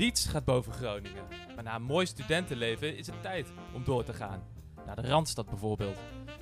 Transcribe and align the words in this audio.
Niets 0.00 0.26
gaat 0.26 0.44
boven 0.44 0.72
Groningen. 0.72 1.22
Maar 1.54 1.64
na 1.64 1.74
een 1.74 1.82
mooi 1.82 2.06
studentenleven 2.06 2.96
is 2.96 3.06
het 3.06 3.22
tijd 3.22 3.52
om 3.74 3.84
door 3.84 4.04
te 4.04 4.12
gaan. 4.12 4.42
Naar 4.86 4.96
de 4.96 5.08
Randstad 5.08 5.48
bijvoorbeeld. 5.48 5.96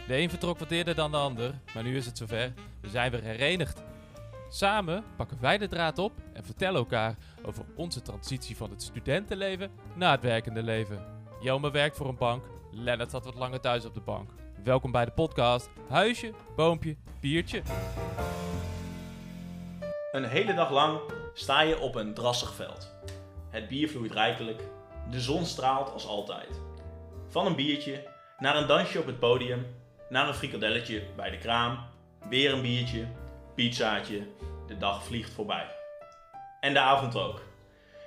De 0.07 0.17
een 0.17 0.31
vertrok 0.31 0.59
wat 0.59 0.71
eerder 0.71 0.95
dan 0.95 1.11
de 1.11 1.17
ander, 1.17 1.55
maar 1.75 1.83
nu 1.83 1.97
is 1.97 2.07
het 2.07 2.19
zover. 2.19 2.53
We 2.81 2.89
zijn 2.89 3.11
weer 3.11 3.23
herenigd. 3.23 3.83
Samen 4.51 5.05
pakken 5.17 5.41
wij 5.41 5.59
de 5.59 5.69
draad 5.69 5.99
op 5.99 6.13
en 6.33 6.45
vertellen 6.45 6.79
elkaar 6.79 7.17
over 7.45 7.65
onze 7.77 8.03
transitie 8.03 8.57
van 8.57 8.71
het 8.71 8.83
studentenleven 8.83 9.71
naar 9.95 10.13
het 10.13 10.23
werkende 10.23 10.63
leven. 10.63 11.05
Jelme 11.41 11.71
werkt 11.71 11.97
voor 11.97 12.09
een 12.09 12.17
bank, 12.17 12.45
Lennart 12.71 13.11
zat 13.11 13.25
wat 13.25 13.35
langer 13.35 13.61
thuis 13.61 13.85
op 13.85 13.95
de 13.95 14.01
bank. 14.01 14.31
Welkom 14.65 14.93
bij 14.93 15.05
de 15.05 15.11
podcast 15.13 15.71
Huisje, 15.89 16.33
Boompje, 16.57 16.97
Biertje. 17.21 17.63
Een 20.13 20.25
hele 20.25 20.55
dag 20.55 20.71
lang 20.71 21.01
sta 21.35 21.61
je 21.61 21.79
op 21.79 21.95
een 21.95 22.15
drassig 22.15 22.55
veld. 22.55 22.97
Het 23.51 23.69
bier 23.69 23.89
vloeit 23.89 24.13
rijkelijk, 24.13 24.63
de 25.11 25.21
zon 25.21 25.45
straalt 25.45 25.93
als 25.93 26.07
altijd. 26.07 26.61
Van 27.29 27.47
een 27.47 27.57
biertje, 27.57 28.07
naar 28.39 28.57
een 28.57 28.67
dansje 28.67 28.99
op 28.99 29.07
het 29.07 29.19
podium, 29.19 29.67
naar 30.09 30.29
een 30.29 30.35
frikadelletje 30.35 31.03
bij 31.17 31.31
de 31.31 31.39
kraam, 31.39 31.79
weer 32.29 32.53
een 32.53 32.63
biertje, 32.63 33.07
pizzaatje, 33.55 34.27
de 34.67 34.77
dag 34.77 35.05
vliegt 35.05 35.33
voorbij. 35.33 35.67
En 36.61 36.73
de 36.73 36.81
avond 36.81 37.17
ook. 37.17 37.43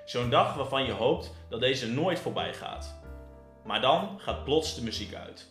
Zo'n 0.05 0.29
dag 0.29 0.53
waarvan 0.53 0.85
je 0.85 0.91
hoopt 0.91 1.33
dat 1.49 1.59
deze 1.59 1.87
nooit 1.87 2.19
voorbij 2.19 2.53
gaat. 2.53 2.99
Maar 3.63 3.81
dan 3.81 4.19
gaat 4.19 4.43
plots 4.43 4.75
de 4.75 4.83
muziek 4.83 5.13
uit. 5.13 5.49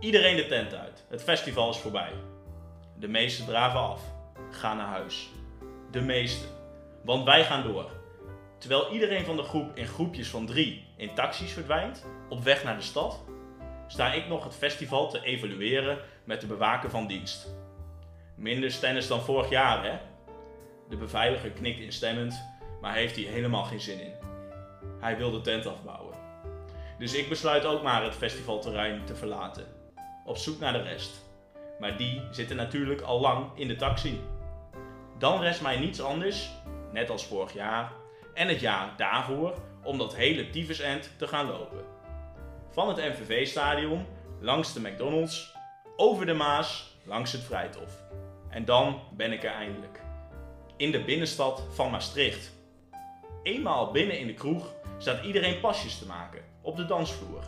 Iedereen 0.00 0.36
de 0.36 0.46
tent 0.46 0.74
uit, 0.74 1.04
het 1.08 1.22
festival 1.22 1.70
is 1.70 1.76
voorbij. 1.76 2.12
De 2.98 3.08
meesten 3.08 3.46
draven 3.46 3.80
af, 3.80 4.00
gaan 4.50 4.76
naar 4.76 4.86
huis. 4.86 5.28
De 5.90 6.00
meesten, 6.00 6.48
want 7.04 7.24
wij 7.24 7.44
gaan 7.44 7.62
door. 7.62 7.90
Terwijl 8.58 8.92
iedereen 8.92 9.24
van 9.24 9.36
de 9.36 9.42
groep 9.42 9.76
in 9.76 9.86
groepjes 9.86 10.28
van 10.28 10.46
drie 10.46 10.84
in 10.96 11.14
taxis 11.14 11.52
verdwijnt, 11.52 12.06
op 12.28 12.42
weg 12.42 12.64
naar 12.64 12.76
de 12.76 12.82
stad, 12.82 13.24
sta 13.86 14.12
ik 14.12 14.28
nog 14.28 14.44
het 14.44 14.54
festival 14.54 15.10
te 15.10 15.24
evalueren 15.24 15.98
met 16.24 16.40
de 16.40 16.46
bewaker 16.46 16.90
van 16.90 17.06
dienst. 17.06 17.54
Minder 18.34 18.70
stennis 18.70 19.08
dan 19.08 19.20
vorig 19.20 19.50
jaar, 19.50 19.84
hè? 19.84 19.98
De 20.88 20.96
beveiliger 20.96 21.50
knikt 21.50 21.80
instemmend, 21.80 22.44
maar 22.80 22.94
heeft 22.94 23.16
hier 23.16 23.30
helemaal 23.30 23.64
geen 23.64 23.80
zin 23.80 24.00
in. 24.00 24.12
Hij 25.00 25.16
wil 25.16 25.30
de 25.30 25.40
tent 25.40 25.66
afbouwen. 25.66 26.14
Dus 26.98 27.14
ik 27.14 27.28
besluit 27.28 27.64
ook 27.64 27.82
maar 27.82 28.04
het 28.04 28.14
festivalterrein 28.14 29.04
te 29.04 29.14
verlaten, 29.14 29.66
op 30.24 30.36
zoek 30.36 30.60
naar 30.60 30.72
de 30.72 30.82
rest. 30.82 31.24
Maar 31.80 31.96
die 31.96 32.22
zitten 32.30 32.56
natuurlijk 32.56 33.00
al 33.00 33.20
lang 33.20 33.50
in 33.54 33.68
de 33.68 33.76
taxi. 33.76 34.20
Dan 35.18 35.40
rest 35.40 35.62
mij 35.62 35.78
niets 35.78 36.00
anders, 36.00 36.50
net 36.92 37.10
als 37.10 37.26
vorig 37.26 37.52
jaar 37.52 37.92
en 38.36 38.48
het 38.48 38.60
jaar 38.60 38.94
daarvoor, 38.96 39.54
om 39.82 39.98
dat 39.98 40.16
hele 40.16 40.50
tyfusend 40.50 41.10
te 41.18 41.26
gaan 41.26 41.46
lopen. 41.46 41.84
Van 42.70 42.88
het 42.88 42.96
MVV-stadion, 42.96 44.06
langs 44.40 44.72
de 44.72 44.80
McDonald's, 44.80 45.54
over 45.96 46.26
de 46.26 46.34
Maas, 46.34 46.96
langs 47.04 47.32
het 47.32 47.42
Vrijthof. 47.42 48.02
En 48.48 48.64
dan 48.64 49.00
ben 49.12 49.32
ik 49.32 49.44
er 49.44 49.50
eindelijk. 49.50 50.00
In 50.76 50.90
de 50.90 51.04
binnenstad 51.04 51.62
van 51.70 51.90
Maastricht. 51.90 52.52
Eenmaal 53.42 53.90
binnen 53.90 54.18
in 54.18 54.26
de 54.26 54.34
kroeg 54.34 54.74
staat 54.98 55.24
iedereen 55.24 55.60
pasjes 55.60 55.98
te 55.98 56.06
maken, 56.06 56.42
op 56.60 56.76
de 56.76 56.86
dansvloer. 56.86 57.44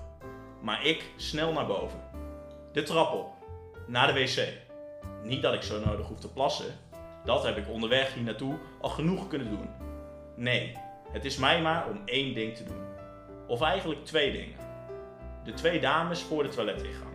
Maar 0.62 0.84
ik 0.84 1.04
snel 1.16 1.52
naar 1.52 1.66
boven. 1.66 2.00
De 2.72 2.82
trap 2.82 3.12
op, 3.12 3.28
naar 3.86 4.06
de 4.06 4.20
wc. 4.20 4.48
Niet 5.22 5.42
dat 5.42 5.54
ik 5.54 5.62
zo 5.62 5.84
nodig 5.84 6.06
hoef 6.06 6.20
te 6.20 6.32
plassen, 6.32 6.74
dat 7.24 7.44
heb 7.44 7.56
ik 7.56 7.68
onderweg 7.68 8.14
hier 8.14 8.22
naartoe 8.22 8.58
al 8.80 8.90
genoeg 8.90 9.28
kunnen 9.28 9.50
doen. 9.50 9.87
Nee, 10.38 10.76
het 11.12 11.24
is 11.24 11.36
mij 11.36 11.62
maar 11.62 11.88
om 11.88 12.02
één 12.04 12.34
ding 12.34 12.56
te 12.56 12.64
doen. 12.64 12.84
Of 13.46 13.62
eigenlijk 13.62 14.04
twee 14.04 14.32
dingen. 14.32 14.58
De 15.44 15.52
twee 15.52 15.80
dames 15.80 16.22
voor 16.22 16.42
de 16.42 16.48
toiletingang. 16.48 17.12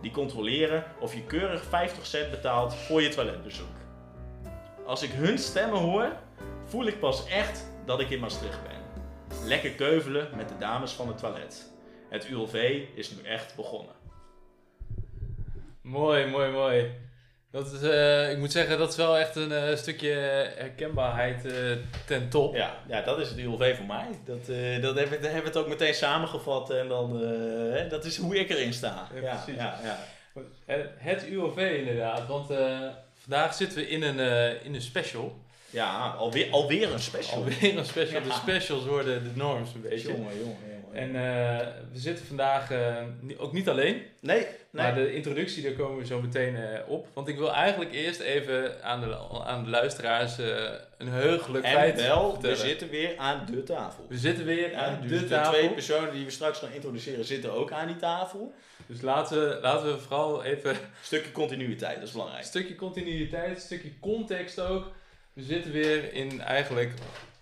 Die 0.00 0.10
controleren 0.10 0.84
of 1.00 1.14
je 1.14 1.22
keurig 1.22 1.64
50 1.64 2.06
cent 2.06 2.30
betaalt 2.30 2.74
voor 2.74 3.02
je 3.02 3.08
toiletbezoek. 3.08 3.76
Als 4.86 5.02
ik 5.02 5.10
hun 5.10 5.38
stemmen 5.38 5.78
hoor, 5.78 6.12
voel 6.64 6.86
ik 6.86 7.00
pas 7.00 7.26
echt 7.26 7.64
dat 7.84 8.00
ik 8.00 8.10
in 8.10 8.20
Maastricht 8.20 8.62
ben. 8.62 9.06
Lekker 9.46 9.70
keuvelen 9.70 10.36
met 10.36 10.48
de 10.48 10.58
dames 10.58 10.92
van 10.92 11.08
het 11.08 11.18
toilet. 11.18 11.72
Het 12.08 12.28
ULV 12.28 12.84
is 12.94 13.10
nu 13.10 13.22
echt 13.22 13.56
begonnen. 13.56 13.94
Mooi, 15.80 16.26
mooi, 16.26 16.50
mooi. 16.50 16.90
Dat 17.50 17.72
is, 17.72 17.82
uh, 17.82 18.30
ik 18.30 18.38
moet 18.38 18.52
zeggen, 18.52 18.78
dat 18.78 18.90
is 18.90 18.96
wel 18.96 19.18
echt 19.18 19.36
een 19.36 19.50
uh, 19.50 19.76
stukje 19.76 20.10
herkenbaarheid 20.56 21.44
uh, 21.44 21.76
ten 22.06 22.28
top. 22.28 22.54
Ja, 22.54 22.76
ja, 22.88 23.02
dat 23.02 23.18
is 23.18 23.28
het 23.28 23.38
ULV 23.38 23.76
voor 23.76 23.86
mij. 23.86 24.06
Dat, 24.24 24.46
dat 24.82 24.96
hebben, 24.96 25.20
we 25.20 25.40
het 25.44 25.56
ook 25.56 25.68
meteen 25.68 25.94
samengevat 25.94 26.70
en 26.70 26.88
dan, 26.88 27.20
dat 27.88 28.04
is 28.04 28.16
hoe 28.16 28.38
ik 28.38 28.50
erin 28.50 28.72
sta. 28.72 29.08
Ja, 29.14 29.20
precies. 29.20 29.60
Ja, 29.60 29.78
ja. 29.82 29.98
Het, 30.64 30.90
het 30.96 31.26
ULV 31.26 31.74
inderdaad, 31.78 32.26
want 32.26 32.52
vandaag 33.22 33.54
zitten 33.54 33.78
we 33.78 33.88
in 33.88 34.02
een, 34.02 34.18
in 34.64 34.74
een 34.74 34.82
special. 34.82 35.38
Ja, 35.70 36.14
alweer, 36.18 36.50
alweer 36.50 36.92
een 36.92 37.00
special. 37.00 37.36
Alweer 37.36 37.78
een 37.78 37.84
special. 37.84 38.22
De 38.28 38.32
specials 38.32 38.84
worden 38.84 39.22
de 39.22 39.30
norms 39.34 39.74
een 39.74 39.80
beetje. 39.80 40.08
Jongen, 40.08 40.38
jongen, 40.38 40.56
jongen. 40.68 40.77
En 40.92 41.08
uh, 41.08 41.14
we 41.92 41.98
zitten 41.98 42.26
vandaag 42.26 42.70
uh, 42.70 42.96
ook 43.36 43.52
niet 43.52 43.68
alleen. 43.68 44.02
Nee, 44.20 44.38
nee. 44.40 44.46
Maar 44.70 44.94
de 44.94 45.14
introductie, 45.14 45.62
daar 45.62 45.72
komen 45.72 45.98
we 45.98 46.06
zo 46.06 46.20
meteen 46.20 46.54
uh, 46.54 46.62
op. 46.86 47.06
Want 47.12 47.28
ik 47.28 47.36
wil 47.36 47.52
eigenlijk 47.52 47.92
eerst 47.92 48.20
even 48.20 48.84
aan 48.84 49.00
de, 49.00 49.16
aan 49.44 49.64
de 49.64 49.70
luisteraars 49.70 50.38
een 50.98 51.08
heugelijk 51.08 51.64
en 51.64 51.72
feit 51.72 52.00
wel, 52.00 52.30
vertellen. 52.32 52.56
we 52.56 52.62
zitten 52.62 52.88
weer 52.88 53.16
aan 53.16 53.46
de 53.50 53.62
tafel. 53.62 54.06
We 54.08 54.18
zitten 54.18 54.44
weer 54.44 54.76
aan 54.76 55.00
dus 55.00 55.10
de, 55.10 55.18
de 55.18 55.28
tafel. 55.28 55.52
twee 55.52 55.70
personen 55.70 56.12
die 56.12 56.24
we 56.24 56.30
straks 56.30 56.58
gaan 56.58 56.72
introduceren 56.72 57.24
zitten 57.24 57.52
ook 57.52 57.72
aan 57.72 57.86
die 57.86 57.96
tafel. 57.96 58.54
Dus 58.86 59.00
laten 59.00 59.48
we, 59.48 59.58
laten 59.62 59.92
we 59.92 59.98
vooral 59.98 60.44
even... 60.44 60.70
Een 60.70 60.76
stukje 61.02 61.32
continuïteit, 61.32 61.94
dat 61.94 62.04
is 62.06 62.12
belangrijk. 62.12 62.42
Een 62.42 62.48
stukje 62.48 62.74
continuïteit, 62.74 63.54
een 63.54 63.60
stukje 63.60 63.98
context 64.00 64.60
ook. 64.60 64.90
We 65.32 65.42
zitten 65.42 65.72
weer 65.72 66.12
in 66.12 66.40
eigenlijk 66.40 66.92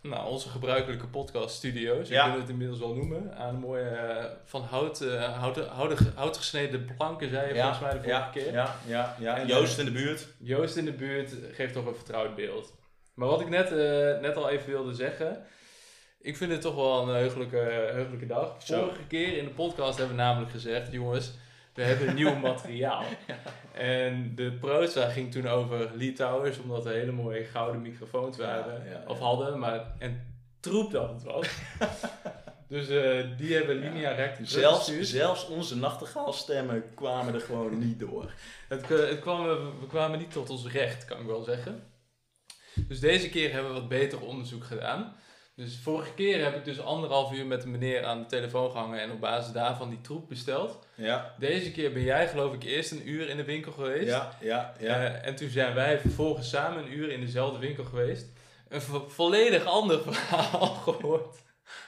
nou, 0.09 0.31
onze 0.31 0.49
gebruikelijke 0.49 1.07
podcast 1.07 1.57
studio's. 1.57 2.09
Ja. 2.09 2.25
Ik 2.27 2.31
wil 2.33 2.41
het 2.41 2.51
inmiddels 2.51 2.79
wel 2.79 2.95
noemen. 2.95 3.37
Aan 3.37 3.55
een 3.55 3.61
mooie 3.61 3.91
uh, 3.91 4.25
van 4.45 4.63
hout, 4.63 5.01
uh, 5.01 5.39
hout, 5.39 5.59
hout, 5.67 5.99
hout 6.15 6.37
gesneden 6.37 6.95
planken, 6.97 7.31
zei 7.31 7.49
je 7.49 7.55
ja, 7.55 7.61
volgens 7.63 7.81
mij 7.81 7.93
de 7.93 7.97
vorige 7.97 8.19
ja, 8.19 8.29
keer. 8.29 8.53
Ja, 8.53 8.77
ja, 8.87 9.17
ja. 9.19 9.37
En, 9.37 9.47
Joost 9.47 9.79
in 9.79 9.85
de 9.85 9.91
buurt. 9.91 10.27
Joost 10.39 10.77
in 10.77 10.85
de 10.85 10.93
buurt 10.93 11.33
geeft 11.53 11.73
toch 11.73 11.87
een 11.87 11.95
vertrouwd 11.95 12.35
beeld. 12.35 12.75
Maar 13.15 13.29
wat 13.29 13.41
ik 13.41 13.49
net, 13.49 13.73
uh, 13.73 13.79
net 14.21 14.37
al 14.37 14.49
even 14.49 14.71
wilde 14.71 14.95
zeggen. 14.95 15.45
Ik 16.21 16.37
vind 16.37 16.53
het 16.53 16.61
toch 16.61 16.75
wel 16.75 17.03
een 17.03 17.15
heugelijke, 17.15 17.57
heugelijke 17.93 18.27
dag. 18.27 18.63
Zo. 18.63 18.81
Vorige 18.81 19.07
keer 19.07 19.37
in 19.37 19.45
de 19.45 19.51
podcast 19.51 19.99
hebben 19.99 20.17
we 20.17 20.23
namelijk 20.23 20.51
gezegd, 20.51 20.93
jongens, 20.93 21.33
we 21.77 21.83
hebben 21.83 22.15
nieuw 22.15 22.35
materiaal. 22.51 23.05
ja. 23.27 23.37
En 23.73 24.35
de 24.35 24.53
proza 24.53 25.09
ging 25.09 25.33
toen 25.33 25.47
over 25.47 25.91
Lee 25.95 26.13
Towers, 26.13 26.59
omdat 26.59 26.87
er 26.87 26.93
hele 26.93 27.13
mooie 27.13 27.45
gouden 27.45 27.83
microfoons 27.83 28.37
waren. 28.37 28.85
Ja, 28.85 28.91
ja, 28.91 29.05
of 29.07 29.19
hadden, 29.19 29.59
maar 29.59 29.95
en 29.99 30.35
troep 30.61 30.91
dat 30.91 31.09
het 31.09 31.23
was. 31.23 31.49
dus 32.69 32.91
uh, 32.91 33.39
die 33.39 33.55
hebben 33.55 33.77
linea 33.77 34.11
recta 34.11 34.45
zelfs, 34.45 35.01
zelfs 35.01 35.49
onze 35.49 35.77
nachtegaalstemmen 35.77 36.85
kwamen 36.95 37.35
er 37.35 37.41
gewoon 37.41 37.79
niet 37.79 38.01
door. 38.01 38.33
Het, 38.69 38.89
het 38.89 39.21
kwam, 39.21 39.47
we 39.81 39.87
kwamen 39.89 40.19
niet 40.19 40.33
tot 40.33 40.51
ons 40.51 40.67
recht, 40.67 41.05
kan 41.05 41.21
ik 41.21 41.27
wel 41.27 41.43
zeggen. 41.43 41.83
Dus 42.89 43.01
deze 43.01 43.29
keer 43.29 43.53
hebben 43.53 43.75
we 43.75 43.81
wat 43.81 43.89
beter 43.89 44.21
onderzoek 44.21 44.65
gedaan. 44.65 45.17
Dus 45.57 45.79
vorige 45.83 46.15
keer 46.15 46.45
heb 46.45 46.57
ik 46.57 46.65
dus 46.65 46.81
anderhalf 46.81 47.33
uur 47.33 47.47
met 47.47 47.63
een 47.63 47.71
meneer 47.71 48.05
aan 48.05 48.19
de 48.19 48.27
telefoon 48.27 48.71
gehangen 48.71 49.01
en 49.01 49.11
op 49.11 49.21
basis 49.21 49.53
daarvan 49.53 49.89
die 49.89 50.01
troep 50.01 50.29
besteld. 50.29 50.87
Ja. 50.95 51.35
Deze 51.39 51.73
keer 51.73 51.93
ben 51.93 52.03
jij 52.03 52.29
geloof 52.29 52.55
ik 52.55 52.63
eerst 52.63 52.91
een 52.91 53.09
uur 53.09 53.29
in 53.29 53.37
de 53.37 53.45
winkel 53.45 53.73
geweest. 53.73 54.09
Ja, 54.09 54.37
ja, 54.41 54.73
ja. 54.79 55.01
Uh, 55.01 55.27
en 55.27 55.35
toen 55.35 55.49
zijn 55.49 55.75
wij 55.75 55.99
vervolgens 55.99 56.49
samen 56.49 56.85
een 56.85 56.93
uur 56.93 57.11
in 57.11 57.21
dezelfde 57.21 57.59
winkel 57.59 57.85
geweest. 57.85 58.27
Een 58.69 58.81
vo 58.81 59.09
volledig 59.09 59.65
ander 59.65 60.03
verhaal 60.07 60.67
gehoord. 60.67 61.37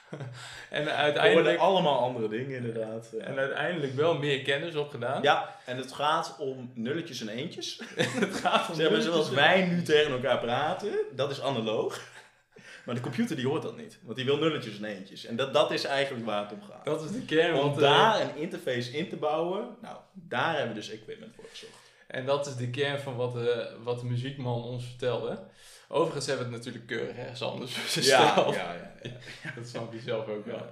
en 0.69 0.95
uiteindelijk... 0.95 1.59
allemaal 1.59 1.99
andere 1.99 2.27
dingen 2.27 2.55
inderdaad. 2.55 3.09
Ja. 3.17 3.23
En 3.23 3.37
uiteindelijk 3.37 3.93
wel 3.93 4.17
meer 4.17 4.41
kennis 4.41 4.75
opgedaan. 4.75 5.21
Ja, 5.21 5.55
en 5.65 5.77
het 5.77 5.91
gaat 5.91 6.35
om 6.39 6.71
nulletjes 6.73 7.21
en 7.21 7.29
eentjes. 7.29 7.81
het 7.95 8.35
gaat 8.35 8.69
om 8.69 8.75
Zeg 8.75 8.91
maar, 8.91 9.01
zoals 9.01 9.29
wij 9.29 9.65
nu 9.65 9.81
tegen 9.81 10.11
elkaar 10.11 10.39
praten, 10.39 10.91
dat 11.15 11.31
is 11.31 11.41
analoog. 11.41 12.01
Maar 12.89 12.97
de 12.97 13.03
computer 13.03 13.35
die 13.35 13.47
hoort 13.47 13.61
dat 13.61 13.77
niet. 13.77 13.99
Want 14.01 14.15
die 14.15 14.25
wil 14.25 14.37
nulletjes 14.37 14.77
en 14.77 14.85
eentjes. 14.85 15.25
En 15.25 15.35
dat, 15.35 15.53
dat 15.53 15.71
is 15.71 15.83
eigenlijk 15.83 16.25
waar 16.25 16.41
het 16.41 16.51
om 16.51 16.61
gaat. 16.61 16.85
Dat 16.85 17.03
is 17.03 17.11
de 17.11 17.21
kern. 17.21 17.55
Om 17.55 17.59
want, 17.59 17.79
daar 17.79 18.21
een 18.21 18.35
interface 18.35 18.91
in 18.91 19.09
te 19.09 19.15
bouwen, 19.15 19.67
nou, 19.81 19.97
daar 20.13 20.51
hebben 20.57 20.75
we 20.75 20.79
dus 20.79 20.89
equipment 20.89 21.35
voor 21.35 21.45
gezocht. 21.49 21.73
En 22.07 22.25
dat 22.25 22.47
is 22.47 22.55
de 22.55 22.69
kern 22.69 22.99
van 22.99 23.15
wat 23.15 23.33
de, 23.33 23.69
wat 23.83 23.99
de 23.99 24.05
muziekman 24.05 24.63
ons 24.63 24.85
vertelde. 24.85 25.39
Overigens 25.87 26.25
hebben 26.25 26.45
we 26.45 26.53
het 26.53 26.65
natuurlijk 26.65 26.91
keurig 26.91 27.15
ergens 27.17 27.41
anders. 27.41 27.75
Ja, 28.07 28.35
ja, 28.35 28.53
ja, 28.53 28.91
ja. 29.01 29.51
dat 29.55 29.67
snap 29.67 29.93
je 29.93 29.99
zelf 29.99 30.27
ook 30.27 30.45
wel. 30.45 30.65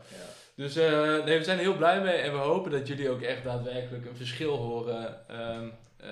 Dus 0.55 0.77
uh, 0.77 1.23
nee, 1.25 1.37
we 1.37 1.43
zijn 1.43 1.57
er 1.57 1.63
heel 1.63 1.75
blij 1.75 2.01
mee 2.01 2.15
en 2.15 2.31
we 2.31 2.37
hopen 2.37 2.71
dat 2.71 2.87
jullie 2.87 3.09
ook 3.09 3.21
echt 3.21 3.43
daadwerkelijk 3.43 4.05
een 4.05 4.17
verschil 4.17 4.55
horen 4.55 5.19
um, 5.31 5.73
uh, 6.03 6.09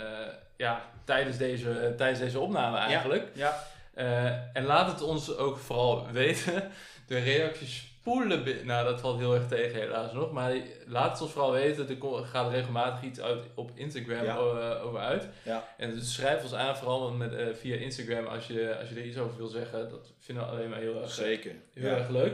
ja, 0.58 0.90
tijdens, 1.04 1.38
deze, 1.38 1.94
tijdens 1.98 2.20
deze 2.20 2.40
opname 2.40 2.78
eigenlijk. 2.78 3.28
Ja. 3.34 3.68
Uh, 3.96 4.26
en 4.58 4.64
laat 4.66 4.92
het 4.92 5.02
ons 5.02 5.36
ook 5.38 5.58
vooral 5.58 6.08
weten. 6.12 6.72
De 7.08 7.18
reacties 7.20 7.78
spoelen. 8.00 8.66
Nou, 8.66 8.86
dat 8.86 9.00
valt 9.00 9.18
heel 9.20 9.34
erg 9.36 9.48
tegen 9.48 9.80
helaas 9.80 10.14
nog. 10.14 10.32
Maar 10.32 10.54
laat 10.86 11.12
het 11.12 11.22
ons 11.22 11.32
vooral 11.32 11.52
weten. 11.52 11.90
Er 11.90 12.26
gaat 12.26 12.52
regelmatig 12.52 13.04
iets 13.04 13.22
uit 13.22 13.44
op 13.56 13.72
Instagram 13.76 14.24
Ja. 14.24 14.36
eh, 14.38 14.86
over 14.86 15.00
uit. 15.00 15.28
Ja. 15.44 15.68
En 15.78 15.94
dus 15.94 16.14
schrijf 16.14 16.44
ons 16.44 16.54
aan, 16.54 16.78
vooral 16.78 17.12
met, 17.12 17.34
eh, 17.36 17.46
via 17.54 17.76
Instagram, 17.76 18.26
als 18.26 18.48
je, 18.48 18.78
als 18.80 18.90
je 18.90 18.96
er 18.96 19.06
iets 19.06 19.18
over 19.18 19.38
wil 19.38 19.48
zeggen. 19.48 19.90
Dat 19.90 20.14
vinden 20.20 20.44
we 20.46 20.50
alleen 20.52 20.70
maar 20.70 20.80
heel 20.80 21.02
erg, 21.02 21.12
Zeker. 21.12 21.52
heel 21.74 21.90
Ja. 21.90 21.96
erg 21.98 22.10
leuk. 22.10 22.34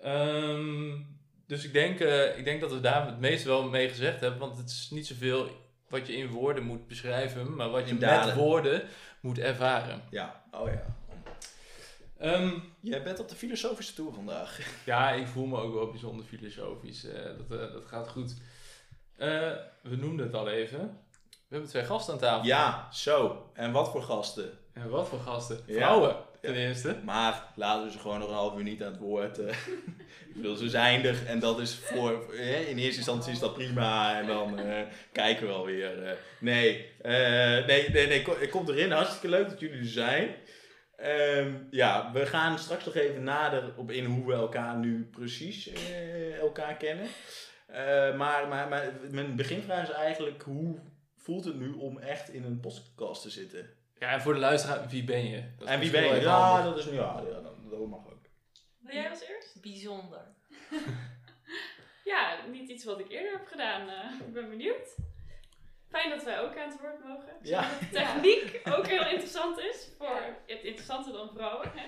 Ehm, 0.00 0.96
dus 1.46 1.64
ik 1.64 1.72
denk, 1.72 2.00
eh, 2.00 2.38
ik 2.38 2.44
denk 2.44 2.60
dat 2.60 2.72
we 2.72 2.80
daar 2.80 3.06
het 3.06 3.20
meest 3.20 3.44
wel 3.44 3.62
mee 3.68 3.88
gezegd 3.88 4.20
hebben. 4.20 4.38
Want 4.40 4.56
het 4.56 4.70
is 4.70 4.88
niet 4.90 5.06
zoveel 5.06 5.48
wat 5.88 6.06
je 6.06 6.16
in 6.16 6.28
woorden 6.28 6.62
moet 6.62 6.86
beschrijven, 6.86 7.54
maar 7.54 7.70
wat 7.70 7.88
je 7.88 7.94
met 7.94 8.34
woorden 8.34 8.82
moet 9.20 9.38
ervaren. 9.38 10.02
ja, 10.10 10.42
oh 10.50 10.68
ja. 10.68 10.84
Ehm, 12.18 12.58
Jij 12.80 13.02
bent 13.02 13.18
op 13.20 13.28
de 13.28 13.34
filosofische 13.34 13.94
tour 13.94 14.12
vandaag. 14.14 14.58
ja, 14.84 15.10
ik 15.10 15.26
voel 15.26 15.46
me 15.46 15.58
ook 15.60 15.74
wel 15.74 15.90
bijzonder 15.90 16.24
filosofisch. 16.24 17.04
eh, 17.04 17.24
dat, 17.24 17.60
eh, 17.60 17.72
dat 17.72 17.84
gaat 17.86 18.08
goed. 18.08 18.34
Eh, 19.16 19.52
we 19.82 19.96
noemden 19.96 20.26
het 20.26 20.34
al 20.34 20.48
even. 20.48 20.78
We 21.18 21.56
hebben 21.56 21.68
twee 21.68 21.84
gasten 21.84 22.14
aan 22.14 22.20
tafel. 22.20 22.46
Ja, 22.46 22.88
zo. 22.92 23.50
En 23.54 23.72
wat 23.72 23.90
voor 23.90 24.02
gasten. 24.02 24.58
En 24.72 24.88
wat 24.88 25.08
voor 25.08 25.18
gasten? 25.18 25.60
Ja. 25.66 25.74
Vrouwen, 25.74 26.16
ten 26.40 26.54
eerste. 26.54 26.96
Maar 27.04 27.52
laten 27.56 27.84
we 27.84 27.90
ze 27.90 27.98
gewoon 27.98 28.18
nog 28.18 28.28
een 28.28 28.34
half 28.34 28.56
uur 28.56 28.62
niet 28.62 28.82
aan 28.82 28.92
het 28.92 29.00
woord. 29.00 29.38
eh. 29.38 29.48
ik 30.28 30.34
bedoel, 30.34 30.56
ze 30.56 30.68
zijn 30.68 31.04
en 31.26 31.38
dat 31.38 31.60
is 31.60 31.74
voor. 31.74 32.34
in 32.68 32.78
eerste 32.78 32.96
instantie 32.96 33.32
is 33.32 33.38
dat 33.38 33.54
prima 33.54 34.18
en 34.20 34.26
dan 34.26 34.58
eh, 34.58 34.82
kijken 35.12 35.46
we 35.46 35.52
wel 35.52 35.64
weer. 35.66 36.02
eh. 36.02 36.16
nee, 36.40 36.90
nee, 37.02 37.90
nee, 37.90 38.06
nee, 38.06 38.22
kom, 38.22 38.34
kom 38.50 38.68
erin. 38.68 38.90
Hartstikke 38.90 39.28
leuk 39.28 39.48
dat 39.48 39.60
jullie 39.60 39.78
er 39.78 39.86
zijn. 39.86 40.34
Ehm, 40.96 41.52
ja, 41.70 42.10
we 42.12 42.26
gaan 42.26 42.58
straks 42.58 42.84
nog 42.84 42.94
even 42.94 43.22
nader 43.22 43.72
op 43.76 43.90
in 43.90 44.04
hoe 44.04 44.26
we 44.26 44.32
elkaar 44.32 44.76
nu 44.76 45.08
precies 45.10 45.70
elkaar 46.40 46.76
kennen. 46.76 47.06
Maar, 48.16 48.48
maar, 48.48 48.68
maar 48.68 48.92
mijn 49.10 49.36
beginvraag 49.36 49.88
is 49.88 49.94
eigenlijk: 49.94 50.42
hoe 50.42 50.78
voelt 51.16 51.44
het 51.44 51.58
nu 51.58 51.72
om 51.72 51.98
echt 51.98 52.32
in 52.32 52.44
een 52.44 52.60
podcast 52.60 53.22
te 53.22 53.30
zitten? 53.30 53.78
Ja, 54.00 54.08
en 54.12 54.20
voor 54.20 54.32
de 54.34 54.38
luisteraar, 54.40 54.88
wie 54.88 55.04
ben 55.04 55.28
je? 55.30 55.44
Dat 55.58 55.68
en 55.68 55.80
wie 55.80 55.90
ben 55.90 56.02
je? 56.04 56.20
Ja, 56.20 56.62
dat 56.62 56.78
is 56.78 56.84
nu 56.84 56.92
ja, 56.92 57.22
ja 57.28 57.40
dat, 57.40 57.70
dat 57.70 57.86
mag 57.86 58.06
ook. 58.06 58.18
Wil 58.78 58.94
jij 58.94 59.10
als 59.10 59.22
eerst? 59.22 59.60
Bijzonder. 59.62 60.22
Ja, 62.04 62.36
niet 62.50 62.68
iets 62.70 62.84
wat 62.84 63.00
ik 63.00 63.08
eerder 63.10 63.32
heb 63.32 63.46
gedaan. 63.46 63.88
eh, 63.88 64.26
ik 64.26 64.32
ben 64.32 64.48
benieuwd. 64.48 64.96
Fijn 65.88 66.10
dat 66.10 66.24
wij 66.24 66.40
ook 66.40 66.56
aan 66.56 66.68
het 66.70 66.80
woord 66.80 67.04
mogen. 67.04 67.36
Ja. 67.42 67.60
dat 67.60 67.80
de 67.80 67.86
techniek 67.90 68.60
ook 68.64 68.86
heel 68.86 69.06
interessant 69.06 69.58
is. 69.58 69.88
Voor 69.98 70.20
het 70.46 70.62
interessanter 70.62 71.12
dan 71.12 71.30
vrouwen. 71.34 71.70
Hè? 71.74 71.86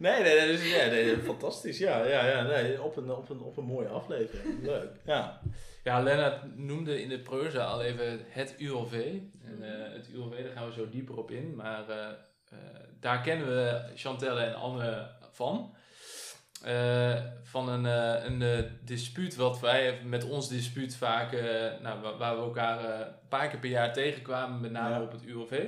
Nee, 0.00 0.22
nee, 0.22 0.38
nee, 0.38 0.46
dus, 0.46 0.72
ja, 0.74 0.86
nee, 0.86 1.16
fantastisch. 1.18 1.78
Ja, 1.78 2.04
ja, 2.04 2.26
ja 2.28 2.42
nee, 2.42 2.82
op, 2.82 2.96
een, 2.96 3.10
op, 3.10 3.28
een, 3.28 3.40
op 3.40 3.56
een 3.56 3.64
mooie 3.64 3.88
aflevering. 3.88 4.62
Leuk. 4.62 4.90
Ja. 5.04 5.40
Ja, 5.84 6.00
Lennart 6.02 6.56
noemde 6.56 7.02
in 7.02 7.08
de 7.08 7.20
proza 7.20 7.64
al 7.64 7.82
even 7.82 8.20
het 8.28 8.54
ULV. 8.58 8.92
En 9.44 9.62
eh, 9.62 9.92
het 9.92 10.08
ULV, 10.08 10.42
daar 10.44 10.52
gaan 10.52 10.66
we 10.66 10.72
zo 10.72 10.88
dieper 10.88 11.16
op 11.18 11.30
in. 11.30 11.54
Maar 11.54 11.88
eh, 11.88 12.06
eh, 12.50 12.58
daar 13.00 13.20
kennen 13.20 13.46
we 13.46 13.82
Chantelle 13.94 14.40
en 14.40 14.54
Anne 14.54 15.10
van. 15.32 15.74
Van 17.42 17.68
een, 17.68 17.84
een 18.42 18.78
dispuut 18.84 19.36
wat 19.36 19.60
wij 19.60 20.00
met 20.04 20.24
ons 20.24 20.48
dispuut 20.48 20.96
vaak, 20.96 21.32
nou, 21.82 22.00
wa- 22.00 22.16
waar 22.16 22.36
we 22.36 22.42
elkaar 22.42 23.00
een 23.00 23.14
paar 23.28 23.48
keer 23.48 23.58
per 23.58 23.70
jaar 23.70 23.92
tegenkwamen, 23.92 24.60
met 24.60 24.70
name 24.70 24.94
Ja. 24.94 25.02
op 25.02 25.12
het 25.12 25.22
ULV. 25.24 25.64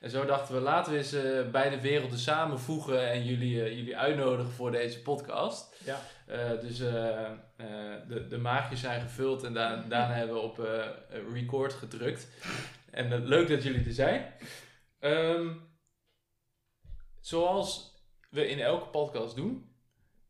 En 0.00 0.10
zo 0.10 0.24
dachten 0.24 0.54
we, 0.54 0.60
laten 0.60 0.92
we 0.92 0.98
eens 0.98 1.12
eh, 1.12 1.50
beide 1.50 1.80
werelden 1.80 2.18
samenvoegen 2.18 3.10
en 3.10 3.24
jullie, 3.24 3.62
eh, 3.62 3.76
jullie 3.76 3.96
uitnodigen 3.96 4.52
voor 4.52 4.70
deze 4.70 5.02
podcast. 5.02 5.76
Ja. 5.84 6.00
Eh, 6.26 6.60
dus 6.60 6.76
de, 6.78 8.26
de 8.28 8.38
maagjes 8.38 8.80
zijn 8.80 9.00
gevuld 9.00 9.44
en 9.44 9.52
da 9.54 9.76
daarna 9.76 10.12
hebben 10.14 10.34
we 10.36 10.42
op 10.42 10.58
record 11.32 11.72
gedrukt. 11.72 12.28
En 12.90 13.24
leuk 13.26 13.48
dat 13.48 13.62
jullie 13.62 13.84
er 13.84 13.92
zijn. 13.92 14.32
Ehm, 14.98 15.48
zoals 17.20 17.96
we 18.30 18.48
in 18.48 18.60
elke 18.60 18.88
podcast 18.88 19.36
doen, 19.36 19.72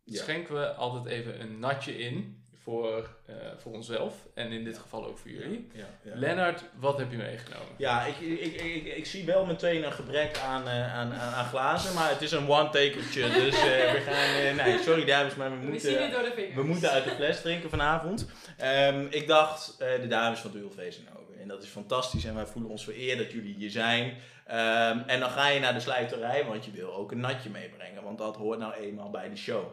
Ja. 0.04 0.22
schenken 0.22 0.54
we 0.54 0.72
altijd 0.74 1.06
even 1.06 1.40
een 1.40 1.58
natje 1.58 1.98
in 1.98 2.37
voor, 2.68 3.08
eh, 3.26 3.34
voor 3.58 3.72
onszelf. 3.72 4.14
En 4.34 4.52
in 4.52 4.64
dit 4.64 4.78
geval 4.78 5.06
ook 5.06 5.18
voor 5.18 5.30
jullie. 5.30 5.68
Ja, 5.72 5.84
ja. 6.02 6.12
Lennart, 6.14 6.64
wat 6.78 6.98
heb 6.98 7.10
je 7.10 7.16
meegenomen? 7.16 7.68
Ja, 7.76 8.04
ik, 8.04 8.20
ik, 8.20 8.60
ik, 8.60 8.84
ik, 8.84 9.06
zie 9.06 9.24
wel 9.24 9.46
meteen 9.46 9.84
een 9.84 9.92
gebrek 9.92 10.38
aan, 10.38 10.68
eh, 10.68 10.94
aan, 10.94 11.12
aan, 11.12 11.34
aan 11.34 11.44
glazen, 11.44 11.94
maar 11.94 12.10
het 12.10 12.22
is 12.22 12.32
een 12.32 12.48
one-takertje. 12.48 13.30
Dus 13.38 13.54
eh, 13.54 13.92
we 13.92 14.00
gaan. 14.06 14.56
nee, 14.56 14.78
sorry 14.78 15.04
dames, 15.04 15.34
maar 15.34 15.50
we 15.50 15.56
We 15.56 15.78
zien 15.78 15.90
moeten, 15.90 16.02
het 16.02 16.12
door 16.12 16.22
de 16.22 16.32
vingers. 16.34 16.54
we 16.54 16.62
moeten 16.62 16.90
uit 16.90 17.04
de 17.04 17.10
fles 17.10 17.40
drinken 17.40 17.70
vanavond. 17.70 18.28
Ehm, 18.56 19.06
ik 19.10 19.26
dacht, 19.26 19.76
eh, 19.78 20.00
de 20.00 20.06
dames 20.06 20.38
van 20.38 20.50
het 20.50 20.60
ULV 20.60 20.92
zijn 20.92 21.06
ook. 21.18 21.34
En 21.40 21.48
dat 21.48 21.62
is 21.62 21.68
fantastisch 21.68 22.24
en 22.24 22.34
wij 22.34 22.46
voelen 22.46 22.70
ons 22.70 22.84
vereerd 22.84 23.18
dat 23.18 23.32
jullie 23.32 23.54
hier 23.54 23.70
zijn. 23.70 24.16
Ehm, 24.46 24.98
en 25.06 25.20
dan 25.20 25.30
ga 25.30 25.48
je 25.48 25.60
naar 25.60 25.74
de 25.74 25.80
sluiterij, 25.80 26.44
want 26.44 26.64
je 26.64 26.70
wil 26.70 26.94
ook 26.94 27.12
een 27.12 27.20
natje 27.20 27.50
meebrengen. 27.50 28.02
Want 28.02 28.18
dat 28.18 28.36
hoort 28.36 28.58
nou 28.58 28.72
eenmaal 28.72 29.10
bij 29.10 29.28
de 29.28 29.36
show. 29.36 29.64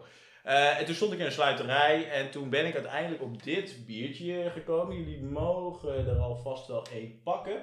Eh, 0.46 0.80
en 0.80 0.86
toen 0.86 0.96
stond 0.96 1.14
ik 1.14 1.20
in 1.20 1.26
een 1.26 1.32
sluiterij 1.32 2.10
en 2.10 2.32
toen 2.32 2.50
ben 2.50 2.66
ik 2.66 2.74
uiteindelijk 2.74 3.22
op 3.22 3.44
dit 3.44 3.86
biertje 3.86 4.50
gekomen. 4.54 4.98
Jullie 4.98 5.22
mogen 5.22 6.08
er 6.08 6.18
alvast 6.18 6.68
wel 6.68 6.86
één 6.94 7.22
pakken. 7.24 7.62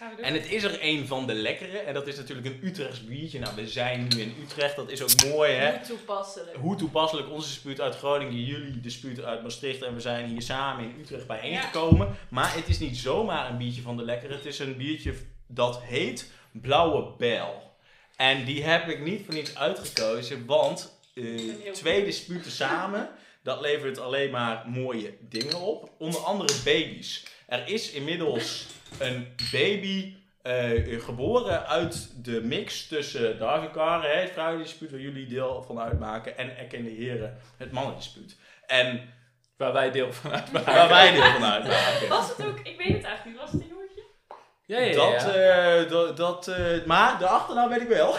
Gaan 0.00 0.10
we 0.10 0.16
doen. 0.16 0.24
En 0.24 0.34
het 0.34 0.50
is 0.50 0.62
er 0.62 0.78
een 0.80 1.06
van 1.06 1.26
de 1.26 1.34
lekkere. 1.34 1.78
En 1.78 1.94
dat 1.94 2.06
is 2.06 2.16
natuurlijk 2.16 2.46
een 2.46 2.60
Utrechts 2.62 3.04
biertje. 3.04 3.38
Nou, 3.38 3.54
we 3.54 3.68
zijn 3.68 4.08
nu 4.08 4.20
in 4.20 4.34
Utrecht. 4.42 4.76
Dat 4.76 4.90
is 4.90 5.02
ook 5.02 5.32
mooi, 5.32 5.52
hè? 5.52 5.70
Hoe 5.70 5.86
toepasselijk. 5.86 6.56
Hoe 6.56 6.76
toepasselijk 6.76 7.30
onze 7.30 7.48
dispuut 7.48 7.80
uit 7.80 7.96
Groningen, 7.96 8.44
jullie 8.44 8.80
dispuut 8.80 9.22
uit 9.22 9.42
Maastricht. 9.42 9.82
En 9.82 9.94
we 9.94 10.00
zijn 10.00 10.26
hier 10.26 10.42
samen 10.42 10.84
in 10.84 11.00
Utrecht 11.00 11.26
bijeengekomen. 11.26 12.16
Maar 12.28 12.54
het 12.54 12.68
is 12.68 12.78
niet 12.78 12.96
zomaar 12.96 13.50
een 13.50 13.58
biertje 13.58 13.82
van 13.82 13.96
de 13.96 14.02
lekkere. 14.02 14.34
Het 14.34 14.46
is 14.46 14.58
een 14.58 14.76
biertje 14.76 15.14
dat 15.46 15.80
heet 15.82 16.32
Blauwe 16.52 17.12
Bijl. 17.18 17.62
En 18.16 18.44
die 18.44 18.62
heb 18.62 18.88
ik 18.88 19.00
niet 19.00 19.24
voor 19.24 19.34
niets 19.34 19.56
uitgekozen. 19.56 20.46
Want 20.46 20.99
eh, 21.20 21.72
twee 21.72 22.04
disputen 22.04 22.50
samen, 22.50 23.10
dat 23.42 23.60
levert 23.60 23.98
alleen 23.98 24.30
maar 24.30 24.62
mooie 24.66 25.16
dingen 25.20 25.60
op. 25.60 25.90
Onder 25.98 26.20
andere 26.20 26.54
baby's. 26.64 27.24
Er 27.46 27.68
is 27.68 27.90
inmiddels 27.90 28.66
een 28.98 29.34
baby 29.52 30.14
eh, 30.42 31.02
geboren 31.02 31.66
uit 31.66 32.24
de 32.24 32.40
mix 32.40 32.86
tussen 32.86 33.38
de 33.38 33.44
Harvey 33.44 34.20
het 34.20 34.30
vrouwendispuut 34.30 34.90
waar 34.90 35.00
jullie 35.00 35.26
deel 35.26 35.62
van 35.62 35.78
uitmaken, 35.80 36.38
en 36.38 36.56
Erkende 36.56 36.90
Heren, 36.90 37.38
het 37.56 37.72
mannendispuut. 37.72 38.36
En 38.66 39.18
Waar 39.60 39.72
wij 39.72 39.90
deel 39.90 40.12
van 40.12 40.32
uitmaken. 40.40 40.74
waar 40.74 40.88
wij 40.88 41.12
deel 41.12 41.22
van 41.22 41.44
uitmaken. 41.44 42.08
Was 42.08 42.28
het 42.28 42.46
ook, 42.46 42.58
ik 42.58 42.76
weet 42.76 42.92
het 42.92 43.04
eigenlijk 43.04 43.24
niet, 43.24 43.36
was 43.36 43.52
het 43.52 43.60
een 43.60 43.68
jongetje? 43.68 44.02
Ja, 44.66 44.78
ja, 44.78 44.84
ja. 44.84 44.94
Dat, 44.94 45.34
eh, 45.34 45.90
dat, 45.90 46.16
dat 46.16 46.48
eh, 46.48 46.84
maar 46.86 47.18
de 47.18 47.26
achternaam 47.26 47.68
weet 47.68 47.80
ik 47.80 47.88
wel. 47.88 48.16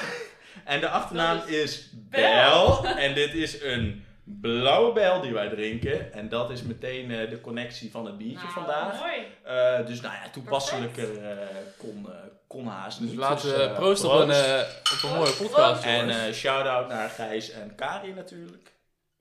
En 0.66 0.80
de 0.80 0.90
achternaam 0.90 1.42
is 1.48 1.90
Bel. 1.94 2.86
En 2.86 3.14
dit 3.14 3.34
is 3.34 3.62
een 3.64 4.06
blauwe 4.24 4.94
bel 4.94 5.22
die 5.22 5.34
wij 5.34 5.50
drinken. 5.50 6.14
En 6.14 6.30
dat 6.30 6.50
is 6.52 6.64
meteen 6.64 7.12
eh, 7.12 7.30
de 7.30 7.42
connectie 7.42 7.92
van 7.92 8.06
het 8.06 8.18
biertje 8.18 8.38
Nou, 8.48 8.52
vandaag. 8.52 9.00
Mooi. 9.00 9.28
Eh, 9.44 9.86
dus 9.86 10.02
nou 10.02 10.14
ja, 10.14 10.30
toepasselijker 10.30 11.24
eh, 11.24 11.48
kon, 11.78 12.06
eh, 12.10 12.16
kon 12.48 12.68
haast 12.68 13.00
Dus 13.00 13.10
niet. 13.10 13.18
laten 13.20 13.50
Dus, 13.50 13.58
we 13.68 13.74
proosten 13.74 14.10
op 14.12 14.20
een, 14.20 14.26
proost. 14.28 15.04
op 15.04 15.10
een 15.10 15.18
mooie 15.18 15.34
podcast. 15.34 15.84
En 15.84 16.10
eh 16.10 16.34
shout-out 16.34 16.88
naar 16.88 17.10
Gijs 17.10 17.50
en 17.52 17.76
Kari 17.76 18.14
natuurlijk. 18.14 18.72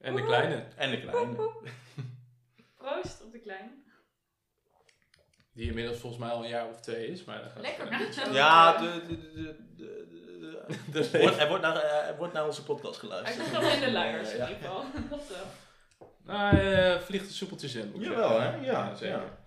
en 0.00 0.14
de 0.14 0.24
kleine. 0.24 0.64
En 0.76 0.90
de 0.90 1.00
kleine. 1.00 1.34
Proost 2.76 3.22
op 3.24 3.32
de 3.32 3.38
kleine. 3.38 3.68
Die 5.52 5.68
inmiddels 5.68 5.98
volgens 5.98 6.22
mij 6.22 6.30
al 6.30 6.42
een 6.42 6.48
jaar 6.48 6.68
of 6.68 6.80
twee 6.80 7.06
is. 7.06 7.24
Maar 7.24 7.42
dat 7.42 7.52
gaat 7.52 7.62
Lekker. 7.62 8.32
Ja, 8.32 8.76
de, 8.78 9.02
de, 9.08 9.16
de, 9.34 9.56
de, 9.76 10.19
de- 10.92 11.18
wordt, 11.20 11.38
er, 11.38 11.48
wordt 11.48 11.62
naar, 11.62 11.76
eh, 11.76 12.08
er 12.08 12.16
wordt 12.16 12.32
naar 12.32 12.46
onze 12.46 12.62
podcast 12.64 13.00
Hij 13.00 13.08
geluisterd. 13.10 13.46
zit 13.46 13.52
nog 13.60 13.72
in 13.72 13.80
de 13.80 13.92
luiers 13.92 14.30
in 14.32 14.36
ja. 14.36 14.48
ieder 14.48 14.62
geval. 14.62 14.84
Wel. 15.28 15.48
Nou, 16.24 16.56
hij 16.56 16.94
eh, 16.94 17.00
vliegt 17.00 17.26
er 17.28 17.32
soepeltjes 17.34 17.74
in. 17.74 17.92
Jawel, 17.98 18.40
hè? 18.40 18.56
Ja, 18.56 18.94
zeker. 18.94 19.16
ja. 19.16 19.38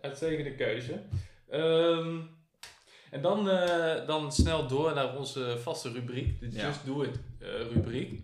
Uitstekende 0.00 0.54
keuze. 0.54 1.00
Ehm, 1.50 2.16
en 3.10 3.22
dan, 3.22 3.50
eh, 3.50 4.06
dan 4.06 4.32
snel 4.32 4.66
door 4.66 4.94
naar 4.94 5.16
onze 5.16 5.58
vaste 5.58 5.92
rubriek, 5.92 6.40
de 6.40 6.52
Ja. 6.52 6.66
Just 6.66 6.86
Do 6.86 7.02
It 7.02 7.18
eh, 7.40 7.48
rubriek. 7.72 8.20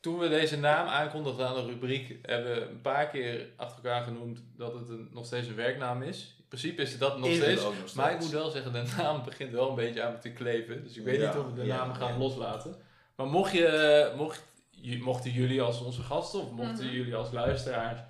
Toen 0.00 0.18
we 0.18 0.28
deze 0.28 0.58
naam 0.58 0.86
aankondigden 0.86 1.46
aan 1.48 1.54
de 1.54 1.66
rubriek, 1.66 2.18
hebben 2.22 2.54
we 2.54 2.60
een 2.60 2.80
paar 2.80 3.08
keer 3.08 3.46
achter 3.56 3.84
elkaar 3.84 4.02
genoemd 4.02 4.42
dat 4.56 4.72
het 4.74 4.88
een, 4.88 5.08
nog 5.12 5.26
steeds 5.26 5.46
een 5.48 5.54
werknaam 5.54 6.02
is. 6.02 6.36
In 6.50 6.58
principe 6.58 6.82
is 6.82 6.90
het 6.90 7.00
dat 7.00 7.18
nog 7.18 7.28
Is 7.28 7.36
steeds. 7.36 7.94
Maar 7.94 8.12
ik 8.12 8.20
moet 8.20 8.30
wel 8.30 8.50
zeggen, 8.50 8.72
de 8.72 8.82
naam 8.96 9.24
begint 9.24 9.52
wel 9.52 9.68
een 9.68 9.74
beetje 9.74 10.02
aan 10.02 10.12
me 10.12 10.18
te 10.18 10.32
kleven. 10.32 10.82
Dus 10.84 10.96
ik 10.96 11.04
weet 11.04 11.20
Ja, 11.20 11.26
niet 11.26 11.36
of 11.44 11.46
we 11.46 11.54
de 11.54 11.64
ja, 11.64 11.76
naam 11.76 11.94
gaan 11.94 12.12
ja. 12.12 12.18
loslaten. 12.18 12.76
Maar 13.16 13.26
mocht 13.26 13.52
je, 13.52 14.12
mocht, 14.16 14.42
je- 14.70 14.98
mochten 14.98 15.30
jullie 15.30 15.62
als 15.62 15.80
onze 15.80 16.02
gasten 16.02 16.40
of 16.40 16.50
mochten 16.50 16.84
Mhm. 16.86 16.94
jullie 16.94 17.14
als 17.14 17.30
luisteraars 17.32 18.00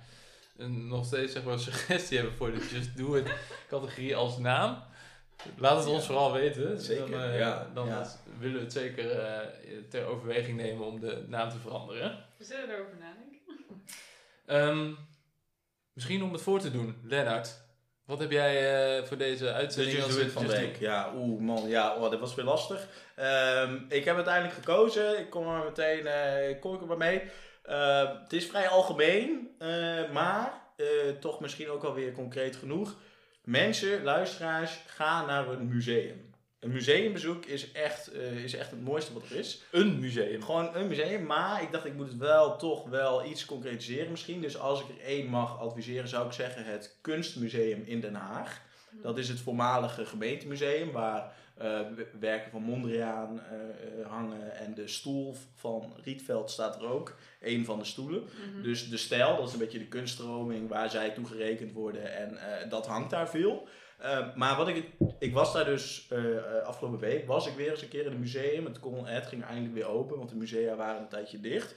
een, 0.57 0.87
nog 0.87 1.05
steeds 1.05 1.33
zeg 1.33 1.43
maar, 1.43 1.53
een 1.53 1.59
suggestie 1.59 2.17
hebben 2.17 2.35
voor 2.35 2.51
de 2.51 2.67
Just 2.71 2.97
Do 2.97 3.15
It 3.15 3.31
categorie 3.69 4.15
als 4.15 4.37
naam, 4.37 4.83
Laat 5.57 5.77
het 5.77 5.85
Ja. 5.87 5.91
ons 5.93 6.05
vooral 6.05 6.31
weten. 6.31 6.79
Zeker, 6.81 7.09
Dan, 7.11 7.21
eh, 7.21 7.39
ja, 7.39 7.69
dan 7.73 7.87
ja. 7.87 8.07
willen 8.39 8.55
we 8.57 8.61
het 8.63 8.73
zeker 8.73 9.11
eh, 9.11 9.47
ter 9.89 10.05
overweging 10.05 10.57
nemen 10.57 10.85
om 10.85 10.99
de 10.99 11.25
naam 11.27 11.49
te 11.49 11.57
veranderen. 11.57 12.25
We 12.37 12.43
zullen 12.45 12.69
erover 12.69 12.97
nadenken. 12.99 13.39
Ehm, 14.45 14.91
misschien 15.93 16.23
om 16.23 16.31
het 16.33 16.41
voor 16.41 16.59
te 16.59 16.71
doen, 16.71 16.95
Lennart. 17.03 17.61
Wat 18.11 18.19
heb 18.19 18.31
jij 18.31 18.97
eh, 18.97 19.03
voor 19.03 19.17
deze 19.17 19.43
Dus 19.43 19.53
uitzending 19.53 19.97
Just 19.97 20.19
als 20.19 20.31
van 20.31 20.47
week. 20.47 20.77
Ja, 20.79 21.11
oeh 21.15 21.41
man, 21.41 21.67
ja, 21.67 21.95
oh, 21.95 22.09
dit 22.09 22.19
was 22.19 22.35
weer 22.35 22.45
lastig. 22.45 22.87
Ehm, 23.15 23.77
ik 23.89 24.05
heb 24.05 24.15
uiteindelijk 24.15 24.53
gekozen. 24.53 25.19
Ik 25.19 25.29
kom 25.29 25.47
er 25.47 25.63
meteen, 25.63 26.07
eh 26.07 26.59
kom 26.59 26.75
ik 26.75 26.81
er 26.81 26.87
maar 26.87 26.97
mee. 26.97 27.21
Eh, 27.63 28.09
het 28.23 28.33
is 28.33 28.45
vrij 28.45 28.67
algemeen, 28.67 29.55
eh, 29.59 30.11
maar 30.13 30.53
toch 31.19 31.39
misschien 31.39 31.69
ook 31.69 31.81
wel 31.81 31.93
weer 31.93 32.11
concreet 32.11 32.55
genoeg. 32.55 32.95
Mensen, 33.43 34.03
luisteraars, 34.03 34.79
ga 34.87 35.25
naar 35.25 35.47
een 35.47 35.67
museum. 35.67 36.30
Een 36.61 36.71
museumbezoek 36.71 37.45
is 37.45 37.71
echt, 37.71 38.07
eh, 38.07 38.43
is 38.43 38.55
echt 38.55 38.71
het 38.71 38.83
mooiste 38.83 39.13
wat 39.13 39.23
er 39.29 39.35
is. 39.35 39.61
Een 39.71 39.99
museum. 39.99 40.43
Gewoon 40.43 40.75
een 40.75 40.87
museum, 40.87 41.25
maar 41.25 41.61
ik 41.61 41.71
dacht 41.71 41.85
ik 41.85 41.93
moet 41.93 42.07
het 42.07 42.17
wel 42.17 42.57
toch 42.57 42.89
wel 42.89 43.25
iets 43.25 43.45
concretiseren 43.45 44.11
misschien. 44.11 44.41
Dus 44.41 44.57
als 44.57 44.81
ik 44.81 44.89
er 44.89 45.05
één 45.05 45.27
mag 45.27 45.59
adviseren 45.59 46.07
zou 46.07 46.25
ik 46.25 46.31
zeggen 46.31 46.65
het 46.65 46.97
Kunstmuseum 47.01 47.83
in 47.85 47.99
Den 47.99 48.15
Haag. 48.15 48.61
Dat 49.01 49.17
is 49.17 49.29
het 49.29 49.39
voormalige 49.39 50.05
gemeentemuseum 50.05 50.91
waar 50.91 51.33
eh, 51.57 51.79
werken 52.19 52.51
van 52.51 52.61
Mondriaan 52.61 53.39
eh, 53.39 54.07
hangen 54.07 54.55
en 54.55 54.73
de 54.73 54.87
stoel 54.87 55.35
van 55.55 55.93
Rietveld 56.03 56.51
staat 56.51 56.75
er 56.75 56.87
ook. 56.87 57.15
Een 57.39 57.65
van 57.65 57.79
de 57.79 57.85
stoelen. 57.85 58.23
Mhm. 58.23 58.63
Dus 58.63 58.89
de 58.89 58.97
stijl, 58.97 59.35
dat 59.35 59.47
is 59.47 59.53
een 59.53 59.59
beetje 59.59 59.79
de 59.79 59.87
kunststroming 59.87 60.69
waar 60.69 60.89
zij 60.89 61.09
toe 61.09 61.25
gerekend 61.25 61.71
worden 61.71 62.15
en 62.15 62.39
dat 62.69 62.87
hangt 62.87 63.09
daar 63.09 63.29
veel. 63.29 63.67
Eh, 64.01 64.35
maar 64.35 64.57
wat 64.57 64.67
ik, 64.67 64.85
ik 65.19 65.33
was 65.33 65.53
daar 65.53 65.65
dus 65.65 66.07
eh, 66.09 66.37
eh, 66.37 66.63
afgelopen 66.63 66.99
week, 66.99 67.27
was 67.27 67.47
ik 67.47 67.53
weer 67.53 67.69
eens 67.69 67.81
een 67.81 67.87
keer 67.87 68.05
in 68.05 68.11
een 68.11 68.19
museum. 68.19 68.65
Het, 68.65 68.79
kon, 68.79 69.05
het 69.05 69.25
ging 69.25 69.43
eindelijk 69.43 69.73
weer 69.73 69.87
open, 69.87 70.17
want 70.17 70.29
de 70.29 70.35
musea 70.35 70.75
waren 70.75 71.01
een 71.01 71.07
tijdje 71.07 71.39
dicht. 71.39 71.75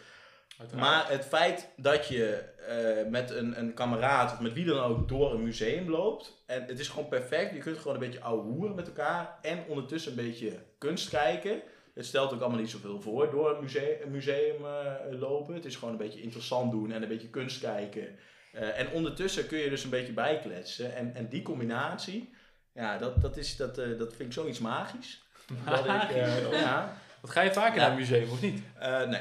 Uiteraard. 0.59 0.89
Maar 0.89 1.11
het 1.11 1.25
feit 1.25 1.69
dat 1.77 2.09
je 2.09 2.45
eh, 2.69 3.11
met 3.11 3.31
een, 3.31 3.59
een 3.59 3.75
kameraad 3.75 4.33
of 4.33 4.41
met 4.41 4.53
wie 4.53 4.65
dan 4.65 4.79
ook 4.79 5.09
door 5.09 5.33
een 5.33 5.43
museum 5.43 5.91
loopt. 5.91 6.43
En 6.47 6.65
het 6.67 6.79
is 6.79 6.89
gewoon 6.89 7.09
perfect. 7.09 7.55
Je 7.55 7.61
kunt 7.61 7.79
gewoon 7.79 7.95
een 7.95 8.01
beetje 8.01 8.21
ouwe 8.21 8.43
hoeren 8.43 8.75
met 8.75 8.87
elkaar. 8.87 9.39
En 9.43 9.65
ondertussen 9.69 10.11
een 10.11 10.25
beetje 10.25 10.53
kunst 10.79 11.09
kijken. 11.09 11.63
Het 11.95 12.07
stelt 12.07 12.33
ook 12.33 12.41
allemaal 12.41 12.61
niet 12.61 12.71
zoveel 12.71 13.01
voor 13.01 13.31
door 13.31 13.55
een 13.55 13.63
museum, 13.63 13.97
een 14.03 14.11
museum 14.11 14.67
lopen. 15.11 15.55
Het 15.55 15.65
is 15.65 15.77
gewoon 15.77 15.95
een 15.95 16.01
beetje 16.01 16.23
interessant 16.23 16.71
doen 16.71 16.93
en 16.93 17.03
een 17.03 17.09
beetje 17.09 17.31
kunst 17.31 17.61
kijken. 17.61 18.19
Eh, 18.55 18.79
en 18.79 18.91
ondertussen 18.91 19.47
kun 19.47 19.59
je 19.59 19.69
dus 19.71 19.85
een 19.85 19.91
beetje 19.91 20.13
bijkletsen. 20.13 20.97
En, 20.97 21.15
en 21.15 21.29
die 21.29 21.43
combinatie, 21.43 22.35
ja, 22.75 22.99
dat, 22.99 23.21
dat, 23.23 23.37
is, 23.37 23.57
dat, 23.57 23.79
eh, 23.79 23.99
dat 23.99 24.09
vind 24.17 24.29
ik 24.29 24.33
zoiets 24.33 24.59
magisch. 24.59 25.23
Dat 25.67 25.85
ik, 25.85 26.11
eh, 26.11 26.61
ja, 26.61 26.97
Wat 27.21 27.31
ga 27.31 27.41
je 27.41 27.53
vaker 27.53 27.75
Ja. 27.75 27.81
naar 27.81 27.91
een 27.91 27.97
museum 27.97 28.31
of 28.31 28.41
niet? 28.41 28.63
eh, 28.79 28.99
nee. 29.03 29.21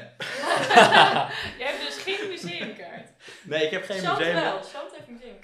Jij 1.58 1.66
hebt 1.72 1.80
dus 1.86 2.02
geen 2.02 2.28
museumkaart. 2.28 3.08
nee, 3.42 3.64
ik 3.64 3.70
heb 3.70 3.84
geen 3.84 3.96
museum. 4.02 4.34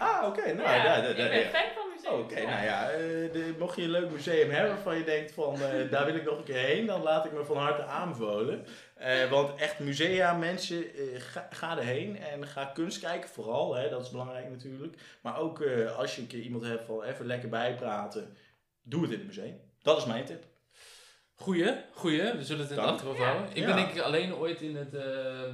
Ah, 0.00 0.26
oké. 0.26 0.52
nou, 0.52 0.68
ja, 0.68 0.74
ja, 0.74 0.96
ja, 0.96 1.08
ik 1.08 1.16
ben 1.16 1.38
ja. 1.40 1.48
fan 1.48 1.68
van 1.74 1.88
museums. 1.94 2.22
Oké, 2.22 2.34
nou 2.34 2.64
ja, 2.64 2.90
eh, 2.90 2.98
de- 3.32 3.54
mocht 3.58 3.76
je 3.76 3.82
een 3.82 3.90
leuk 3.90 4.10
museum 4.10 4.50
hebben 4.50 4.70
waarvan 4.74 4.96
je 4.98 5.04
denkt 5.04 5.32
van 5.32 5.54
eh, 5.62 5.90
daar 5.90 6.06
wil 6.06 6.14
ik 6.14 6.24
nog 6.24 6.38
een 6.38 6.44
keer 6.44 6.58
heen, 6.58 6.86
dan 6.86 7.02
laat 7.02 7.24
ik 7.24 7.32
me 7.32 7.44
van 7.44 7.56
harte 7.56 7.82
aanbevolen. 7.82 8.66
Eh, 8.94 9.30
want 9.30 9.60
echt 9.60 9.78
musea, 9.78 10.32
mensen, 10.34 10.94
eh, 10.94 11.20
ga, 11.20 11.46
ga 11.50 11.78
erheen 11.78 12.18
en 12.22 12.46
ga 12.46 12.64
kunst 12.64 13.00
kijken 13.00 13.28
vooral, 13.30 13.74
hè, 13.74 13.88
dat 13.88 14.04
is 14.04 14.10
belangrijk 14.10 14.50
natuurlijk. 14.50 14.94
Maar 15.22 15.38
ook 15.38 15.60
eh, 15.60 15.98
als 15.98 16.14
je 16.16 16.20
een 16.20 16.26
keer 16.28 16.40
iemand 16.40 16.64
hebt 16.64 16.84
van 16.86 17.02
even 17.02 17.26
lekker 17.26 17.48
bijpraten, 17.48 18.36
doe 18.82 19.02
het 19.02 19.10
in 19.10 19.18
het 19.18 19.26
museum. 19.26 19.60
Dat 19.82 19.96
is 19.98 20.04
mijn 20.04 20.24
tip. 20.24 20.44
Goeie, 21.34 21.74
goeie. 21.92 22.32
We 22.36 22.44
zullen 22.44 22.62
het 22.62 22.70
in 22.70 22.76
het 22.76 22.84
Dank. 22.86 22.88
achterhoofd 22.90 23.18
Ja. 23.18 23.24
houden. 23.26 23.50
Ik 23.50 23.56
Ja. 23.56 23.66
ben 23.66 23.76
denk 23.76 23.90
ik 23.90 24.00
alleen 24.00 24.34
ooit 24.34 24.60
in 24.60 24.76
het, 24.76 24.94
eh, 24.94 25.44
eh, 25.44 25.50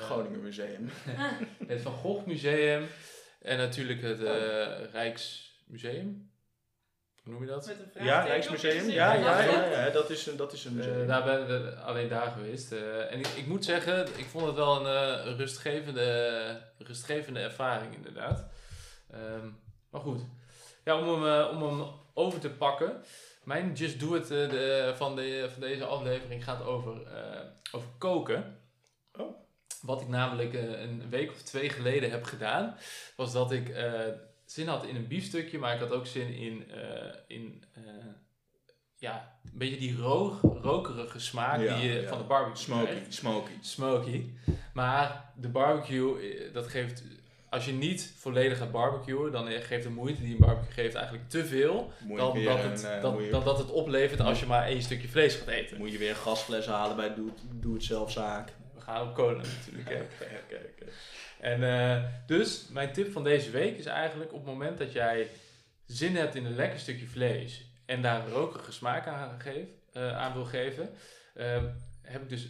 Groningen 0.00 0.42
Museum. 0.42 0.90
het 1.66 1.82
Van 1.82 1.92
Gogh 1.92 2.26
Museum 2.26 2.86
en 3.46 3.58
natuurlijk 3.58 4.02
het 4.02 4.22
eh, 4.22 4.92
Rijksmuseum. 4.92 6.30
Hoe 7.22 7.32
noem 7.32 7.42
je 7.42 7.48
dat? 7.48 7.66
Met 7.66 7.76
een 7.94 8.04
Ja, 8.04 8.20
Rijksmuseum. 8.22 8.90
Ja, 8.90 9.12
ja, 9.12 9.42
ja, 9.42 9.64
ja, 9.64 9.90
dat 9.90 10.10
is 10.10 10.26
een, 10.26 10.36
dat 10.36 10.52
is 10.52 10.64
een 10.64 10.74
museum. 10.74 11.00
Eh, 11.00 11.08
daar 11.08 11.24
ben 11.24 11.66
ik 11.66 11.78
alleen 11.78 12.08
daar 12.08 12.30
geweest. 12.30 12.72
Eh, 12.72 13.12
en 13.12 13.18
ik, 13.18 13.26
ik 13.26 13.46
moet 13.46 13.64
zeggen, 13.64 14.06
ik 14.16 14.24
vond 14.24 14.46
het 14.46 14.54
wel 14.54 14.86
een 14.86 15.18
eh, 15.26 15.36
rustgevende, 15.36 16.60
rustgevende 16.78 17.40
ervaring 17.40 17.94
inderdaad. 17.94 18.46
Ehm, 19.10 19.48
maar 19.90 20.00
goed, 20.00 20.20
ja, 20.84 20.98
om, 20.98 21.22
hem, 21.22 21.46
om 21.46 21.62
hem 21.62 21.88
over 22.14 22.40
te 22.40 22.50
pakken. 22.50 23.02
Mijn 23.46 23.72
Just 23.72 24.00
Do 24.00 24.14
It 24.14 24.22
eh, 24.22 24.28
de, 24.28 24.92
van, 24.96 25.16
de, 25.16 25.48
van 25.52 25.60
deze 25.60 25.84
aflevering 25.84 26.44
gaat 26.44 26.62
over, 26.64 27.06
eh, 27.06 27.40
over 27.72 27.88
koken. 27.98 28.58
Wat 29.86 30.00
ik 30.00 30.08
namelijk 30.08 30.54
eh, 30.54 30.80
een 30.80 31.02
week 31.10 31.30
of 31.30 31.42
twee 31.42 31.68
geleden 31.68 32.10
heb 32.10 32.24
gedaan, 32.24 32.76
was 33.16 33.32
dat 33.32 33.52
ik 33.52 33.68
eh, 33.68 33.92
zin 34.44 34.66
had 34.68 34.84
in 34.86 34.96
een 34.96 35.06
biefstukje, 35.08 35.58
maar 35.58 35.74
ik 35.74 35.80
had 35.80 35.92
ook 35.92 36.06
zin 36.06 36.34
in, 36.34 36.70
eh, 36.70 37.14
in 37.26 37.64
ja, 38.96 39.38
een 39.44 39.58
beetje 39.58 39.78
die 39.78 39.96
roog, 39.96 40.40
rokerige 40.42 41.18
smaak 41.18 41.60
Ja, 41.60 41.76
die 41.78 41.88
je 41.92 42.00
ja. 42.00 42.08
van 42.08 42.18
de 42.18 42.24
barbecue 42.24 42.56
Smoky, 42.64 42.84
krijgt. 42.84 43.14
smoky. 43.14 43.50
Smoky. 43.60 44.24
Maar 44.74 45.32
de 45.36 45.48
barbecue, 45.48 46.16
dat 46.52 46.68
geeft, 46.68 47.02
als 47.50 47.64
je 47.66 47.72
niet 47.72 48.12
volledig 48.16 48.58
gaat 48.58 48.72
barbecuen, 48.72 49.32
dan 49.32 49.46
geeft 49.50 49.82
de 49.82 49.90
moeite 49.90 50.20
die 50.22 50.32
een 50.32 50.40
barbecue 50.46 50.72
geeft 50.72 50.94
eigenlijk 50.94 51.28
te 51.28 51.44
veel. 51.44 51.92
Moet 52.04 52.18
Dan 52.18 52.44
dat, 52.44 52.62
het, 52.62 53.02
dat, 53.02 53.18
je- 53.24 53.30
dan 53.30 53.44
dat 53.44 53.58
het 53.58 53.70
oplevert 53.70 54.20
als 54.20 54.40
je 54.40 54.46
maar 54.46 54.66
één 54.66 54.82
stukje 54.82 55.08
vlees 55.08 55.34
gaat 55.34 55.48
eten. 55.48 55.76
Moet 55.78 55.92
je 55.92 55.98
weer 55.98 56.10
een 56.10 56.16
gasfles 56.16 56.66
halen 56.66 56.96
bij 56.96 57.14
Doe, 57.14 57.30
doe 57.52 57.74
het 57.74 57.84
zelf 57.84 58.10
zaak. 58.12 58.52
Gaan 58.86 59.08
op 59.08 59.14
kolen 59.14 59.44
natuurlijk. 59.58 59.88
Oké, 60.12 60.24
oké, 60.44 60.56
oké. 60.72 60.90
En 61.40 61.62
eh, 61.62 62.02
dus, 62.26 62.66
mijn 62.70 62.92
tip 62.92 63.12
van 63.12 63.24
deze 63.24 63.50
week 63.50 63.78
is 63.78 63.86
eigenlijk 63.86 64.32
op 64.32 64.38
het 64.38 64.52
moment 64.52 64.78
dat 64.78 64.92
jij 64.92 65.28
zin 65.86 66.16
hebt 66.16 66.34
in 66.34 66.44
een 66.44 66.54
lekker 66.54 66.78
stukje 66.78 67.06
vlees 67.06 67.70
en 67.86 68.02
daar 68.02 68.20
een 68.20 68.32
rokerige 68.32 68.72
smaak 68.72 69.06
aan, 69.06 69.40
geef, 69.40 69.66
eh, 69.92 70.16
aan 70.18 70.32
wil 70.32 70.44
geven, 70.44 70.90
ehm, 71.34 71.64
heb 72.02 72.22
ik 72.22 72.28
dus 72.28 72.48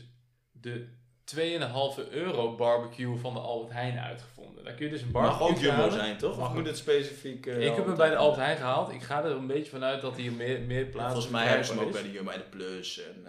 de 0.52 0.88
2,5 1.24 1.98
euro 2.10 2.54
barbecue 2.54 3.16
van 3.16 3.34
de 3.34 3.40
Albert 3.40 3.72
Heijn 3.72 3.98
uitgevonden. 3.98 4.64
Daar 4.64 4.74
kun 4.74 4.84
je 4.84 4.90
dus 4.90 5.00
een 5.02 5.10
Mag 5.10 5.38
barbecue 5.38 5.70
ook 5.70 5.76
Jumbo 5.76 5.90
zijn, 5.96 6.16
toch? 6.16 6.38
Mag 6.38 6.54
moet 6.54 6.66
het 6.66 6.76
specifiek... 6.76 7.46
eh, 7.46 7.66
Ik 7.66 7.74
heb 7.74 7.86
hem 7.86 7.96
bij 7.96 8.10
de 8.10 8.16
Albert 8.16 8.40
Heijn 8.40 8.56
gehaald. 8.56 8.92
Ik 8.92 9.02
ga 9.02 9.24
er 9.24 9.30
een 9.30 9.46
beetje 9.46 9.70
vanuit 9.70 10.00
dat 10.00 10.16
hij 10.16 10.30
meer, 10.30 10.60
meer 10.60 10.84
plaats 10.84 11.12
Volgens 11.12 11.32
mij 11.32 11.46
hebben 11.46 11.66
ze 11.66 11.72
hem 11.72 11.82
ook 11.82 11.92
bij 11.92 12.02
de 12.02 12.12
Jumbo 12.12 12.30
en 12.30 12.38
de 12.38 12.44
Plus 12.56 13.00
en 13.02 13.26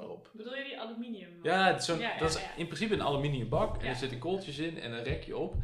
maar 0.00 0.08
op. 0.08 0.30
Bedoel 0.32 0.54
je 0.56 0.64
die 0.64 0.80
aluminium? 0.80 1.28
Ja, 1.42 1.66
het 1.66 1.80
is 1.80 1.84
zo'n- 1.86 1.98
Ja, 1.98 2.12
ja, 2.12 2.18
dat 2.18 2.30
is 2.30 2.40
in 2.56 2.66
principe 2.66 2.94
een 2.94 3.02
aluminium 3.02 3.48
bak. 3.48 3.82
En 3.82 3.88
er 3.88 3.96
zitten 3.96 4.18
kooltjes 4.18 4.58
in 4.58 4.80
en 4.80 4.92
een 4.92 5.02
rekje 5.04 5.36
op. 5.36 5.54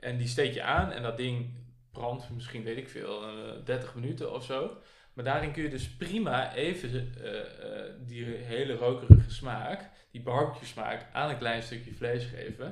En 0.00 0.16
die 0.16 0.26
steek 0.28 0.54
je 0.54 0.62
aan 0.62 0.92
en 0.92 1.02
dat 1.02 1.16
ding 1.16 1.54
brandt 1.92 2.30
misschien, 2.30 2.62
weet 2.62 2.76
ik 2.76 2.88
veel, 2.88 3.22
eh, 3.22 3.64
30 3.64 3.94
minuten 3.94 4.32
of 4.32 4.44
zo. 4.44 4.76
Maar 5.12 5.24
daarin 5.24 5.52
kun 5.52 5.62
je 5.62 5.68
dus 5.68 5.88
prima 5.88 6.54
even 6.54 7.14
eh, 7.22 7.40
eh, 7.40 7.92
die 8.06 8.24
hele 8.24 8.74
rokerige 8.74 9.30
smaak, 9.30 9.90
die 10.10 10.22
barbecue 10.22 10.66
smaak, 10.66 11.06
aan 11.12 11.30
een 11.30 11.38
klein 11.38 11.62
stukje 11.62 11.94
vlees 11.94 12.24
geven. 12.24 12.66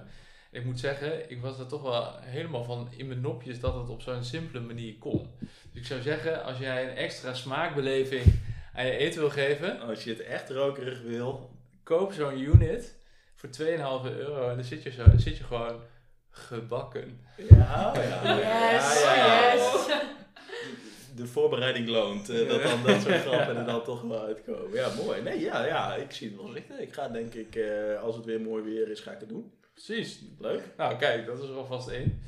En 0.51 0.61
ik 0.61 0.65
moet 0.65 0.81
zeggen, 0.81 1.31
ik 1.31 1.41
was 1.41 1.59
er 1.59 1.67
toch 1.67 1.83
wel 1.83 2.19
helemaal 2.21 2.65
van 2.65 2.89
in 2.97 3.07
mijn 3.07 3.21
nopjes 3.21 3.61
dat 3.61 3.75
het 3.75 3.89
op 3.89 4.03
zo'n 4.03 4.25
simpele 4.25 4.61
manier 4.61 4.95
kon. 4.99 5.31
Dus 5.41 5.81
ik 5.81 5.87
zou 5.87 6.01
zeggen, 6.01 6.45
als 6.45 6.59
jij 6.59 6.91
een 6.91 6.97
extra 6.97 7.35
smaakbeleving 7.35 8.25
aan 8.75 8.87
je 8.87 8.97
eten 8.97 9.21
wil 9.21 9.31
geven, 9.31 9.81
Als 9.81 10.05
je 10.05 10.11
het 10.11 10.21
echt 10.21 10.51
rokerig 10.51 11.03
wil, 11.03 11.51
koop 11.83 12.13
zo'n 12.13 12.39
unit 12.41 12.95
voor 13.35 13.49
2,5 13.49 14.17
euro 14.19 14.49
en 14.49 14.55
dan 14.57 14.65
zit 14.65 14.83
je, 14.83 14.91
zo, 14.91 15.05
dan 15.05 15.21
zit 15.21 15.37
je 15.37 15.45
gewoon 15.45 15.81
gebakken. 16.31 17.21
Ja, 17.37 17.93
ja. 17.95 18.39
ja, 18.39 18.73
Yes, 18.75 19.03
ja, 19.03 19.15
ja. 19.15 19.53
yes. 19.55 19.87
De 21.17 21.27
voorbereiding 21.27 21.89
loont. 21.89 22.29
eh, 22.29 22.49
dat 22.49 22.63
dan 22.63 22.83
dat 22.83 23.01
soort 23.01 23.21
grappen 23.21 23.57
er 23.57 23.65
dan 23.65 23.83
toch 23.85 24.03
wel 24.03 24.21
uitkomen. 24.25 24.73
Ja, 24.73 24.89
mooi. 25.05 25.23
Nee, 25.23 25.41
ja, 25.41 25.67
ja, 25.67 25.95
ik 25.95 26.13
zie 26.13 26.29
het 26.29 26.37
wel 26.37 26.53
zitten. 26.53 26.81
Ik 26.83 26.93
ga 26.93 27.09
denk 27.09 27.35
ik, 27.35 27.55
eh, 27.57 28.03
als 28.03 28.17
het 28.17 28.25
weer 28.25 28.41
mooi 28.41 28.63
weer 28.63 28.91
is, 28.91 29.01
ga 29.01 29.13
ik 29.13 29.21
het 29.21 29.29
doen. 29.29 29.53
Precies. 29.73 30.21
Leuk. 30.39 30.63
Nou, 30.77 30.97
kijk, 30.97 31.27
dat 31.27 31.43
is 31.43 31.49
er 31.49 31.55
alvast 31.57 31.89
één. 31.89 32.23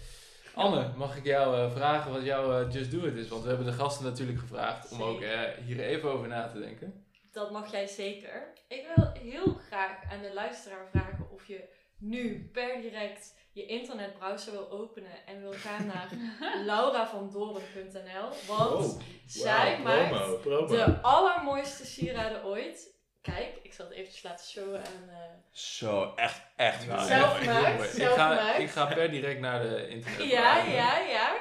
Anne, 0.57 0.91
mag 0.97 1.17
ik 1.17 1.25
jou 1.25 1.57
eh, 1.57 1.71
vragen 1.75 2.13
wat 2.13 2.25
jouw 2.25 2.61
eh, 2.61 2.73
Just 2.73 2.91
Do 2.91 3.05
It 3.07 3.15
is? 3.17 3.29
Want 3.29 3.43
we 3.43 3.49
hebben 3.49 3.67
de 3.67 3.73
gasten 3.73 4.05
natuurlijk 4.05 4.39
gevraagd 4.39 4.93
om 4.93 5.03
ook 5.03 5.21
eh, 5.21 5.41
hier 5.65 5.81
even 5.81 6.11
over 6.11 6.29
na 6.29 6.47
te 6.49 6.59
denken. 6.61 7.05
Dat 7.33 7.51
mag 7.51 7.71
jij 7.71 7.87
zeker. 7.87 8.53
Ik 8.69 8.87
wil 8.95 9.11
heel 9.13 9.55
graag 9.67 9.99
aan 10.13 10.23
de 10.23 10.33
luisteraar 10.35 10.87
vragen 10.91 11.31
of 11.31 11.47
je 11.47 11.69
nu 11.99 12.51
per 12.53 12.81
direct 12.81 13.35
je 13.53 13.67
internetbrowser 13.67 14.53
wil 14.53 14.71
openen 14.71 15.27
en 15.27 15.41
wil 15.41 15.53
gaan 15.53 15.87
naar 15.87 16.09
lauravandoren.nl. 16.71 18.29
Want 18.57 18.85
Oh, 18.95 19.01
zij 19.27 19.81
maakt 19.83 20.11
promo, 20.11 20.37
promo. 20.37 20.67
de 20.67 21.01
allermooiste 21.03 21.87
sieraden 21.87 22.45
ooit. 22.45 22.95
Kijk, 23.35 23.49
ik 23.62 23.73
zal 23.73 23.85
het 23.87 23.95
eventjes 23.95 24.23
laten 24.23 24.47
showen 24.47 24.78
aan... 24.78 25.09
eh, 25.09 25.16
Zo, 25.52 26.12
echt, 26.16 26.40
echt 26.56 26.87
Nou. 26.87 27.06
Zelf. 27.06 27.40
Ik 27.40 28.09
ga, 28.09 28.54
ik 28.54 28.71
ga 28.71 28.87
per 28.87 29.11
direct 29.11 29.40
naar 29.40 29.62
de 29.62 29.88
internet. 29.88 30.30
Ja, 30.30 30.56
ja, 30.64 30.99
ja. 30.99 31.35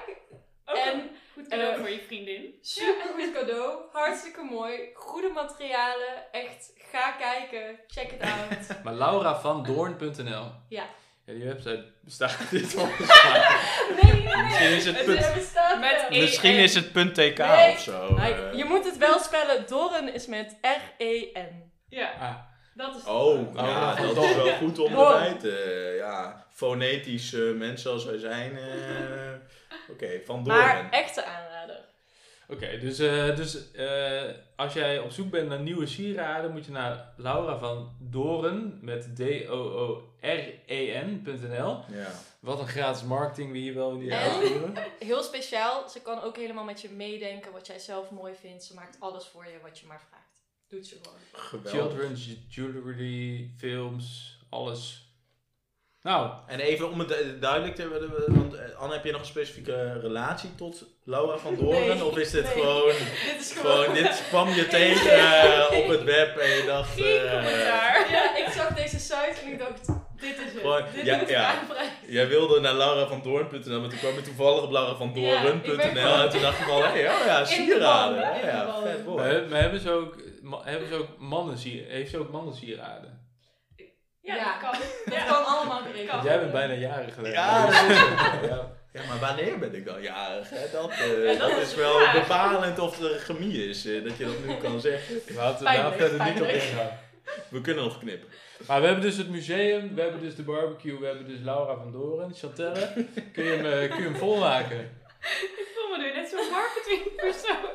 Ook 0.65 0.75
En 0.77 1.09
Goed 1.33 1.47
cadeau 1.47 1.73
Eh, 1.73 1.79
voor 1.79 1.89
je 1.89 2.03
vriendin. 2.07 2.53
Super 2.61 3.05
goed 3.15 3.31
cadeau. 3.33 3.79
Hartstikke 3.91 4.41
mooi. 4.43 4.79
Goede 4.93 5.29
materialen. 5.29 6.31
Echt, 6.31 6.71
ga 6.91 7.11
kijken. 7.11 7.79
Check 7.87 8.11
it 8.11 8.21
out. 8.21 8.67
Maar 8.83 8.93
lauravandoorn.nl. 8.93 10.51
Ja. 10.69 10.85
Ja, 11.25 11.33
die 11.33 11.43
website 11.43 11.85
bestaat 12.01 12.37
dit 12.51 12.65
volgens 12.73 13.23
mij. 13.23 13.57
Nee, 14.01 14.13
nee, 14.13 14.23
nee. 14.23 14.43
Misschien 14.43 14.71
is 14.75 14.85
het 14.85 15.05
punt, 15.05 15.33
bestaat 15.33 15.79
Met. 15.79 16.05
E- 16.09 16.21
misschien 16.21 16.55
is 16.57 16.75
het 16.75 16.91
punt 16.91 17.15
.tk 17.15 17.37
Nee. 17.37 17.71
of 17.71 17.79
zo. 17.79 18.13
Nou, 18.13 18.33
eh. 18.33 18.53
je 18.57 18.65
moet 18.65 18.85
het 18.85 18.97
wel 18.97 19.19
spellen. 19.19 19.67
Doren 19.67 20.13
is 20.13 20.27
met 20.27 20.57
R-E-N. 20.61 21.73
Ja, 21.95 22.11
Ah, 22.19 22.35
dat 22.73 22.95
is 22.95 23.03
Oh, 23.05 23.53
Nou, 23.53 23.67
ja, 23.67 23.95
dat 23.95 24.17
is 24.23 24.35
wel 24.35 24.53
goed 24.55 24.79
om 24.79 24.93
Doorn. 24.93 25.13
erbij 25.13 25.33
te... 25.39 25.95
Ja, 25.97 26.45
fonetische 26.49 27.37
mensen 27.37 27.81
zoals 27.89 28.05
wij 28.05 28.17
zijn. 28.17 28.57
eh, 28.57 29.33
Oké, 29.91 30.21
van. 30.25 30.41
Maar 30.43 30.89
echte 30.91 31.23
aanrader. 31.25 31.83
Oké, 32.47 32.77
dus, 32.79 32.99
eh, 32.99 33.35
dus 33.35 33.71
eh, 33.71 34.23
als 34.55 34.73
jij 34.73 34.99
op 34.99 35.11
zoek 35.11 35.29
bent 35.31 35.49
naar 35.49 35.59
nieuwe 35.59 35.85
sieraden, 35.87 36.51
moet 36.51 36.65
je 36.65 36.71
naar 36.71 37.13
Laura 37.17 37.57
van 37.57 37.95
Doren 37.99 38.79
met 38.81 39.15
D-O-O-R-E-N.nl. 40.65 41.83
Ja. 41.91 42.07
Wat 42.39 42.59
een 42.59 42.67
gratis 42.67 43.03
marketing 43.03 43.51
we 43.51 43.57
hier 43.57 43.73
wel 43.73 43.91
niet 43.95 44.11
En? 44.11 44.17
uitvoeren. 44.19 44.73
Heel 44.99 45.23
speciaal. 45.23 45.89
Ze 45.89 46.01
kan 46.01 46.21
ook 46.21 46.35
helemaal 46.37 46.63
met 46.63 46.81
je 46.81 46.89
meedenken 46.89 47.51
wat 47.51 47.67
jij 47.67 47.79
zelf 47.79 48.09
mooi 48.11 48.33
vindt. 48.41 48.63
Ze 48.63 48.73
maakt 48.73 48.97
alles 48.99 49.25
voor 49.27 49.45
je 49.45 49.57
wat 49.63 49.79
je 49.79 49.85
maar 49.87 50.01
vraagt. 50.09 50.23
Doet 50.69 50.87
ze 50.87 50.95
gewoon. 51.03 51.17
Geweldig. 51.31 51.71
Children's 51.71 52.27
jewelry, 52.49 53.49
films, 53.57 54.37
alles. 54.49 55.03
Nou, 56.01 56.31
En 56.47 56.59
even 56.59 56.89
om 56.91 56.99
het 56.99 57.07
du- 57.07 57.39
duidelijk 57.39 57.75
te 57.75 57.81
hebben, 57.81 58.35
want 58.35 58.53
eh, 58.53 58.75
Anne, 58.75 58.93
heb 58.93 59.05
je 59.05 59.11
nog 59.11 59.21
een 59.21 59.27
specifieke 59.27 59.99
relatie 59.99 60.55
tot 60.55 60.85
Laura 61.03 61.37
van 61.37 61.55
Doorn? 61.59 61.87
Nee, 61.87 62.05
of 62.05 62.17
is 62.17 62.31
dit 62.31 62.43
nee. 62.43 62.53
gewoon, 62.53 62.87
Dit 63.31 63.39
is 63.39 63.51
gewoon... 63.51 63.75
gewoon, 63.83 63.93
dit 63.95 64.23
kwam 64.27 64.49
je 64.49 64.67
tegen 64.79 65.11
eh, 65.11 65.77
op 65.77 65.87
het 65.87 66.03
web 66.03 66.37
en 66.37 66.49
je 66.49 66.63
dacht... 66.65 66.89
geen 66.93 67.05
eh. 67.05 67.65
Ja, 67.65 68.37
ik 68.37 68.47
zag 68.53 68.75
deze 68.75 68.99
site 68.99 69.35
en 69.43 69.51
ik 69.51 69.59
dacht, 69.59 69.85
dit 70.15 70.37
is 70.37 70.51
het. 70.53 70.61
Gewoon, 70.61 70.83
dit 70.93 71.05
ja, 71.05 71.21
ja. 71.27 71.63
Jij 72.07 72.27
wilde 72.27 72.59
naar 72.59 72.73
lauravandoorn.nl, 72.73 73.79
maar 73.79 73.89
toen 73.89 73.99
kwam 73.99 74.13
je 74.13 74.21
toevallig 74.21 74.61
op 74.63 74.71
lauravandoorn.nl 74.71 75.95
Ja, 75.95 76.23
en 76.23 76.29
toen 76.29 76.41
dacht 76.41 76.59
ik 76.59 76.65
van, 76.65 76.81
hé, 76.83 76.89
oh 76.89 77.25
ja, 77.25 77.45
sieraden. 77.45 78.19
Ja, 78.19 78.33
in 78.33 78.41
de 78.41 78.47
ja, 78.47 78.81
vet 79.17 79.49
maar 79.49 79.61
hebben 79.61 79.79
ze 79.79 79.91
ook, 79.91 80.15
hebben 80.63 80.87
ze 80.87 80.95
ook 80.95 81.17
mannen 81.17 81.57
heeft 81.87 82.09
ze 82.11 82.17
ook 82.17 82.31
mannensieraden? 82.31 83.23
Ja, 84.21 84.35
Ja. 84.35 84.43
dat 84.59 84.71
kan. 84.71 84.79
Dat 85.05 85.13
Ja. 85.13 85.25
kan 85.25 85.45
allemaal 85.45 85.81
geregeld. 85.81 86.23
Jij 86.23 86.39
bent 86.39 86.51
bijna 86.51 86.73
jaren 86.73 87.11
geleden. 87.11 87.33
Ja, 87.39 87.65
dat 87.65 87.73
is 87.89 87.97
ja. 88.49 88.71
ja, 88.93 89.01
maar 89.07 89.19
wanneer 89.19 89.59
ben 89.59 89.75
ik 89.75 89.85
dan 89.85 90.01
jarig? 90.01 90.49
Hè? 90.49 90.71
Dat, 90.71 90.89
eh, 90.91 91.23
Ja, 91.33 91.39
dat 91.39 91.49
dat 91.51 91.59
is 91.61 91.75
wel 91.75 91.99
vraag. 91.99 92.13
bepalend 92.13 92.79
of 92.79 92.99
er 93.01 93.19
chemie 93.19 93.69
is, 93.69 93.85
eh, 93.85 94.03
dat 94.03 94.17
je 94.17 94.25
dat 94.25 94.45
nu 94.45 94.55
kan 94.55 94.79
zeggen. 94.79 95.15
Laten 95.35 95.65
we 95.65 95.73
daar 95.73 95.93
verder 95.93 96.23
niet 96.25 96.41
op 96.41 96.47
ingaan. 96.47 96.99
We 97.49 97.61
kunnen 97.61 97.83
nog 97.83 97.99
knippen. 97.99 98.29
Maar 98.67 98.79
we 98.81 98.85
hebben 98.85 99.03
dus 99.03 99.17
het 99.17 99.29
museum, 99.29 99.95
we 99.95 100.01
hebben 100.01 100.19
dus 100.21 100.35
de 100.35 100.43
barbecue, 100.43 100.99
we 100.99 101.05
hebben 101.05 101.27
dus 101.27 101.39
Laura 101.43 101.75
van 101.75 101.91
Doren. 101.91 102.33
Chantelle, 102.33 103.05
kun 103.33 103.43
je 103.43 103.49
hem, 103.49 103.65
eh, 103.65 103.89
kun 103.89 103.97
je 104.03 104.09
hem 104.09 104.15
volmaken? 104.15 104.79
Ik 105.35 105.67
voel 105.75 105.97
me 105.97 106.03
nu 106.03 106.13
net 106.13 106.29
zo'n 106.29 106.49
marketingpersoon. 106.51 107.69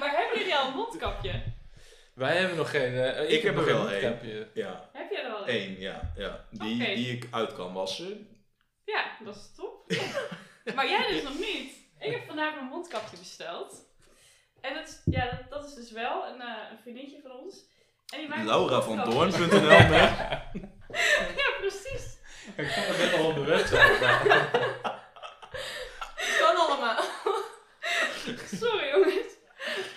Maar 0.00 0.10
hebben 0.16 0.38
jullie 0.38 0.54
al 0.54 0.66
een 0.68 0.74
mondkapje? 0.74 1.42
Wij 2.20 2.36
hebben 2.36 2.56
nog 2.56 2.70
geen... 2.70 2.94
eh, 2.94 3.30
Ik 3.30 3.42
heb 3.42 3.56
er 3.56 3.64
wel 3.64 3.90
één. 3.90 4.50
Ja, 4.54 4.88
Heb 4.92 5.10
jij 5.10 5.24
er 5.24 5.32
al 5.32 5.40
een? 5.42 5.46
één, 5.48 5.80
ja. 5.80 6.12
ja. 6.16 6.44
Die, 6.50 6.94
die 6.94 7.16
ik 7.16 7.26
uit 7.30 7.52
kan 7.54 7.72
wassen. 7.72 8.40
Ja, 8.84 9.04
dat 9.24 9.36
is 9.36 9.52
top. 9.56 9.92
maar 10.74 10.88
jij 10.88 11.06
dus 11.08 11.22
nog 11.22 11.38
niet. 11.38 11.72
Ik 11.98 12.12
heb 12.12 12.26
vandaag 12.26 12.56
een 12.56 12.64
mondkapje 12.64 13.16
besteld. 13.16 13.74
En 14.60 14.74
dat 14.74 14.88
is, 14.88 15.00
ja, 15.04 15.24
dat, 15.30 15.50
dat 15.50 15.68
is 15.68 15.74
dus 15.74 15.90
wel 15.92 16.26
een, 16.26 16.40
eh, 16.40 16.70
een 16.70 16.78
vriendinnetje 16.82 17.20
van 17.22 17.30
ons. 17.30 17.56
En 18.12 18.18
die 18.18 18.28
maakt 18.28 18.44
Laura 18.44 18.80
van. 18.82 19.04
Doorn.nl. 19.10 19.70
Ja, 21.36 21.50
precies. 21.60 22.18
Ik 22.56 22.70
vond 22.70 22.86
het 22.86 22.98
net 22.98 23.14
al 23.20 23.26
op 23.28 23.34
de 23.34 23.44
website. 23.44 23.96
maar- 24.00 25.02
Kan 26.38 26.56
allemaal. 26.56 27.02
Sorry 28.62 28.88
jongens. 28.90 29.26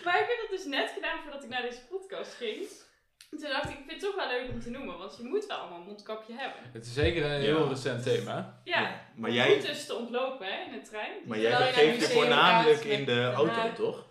Maar 0.03 0.19
ik 0.19 0.25
heb 0.27 0.37
dat 0.41 0.49
dus 0.49 0.62
net 0.73 0.91
gedaan 0.91 1.19
voordat 1.23 1.43
ik 1.43 1.49
naar 1.49 1.61
deze 1.61 1.85
podcast 1.89 2.33
ging. 2.33 2.67
Toen 3.29 3.41
dacht 3.51 3.63
ik, 3.63 3.69
ik 3.69 3.77
vind 3.87 3.91
het 3.91 3.99
toch 3.99 4.15
wel 4.15 4.27
leuk 4.27 4.49
om 4.49 4.59
te 4.59 4.69
noemen, 4.69 4.97
want 4.97 5.17
je 5.17 5.23
moet 5.23 5.45
wel 5.45 5.57
allemaal 5.57 5.79
een 5.79 5.85
mondkapje 5.85 6.33
hebben. 6.33 6.59
Het 6.73 6.85
is 6.85 6.93
zeker 6.93 7.25
een 7.25 7.41
heel 7.41 7.63
Ja. 7.63 7.69
recent 7.69 8.03
thema. 8.03 8.61
Ja, 8.63 9.01
Maar 9.15 9.29
om 9.29 9.35
jij, 9.35 9.53
goed 9.53 9.65
dus 9.65 9.85
te 9.85 9.95
ontlopen 9.95 10.47
hè, 10.47 10.63
in 10.63 10.71
de 10.71 10.81
trein. 10.81 11.11
maar 11.25 11.39
jij 11.39 11.57
begeeft 11.57 12.01
het 12.01 12.07
je 12.11 12.17
voornamelijk 12.17 12.77
gaat 12.81 12.85
in 12.85 13.05
de 13.05 13.31
auto, 13.35 13.73
toch? 13.73 14.05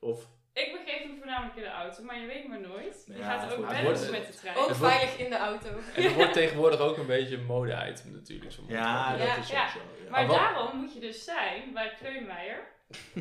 Of? 0.00 0.26
Ik 0.52 0.72
begeef 0.72 1.06
me 1.06 1.14
voornamelijk 1.16 1.56
in 1.56 1.62
de 1.62 1.68
auto, 1.70 2.02
maar 2.02 2.18
je 2.20 2.26
weet 2.26 2.48
maar 2.48 2.60
nooit. 2.60 3.04
Je 3.06 3.16
Ja, 3.16 3.24
gaat 3.24 3.50
er 3.50 3.58
ook 3.58 3.64
wel 3.64 3.74
Het 3.74 3.88
eens 3.88 3.98
wordt- 3.98 4.10
met 4.10 4.26
de 4.32 4.38
trein. 4.38 4.56
Ook 4.56 4.74
veilig 4.74 5.18
in 5.18 5.30
de 5.30 5.36
auto. 5.36 5.68
En 5.94 6.02
het 6.02 6.14
wordt 6.14 6.32
tegenwoordig 6.32 6.80
ook 6.80 6.96
een 6.96 7.06
beetje 7.06 7.36
een 7.36 7.44
mode-item 7.44 8.12
natuurlijk. 8.12 8.52
zo'n 8.52 8.64
Ja, 8.68 9.16
dat 9.16 9.26
Ja, 9.26 9.36
is 9.36 9.48
ja. 9.48 9.62
ook 9.64 9.68
zo. 9.70 9.78
Ja. 9.78 9.84
Maar 10.02 10.10
Maar 10.10 10.26
wat- 10.26 10.36
daarom 10.36 10.76
moet 10.76 10.94
je 10.94 11.00
dus 11.00 11.24
zijn 11.24 11.72
bij 11.72 11.94
Kleunmeijer. 11.98 12.74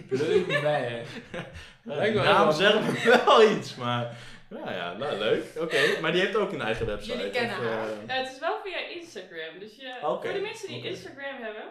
Leuk 0.10 0.47
bij 0.47 0.82
hè. 0.82 1.04
Ja, 1.93 2.01
die 2.04 2.13
naam 2.13 2.43
wel- 2.43 2.51
zegt 2.51 2.82
me 3.06 3.21
wel 3.25 3.51
iets, 3.51 3.75
maar... 3.75 4.17
Ja, 4.49 4.71
ja, 4.73 4.93
nou, 4.97 5.17
leuk. 5.17 5.43
Oké, 5.60 5.99
maar 6.01 6.12
die 6.12 6.21
heeft 6.21 6.36
ook 6.36 6.51
een 6.51 6.62
eigen 6.62 6.86
website. 6.86 7.17
Jullie 7.17 7.32
kennen 7.32 7.58
of, 7.60 7.63
haar. 7.65 7.88
eh, 7.89 8.08
Ja, 8.08 8.13
het 8.13 8.32
is 8.32 8.39
wel 8.39 8.60
via 8.63 8.78
Instagram. 8.78 9.60
Dus 9.60 9.75
je, 9.75 9.97
Oké, 10.04 10.25
voor 10.25 10.34
de 10.36 10.41
mensen 10.41 10.67
die. 10.67 10.84
Instagram 10.88 11.41
hebben, 11.41 11.63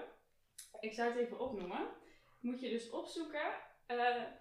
ik 0.80 0.92
zou 0.92 1.10
het 1.12 1.18
even 1.20 1.38
opnoemen. 1.38 1.86
Moet 2.40 2.60
je 2.60 2.68
dus 2.70 2.90
opzoeken. 2.90 3.40
eh, 3.86 3.96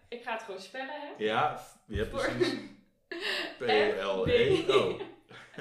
ik 0.09 0.23
ga 0.23 0.33
het 0.33 0.41
gewoon 0.43 0.59
spellen, 0.61 1.01
hè? 1.01 1.07
Ja, 1.17 1.57
f- 1.57 1.77
ja 1.87 2.05
Voor- 2.05 2.19
precies. 2.31 2.59
P-L-E. 3.57 4.05
Oh, 4.05 4.19
oké, 4.19 4.31
Nee, 4.31 4.57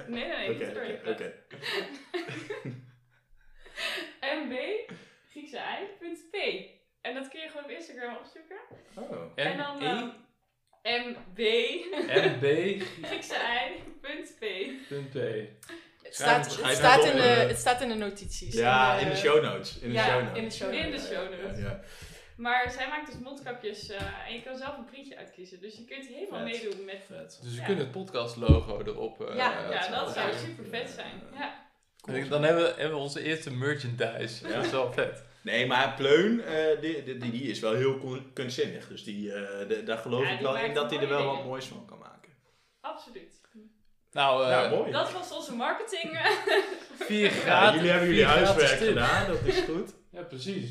nee, 0.06 0.26
nee, 0.28 0.50
oké, 0.54 1.00
oké. 1.10 1.32
MB, 4.44 4.54
Griekse 5.30 5.58
ei, 5.58 5.86
punt 5.98 6.18
P. 6.30 6.36
En 7.02 7.14
dat 7.14 7.28
kun 7.28 7.40
je 7.40 7.48
gewoon 7.48 7.64
op 7.64 7.70
Instagram 7.70 8.16
opzoeken. 8.16 8.56
Oh. 8.94 9.22
En 9.34 9.56
dan 9.56 9.76
M-E, 9.78 9.86
ehm, 10.82 11.08
MB, 11.08 11.38
M-B, 12.06 12.82
Griekse 13.04 13.34
ei, 13.58 13.82
punt 14.00 14.34
P. 14.38 14.44
punt 14.88 15.10
P. 15.10 15.14
Het 16.02 16.14
staat, 16.14 16.56
het- 16.66 16.76
staat 16.76 17.04
in 17.04 17.16
de, 17.16 17.22
eh. 17.22 17.48
het 17.48 17.58
staat 17.58 17.80
in 17.80 17.88
de 17.88 17.94
notities. 17.94 18.54
Ja, 18.54 18.98
in 18.98 19.08
de 19.08 19.16
show 19.16 19.42
notes. 19.44 19.78
In 19.78 19.88
de 19.88 19.94
ja, 19.94 20.04
show 20.04 20.22
notes. 20.22 20.38
in 20.38 20.44
de 20.44 20.50
show 20.54 20.72
In 20.72 20.82
de 20.82 20.88
notes. 20.88 21.06
show 21.08 21.30
notes. 21.30 21.58
Ja, 21.58 21.64
ja. 21.68 21.80
Maar 22.36 22.70
zij 22.70 22.88
maakt 22.88 23.06
dus 23.06 23.18
mondkapjes 23.20 23.88
eh, 23.88 24.26
en 24.28 24.34
je 24.34 24.42
kan 24.42 24.56
zelf 24.56 24.76
een 24.78 24.84
printje 24.84 25.16
uitkiezen. 25.16 25.60
Dus 25.60 25.76
je 25.76 25.84
kunt 25.84 26.06
helemaal 26.06 26.46
Vet. 26.48 26.62
meedoen 26.62 26.84
met... 26.84 27.00
Vet. 27.06 27.38
Dus 27.42 27.50
we 27.54 27.60
Ja. 27.60 27.64
kunnen 27.66 27.84
het 27.84 27.92
podcast 27.92 28.36
logo 28.36 28.82
erop. 28.86 29.28
eh, 29.28 29.36
Ja, 29.36 29.70
Ja, 29.70 29.88
dat 29.88 30.12
zou 30.14 30.32
super 30.34 30.64
vet 30.70 30.90
zijn. 30.90 31.22
Ja. 31.34 31.60
En 32.04 32.28
Dan 32.28 32.42
hebben 32.42 32.62
we, 32.62 32.68
hebben 32.68 32.90
we 32.98 33.02
onze 33.04 33.22
eerste 33.22 33.52
merchandise. 33.52 34.48
Ja. 34.48 34.54
Dat 34.54 34.64
is 34.64 34.70
wel 34.70 34.92
vet. 34.92 35.22
Nee, 35.42 35.66
maar 35.66 35.94
Pleun, 35.94 36.40
eh, 36.44 36.80
die, 36.80 37.02
die, 37.02 37.30
die 37.30 37.42
is 37.42 37.60
wel 37.60 37.74
heel 37.74 37.98
kun- 37.98 38.32
kunstzinnig. 38.32 38.88
Dus 38.88 39.04
die, 39.04 39.32
eh, 39.32 39.68
de- 39.68 39.82
daar 39.82 39.98
geloof 39.98 40.22
Ja, 40.24 40.30
ik 40.30 40.40
wel 40.40 40.56
in 40.58 40.74
dat 40.74 40.90
hij 40.90 41.00
er 41.00 41.08
wel 41.08 41.24
wat 41.24 41.44
moois 41.44 41.64
van 41.64 41.84
kan 41.86 41.98
maken. 41.98 42.32
Absoluut. 42.80 43.40
Nou, 44.12 44.44
eh, 44.44 44.50
ja, 44.50 44.68
mooi. 44.68 44.90
Dat 44.92 45.12
was 45.12 45.32
onze 45.32 45.54
marketing. 45.54 46.10
vier 47.08 47.22
Ja, 47.24 47.30
gratis. 47.30 47.74
jullie 47.74 47.90
hebben 47.90 48.08
jullie 48.08 48.24
huiswerk 48.24 48.68
tips. 48.78 48.88
gedaan, 48.88 49.26
dat 49.26 49.40
is 49.44 49.58
goed. 49.60 49.94
Ja, 50.10 50.22
precies. 50.22 50.70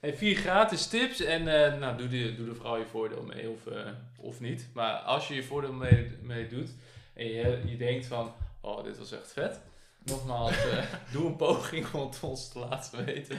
Hey, 0.00 0.16
vier 0.16 0.36
gratis 0.36 0.86
tips 0.86 1.20
en 1.20 1.48
eh, 1.64 1.78
nou, 1.78 1.96
doe, 1.96 2.08
die, 2.08 2.34
doe 2.36 2.48
er 2.48 2.54
vooral 2.54 2.76
je 2.78 2.86
voordeel 2.86 3.22
mee 3.22 3.50
of, 3.50 3.66
eh, 3.66 3.86
of 4.20 4.40
niet. 4.40 4.68
Maar 4.74 4.92
als 4.94 5.28
je 5.28 5.34
je 5.34 5.42
voordeel 5.42 5.72
mee, 5.72 6.16
mee 6.22 6.46
doet 6.48 6.70
en 7.14 7.26
je, 7.26 7.60
je 7.64 7.76
denkt 7.76 8.06
van, 8.06 8.34
oh 8.60 8.84
dit 8.84 8.98
was 8.98 9.12
echt 9.12 9.32
vet. 9.32 9.60
Nogmaals, 10.06 10.64
eh, 10.70 10.84
doe 11.12 11.26
een 11.26 11.36
poging 11.36 11.92
om 11.92 12.06
het 12.06 12.20
ons 12.22 12.48
te 12.48 12.58
laten 12.58 13.04
weten. 13.04 13.38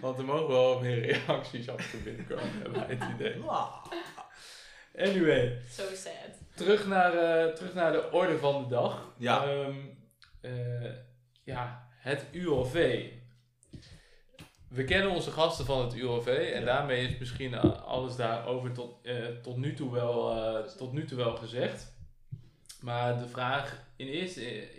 Want 0.00 0.18
er 0.18 0.24
mogen 0.24 0.48
wel 0.48 0.80
meer 0.80 1.00
reacties 1.00 1.68
af 1.68 1.76
en 1.84 1.90
toe 1.90 2.00
binnenkomen, 2.00 2.52
hebben 2.52 2.72
wij 2.72 2.96
het 2.96 3.14
idee. 3.14 3.42
Anyway, 5.08 5.60
So 5.70 5.82
sad. 5.94 6.38
terug 6.54 6.86
naar, 6.86 7.12
eh, 7.14 7.52
terug 7.54 7.74
naar 7.74 7.92
de 7.92 8.10
orde 8.12 8.38
van 8.38 8.62
de 8.62 8.68
dag. 8.68 9.14
Ja. 9.18 9.44
Ehm, 9.46 9.76
eh, 10.40 10.92
ja, 11.44 11.88
het 11.98 12.26
ULV. 12.32 13.04
We 14.68 14.84
kennen 14.84 15.10
onze 15.10 15.30
gasten 15.30 15.64
van 15.66 15.84
het 15.84 15.94
ULV 15.94 16.26
en 16.26 16.60
Ja. 16.60 16.64
daarmee 16.66 17.06
is 17.08 17.18
misschien 17.18 17.54
alles 17.84 18.16
daarover 18.16 18.72
tot, 18.72 19.04
eh, 19.06 19.26
tot, 19.42 19.56
nu 19.56 19.74
toe 19.74 19.92
wel, 19.92 20.30
eh, 20.32 20.64
tot 20.66 20.92
nu 20.92 21.04
toe 21.04 21.16
wel 21.16 21.36
gezegd. 21.36 21.94
Maar 22.80 23.18
de 23.18 23.28
vraag 23.28 23.82
in 23.96 24.06
eerste, 24.06 24.74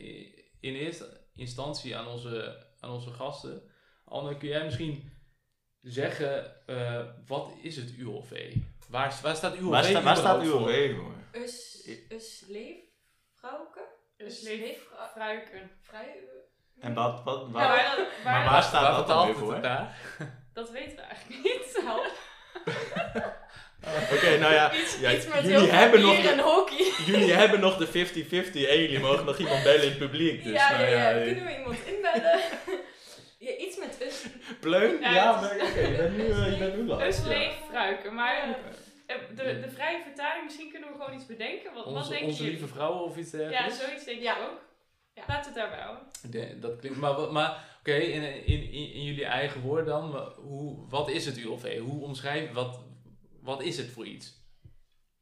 in 0.60 0.74
eerste 0.76 1.17
instantie 1.38 1.98
aan 1.98 2.08
onze, 2.08 2.66
aan 2.80 2.90
onze 2.90 3.12
gasten. 3.12 3.62
Anne, 4.06 4.38
kun 4.38 4.48
jij 4.48 4.64
misschien 4.64 5.12
zeggen, 5.82 6.68
eh, 6.68 7.06
wat 7.28 7.52
is 7.62 7.76
het 7.76 7.92
ULV? 7.98 8.56
Waar, 8.90 9.20
waar 9.22 9.36
staat 9.36 9.56
ULV 9.56 9.70
Waar, 9.70 9.84
sta, 9.84 10.02
waar 10.02 10.16
staat 10.18 10.46
voor? 10.46 10.72
Us, 11.32 11.88
us 12.10 12.44
leefvrouwke? 12.48 13.86
Us 14.18 14.42
leef 14.42 14.88
En 16.80 16.94
wat, 16.94 17.24
wat, 17.24 17.46
Ja, 17.48 17.52
waar, 17.52 17.76
maar, 17.78 18.08
maar 18.24 18.46
waar- 18.52 18.64
staat 18.64 18.82
Waar 18.82 18.96
dat 18.96 19.08
dan 19.08 19.26
weer 19.26 19.36
het 19.36 19.44
voor? 19.44 19.62
dat 20.54 20.70
weten 20.72 20.96
we 20.96 21.02
eigenlijk 21.02 21.44
niet. 21.44 21.82
Help. 21.84 22.12
Oké, 24.14 24.38
nou 24.38 24.54
ja, 24.54 24.74
Iets, 24.76 25.00
ja, 25.00 25.14
iets 25.14 25.28
met 25.28 25.44
jullie 25.44 25.70
hebben 25.70 26.02
nog 26.02 26.22
de- 26.22 26.42
hockey. 26.42 26.92
jullie 27.06 27.34
hebben 27.34 27.60
nog 27.60 27.78
de 27.78 27.88
50-50 27.88 27.90
en 28.54 28.82
jullie 28.82 29.00
mogen 29.00 29.26
nog 29.26 29.38
iemand 29.38 29.64
bellen 29.64 29.84
in 29.84 29.90
het 29.90 29.98
publiek. 29.98 30.44
Dus, 30.44 30.54
ja, 30.54 30.72
ja, 30.72 30.78
nou 30.78 30.90
ja, 30.92 31.10
ja, 31.10 31.26
Kunnen 31.26 31.46
we 31.46 31.58
iemand 31.58 31.78
inbellen? 31.86 32.40
ja, 33.46 33.52
iets 33.58 33.78
met 33.78 33.98
us. 34.02 34.24
Pleun? 34.60 34.98
Ja, 35.02 35.14
Ja, 35.14 35.36
oké, 35.44 35.82
je 35.82 35.96
bent 35.98 36.18
nu, 36.18 36.30
eh, 36.30 36.52
je 36.52 36.58
bent 36.58 36.76
nu 36.76 36.82
live. 36.82 37.06
Us 37.06 37.18
Ja. 37.18 37.28
leef 37.28 37.52
fruiken. 37.70 38.14
Maar 38.14 38.58
eh, 39.06 39.16
de, 39.36 39.60
de 39.60 39.70
vrije 39.76 40.00
vertaling, 40.04 40.44
misschien 40.44 40.70
kunnen 40.72 40.90
we 40.90 40.96
gewoon 41.00 41.14
iets 41.16 41.26
bedenken. 41.26 41.74
Wat, 41.74 41.86
wat 41.86 41.94
Onze, 41.94 42.10
denken 42.10 42.28
onze 42.28 42.44
lieve 42.44 42.68
vrouwen 42.68 43.02
of 43.04 43.18
iets 43.18 43.32
Ja, 43.32 43.38
dergelijks? 43.38 43.80
zoiets 43.84 44.06
denk 44.06 44.22
Ja. 44.22 44.36
ik 44.38 44.42
ook. 44.44 44.60
Ja. 45.14 45.24
Laten 45.28 45.54
we 45.54 45.60
het 45.60 45.70
daarbij 45.70 45.86
houden. 45.86 46.04
Nee, 46.32 46.60
dat 46.60 46.80
klinkt, 46.80 46.98
maar 46.98 47.14
wat- 47.14 47.32
maar 47.32 47.64
oké, 47.80 47.94
in, 47.94 48.24
in, 48.46 48.72
in, 48.72 48.94
in 48.94 49.04
jullie 49.04 49.26
eigen 49.26 49.62
woorden 49.62 49.86
dan, 49.86 50.34
hoe, 50.36 50.90
wat 50.90 51.10
is 51.10 51.26
het 51.26 51.38
ULV? 51.38 51.80
Hoe 51.80 52.04
omschrijf 52.04 52.52
wat, 52.52 52.80
wat 53.48 53.62
is 53.62 53.78
het 53.78 53.90
voor 53.90 54.06
iets? 54.06 54.46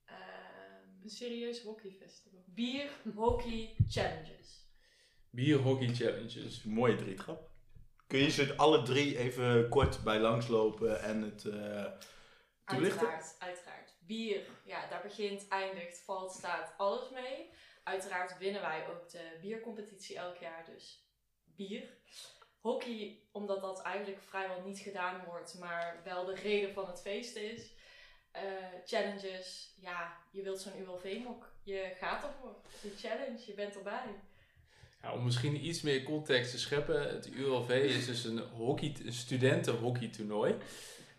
Ehm, 0.05 1.03
Een 1.03 1.09
serieus 1.09 1.61
hockeyfestival. 1.61 2.43
bier, 2.47 2.89
hockey, 3.15 3.75
challenges. 3.87 4.63
Bier 5.29 5.57
Hockey 5.57 5.87
Challenges. 5.87 6.63
Mooie 6.63 6.95
drietrap. 6.95 7.49
Kun 8.07 8.19
je 8.19 8.29
ze 8.29 8.55
alle 8.55 8.83
drie 8.83 9.17
even 9.17 9.69
kort 9.69 10.03
bij 10.03 10.19
langslopen 10.19 11.01
en 11.01 11.21
het 11.21 11.45
eh, 11.45 11.85
toelichten? 12.65 13.07
Uiteraard, 13.07 13.35
uiteraard. 13.39 13.93
Bier, 13.99 14.45
ja, 14.65 14.89
daar 14.89 15.01
begint, 15.01 15.47
eindigt, 15.47 15.99
valt, 15.99 16.31
staat 16.31 16.73
alles 16.77 17.09
mee. 17.09 17.49
Uiteraard 17.83 18.37
winnen 18.37 18.61
wij 18.61 18.87
ook 18.87 19.09
de 19.09 19.37
biercompetitie 19.41 20.17
elk 20.17 20.37
jaar, 20.37 20.65
dus 20.65 21.09
bier. 21.43 21.97
Hockey, 22.59 23.27
omdat 23.31 23.61
dat 23.61 23.81
eigenlijk 23.81 24.21
vrijwel 24.21 24.61
niet 24.61 24.79
gedaan 24.79 25.25
wordt, 25.25 25.59
maar 25.59 26.01
wel 26.03 26.25
de 26.25 26.35
reden 26.35 26.73
van 26.73 26.87
het 26.87 27.01
feest 27.01 27.35
is. 27.35 27.74
Eh, 28.35 28.41
challenges, 28.85 29.73
ja, 29.79 30.13
je 30.31 30.41
wilt 30.41 30.59
zo'n 30.59 30.79
ULV-mok. 30.79 31.49
Je 31.63 31.91
gaat 31.99 32.23
ervoor. 32.23 32.55
De 32.81 32.91
challenge, 32.97 33.39
je 33.45 33.53
bent 33.53 33.75
erbij. 33.75 34.15
Ja, 35.03 35.13
om 35.13 35.23
misschien 35.23 35.65
iets 35.65 35.81
meer 35.81 36.03
context 36.03 36.51
te 36.51 36.59
scheppen, 36.59 37.09
het 37.09 37.29
ULV 37.35 37.69
is 37.69 38.05
dus 38.05 38.23
een, 38.23 38.39
hockey, 38.39 38.95
een 39.05 39.13
studentenhockeytoernooi. 39.13 40.55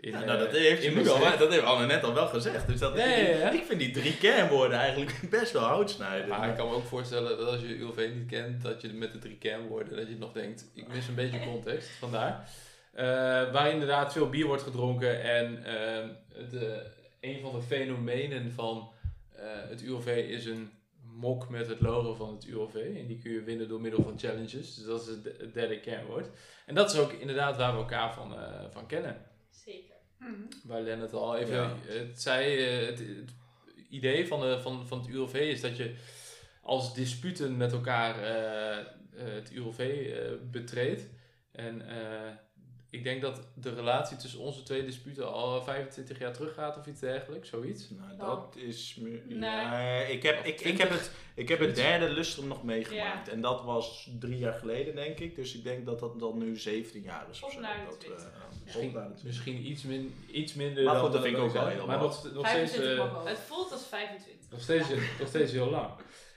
In, 0.00 0.10
Ja, 0.10 0.20
eh, 0.20 0.26
nou, 0.26 0.38
dat 0.38 0.50
heeft 0.50 0.82
ze 0.82 0.88
in 0.88 0.94
nu 0.94 1.08
al, 1.08 1.38
dat 1.38 1.52
heeft 1.52 1.64
Anne 1.64 1.86
net 1.86 2.04
al 2.04 2.14
wel 2.14 2.26
gezegd. 2.26 2.66
Dus 2.66 2.78
dat, 2.78 2.96
ja. 2.96 3.50
Ik 3.50 3.64
vind 3.64 3.80
die 3.80 3.90
drie 3.90 4.16
kernwoorden 4.16 4.78
eigenlijk 4.78 5.20
best 5.30 5.52
wel 5.52 5.62
houtsnijden. 5.62 6.28
Maar 6.28 6.48
ik 6.48 6.56
kan 6.56 6.68
me 6.68 6.74
ook 6.74 6.86
voorstellen 6.86 7.38
dat 7.38 7.48
als 7.48 7.60
je 7.60 7.76
ULV 7.76 8.10
niet 8.14 8.28
kent, 8.28 8.62
dat 8.62 8.80
je 8.80 8.92
met 8.92 9.12
de 9.12 9.18
drie 9.18 9.38
kernwoorden, 9.38 9.96
dat 9.96 10.08
je 10.08 10.16
nog 10.16 10.32
denkt, 10.32 10.70
ik 10.74 10.88
mis 10.88 11.08
een 11.08 11.14
beetje 11.14 11.40
context, 11.40 11.88
vandaar. 11.88 12.48
Eh, 12.96 13.04
waar 13.52 13.70
inderdaad 13.70 14.12
veel 14.12 14.28
bier 14.28 14.46
wordt 14.46 14.62
gedronken 14.62 15.22
en 15.22 15.64
eh, 15.64 16.04
de, 16.50 16.86
een 17.34 17.40
van 17.40 17.52
de 17.52 17.62
fenomenen 17.62 18.52
van 18.52 18.92
eh, 19.32 19.44
het 19.68 19.82
ULV 19.82 20.06
is 20.28 20.44
een 20.46 20.70
mok 21.02 21.48
met 21.48 21.66
het 21.66 21.80
logo 21.80 22.14
van 22.14 22.34
het 22.34 22.44
ULV. 22.46 22.74
En 22.74 23.06
die 23.06 23.18
kun 23.18 23.30
je 23.32 23.42
winnen 23.42 23.68
door 23.68 23.80
middel 23.80 24.02
van 24.02 24.18
challenges, 24.18 24.74
dus 24.74 24.84
dat 24.84 25.00
is 25.00 25.06
het 25.06 25.24
de- 25.24 25.36
het 25.38 25.54
derde 25.54 25.80
kernwoord. 25.80 26.28
En 26.66 26.74
dat 26.74 26.92
is 26.92 26.98
ook 26.98 27.12
inderdaad 27.12 27.56
waar 27.56 27.72
we 27.72 27.78
elkaar 27.78 28.14
van, 28.14 28.34
eh, 28.38 28.64
van 28.70 28.86
kennen. 28.86 29.16
Zeker. 29.50 29.94
Waar 30.64 30.80
Len 30.82 31.00
het 31.00 31.12
al 31.12 31.36
even 31.36 31.54
Ja. 31.56 31.74
het 31.86 32.22
zei. 32.22 32.56
eh, 32.64 32.86
het, 32.86 32.98
het 32.98 33.34
idee 33.90 34.26
van, 34.26 34.40
de, 34.40 34.60
van, 34.60 34.86
van 34.86 34.98
het 34.98 35.08
ULV 35.08 35.34
is 35.34 35.60
dat 35.60 35.76
je 35.76 35.94
als 36.62 36.94
disputen 36.94 37.56
met 37.56 37.72
elkaar 37.72 38.14
het 39.14 39.50
eh, 39.50 40.32
betreedt. 40.50 41.08
En 41.52 41.88
eh, 41.88 42.30
ik 42.90 43.04
denk 43.04 43.20
dat 43.22 43.40
de 43.54 43.74
relatie 43.74 44.16
tussen 44.16 44.40
onze 44.40 44.62
twee 44.62 44.84
disputen 44.84 45.32
al 45.32 45.62
25 45.62 46.18
jaar 46.18 46.32
teruggaat 46.32 46.78
of 46.78 46.86
iets 46.86 47.00
dergelijks, 47.00 47.48
zoiets. 47.48 47.90
Nou, 47.90 48.16
dat 48.18 48.56
is... 48.56 48.96
me- 49.00 49.22
Nee. 49.28 49.38
Ja, 49.50 49.98
ik, 50.00 50.22
heb, 50.22 50.38
ik, 50.38 50.44
ik, 50.46 50.56
20. 50.56 50.88
heb 50.88 50.98
het, 50.98 51.10
ik 51.34 51.48
heb 51.48 51.58
het 51.58 51.74
derde 51.74 52.08
lustrum 52.08 52.48
nog 52.48 52.62
meegemaakt. 52.64 53.26
Ja. 53.26 53.32
En 53.32 53.40
dat 53.40 53.64
was 53.64 54.10
drie 54.18 54.38
jaar 54.38 54.52
geleden, 54.52 54.94
denk 54.94 55.18
ik. 55.18 55.36
Dus 55.36 55.54
ik 55.54 55.64
denk 55.64 55.86
dat 55.86 55.98
dat 55.98 56.18
dan 56.18 56.38
nu 56.38 56.56
17 56.56 57.02
jaar 57.02 57.26
is. 57.30 57.42
Of 57.42 57.52
zo. 57.52 57.60
dat, 57.60 58.00
20. 58.00 58.24
eh, 58.24 58.28
Ja. 58.32 58.46
Misschien, 58.64 58.86
of 58.88 58.94
naar 58.94 59.08
de 59.08 59.14
20. 59.14 59.24
misschien 59.24 59.66
iets, 59.70 59.82
min, 59.82 60.14
iets 60.30 60.54
minder 60.54 60.84
Maar 60.84 60.94
dan 60.94 61.02
goed, 61.02 61.12
dat 61.12 61.22
vind 61.22 61.36
ik 61.36 61.42
ook 61.42 61.52
wel 61.52 61.66
heel 61.66 61.86
Maar 61.86 61.98
wat. 61.98 62.22
nog, 62.24 62.32
nog 62.34 62.48
steeds, 62.48 62.70
25 62.72 63.16
eh. 63.22 63.24
Het 63.24 63.38
voelt 63.38 63.72
als 63.72 63.86
25. 63.86 64.50
nog, 64.50 64.60
steeds, 64.60 64.88
nog 65.18 65.28
steeds 65.28 65.52
heel 65.52 65.70
lang. 65.70 65.90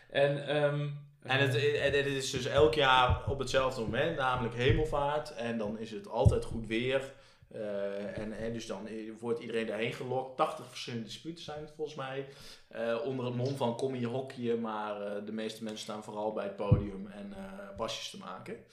En, 0.09 0.47
ehm, 0.47 0.88
En 1.23 1.39
het, 1.39 1.55
en 1.55 1.93
het 1.93 2.05
is 2.05 2.32
dus 2.32 2.45
elk 2.45 2.73
jaar 2.73 3.29
op 3.29 3.39
hetzelfde 3.39 3.82
moment, 3.82 4.17
namelijk 4.17 4.55
hemelvaart. 4.55 5.34
En 5.34 5.58
dan 5.58 5.77
is 5.77 5.91
het 5.91 6.08
altijd 6.08 6.45
goed 6.45 6.67
weer. 6.67 7.13
Eh, 7.51 8.17
en, 8.17 8.38
en 8.38 8.53
dus 8.53 8.65
dan 8.67 8.88
wordt 9.19 9.39
iedereen 9.39 9.65
daarheen 9.67 9.93
gelokt. 9.93 10.38
80 10.38 10.67
verschillende 10.67 11.05
disputen 11.05 11.43
zijn 11.43 11.62
het 11.62 11.73
volgens 11.75 11.97
mij. 11.97 12.27
Eh, 12.67 12.97
onder 13.03 13.25
het 13.25 13.36
mom 13.36 13.55
van 13.55 13.75
kom 13.75 13.93
hier 13.93 14.08
hockeyen, 14.08 14.62
maar 14.62 15.01
eh, 15.01 15.25
de 15.25 15.32
meeste 15.32 15.63
mensen 15.63 15.84
staan 15.84 16.03
vooral 16.03 16.34
bij 16.34 16.43
het 16.43 16.55
podium 16.55 17.08
en 17.08 17.34
eh 17.34 17.75
pasjes 17.77 18.10
te 18.10 18.17
maken. 18.17 18.65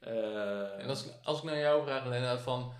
Eh, 0.00 0.78
En 0.82 0.88
als, 0.88 1.06
als 1.22 1.38
ik 1.38 1.44
naar 1.44 1.58
jou 1.58 1.84
vraag, 1.84 2.06
Lena, 2.06 2.38
van 2.38 2.72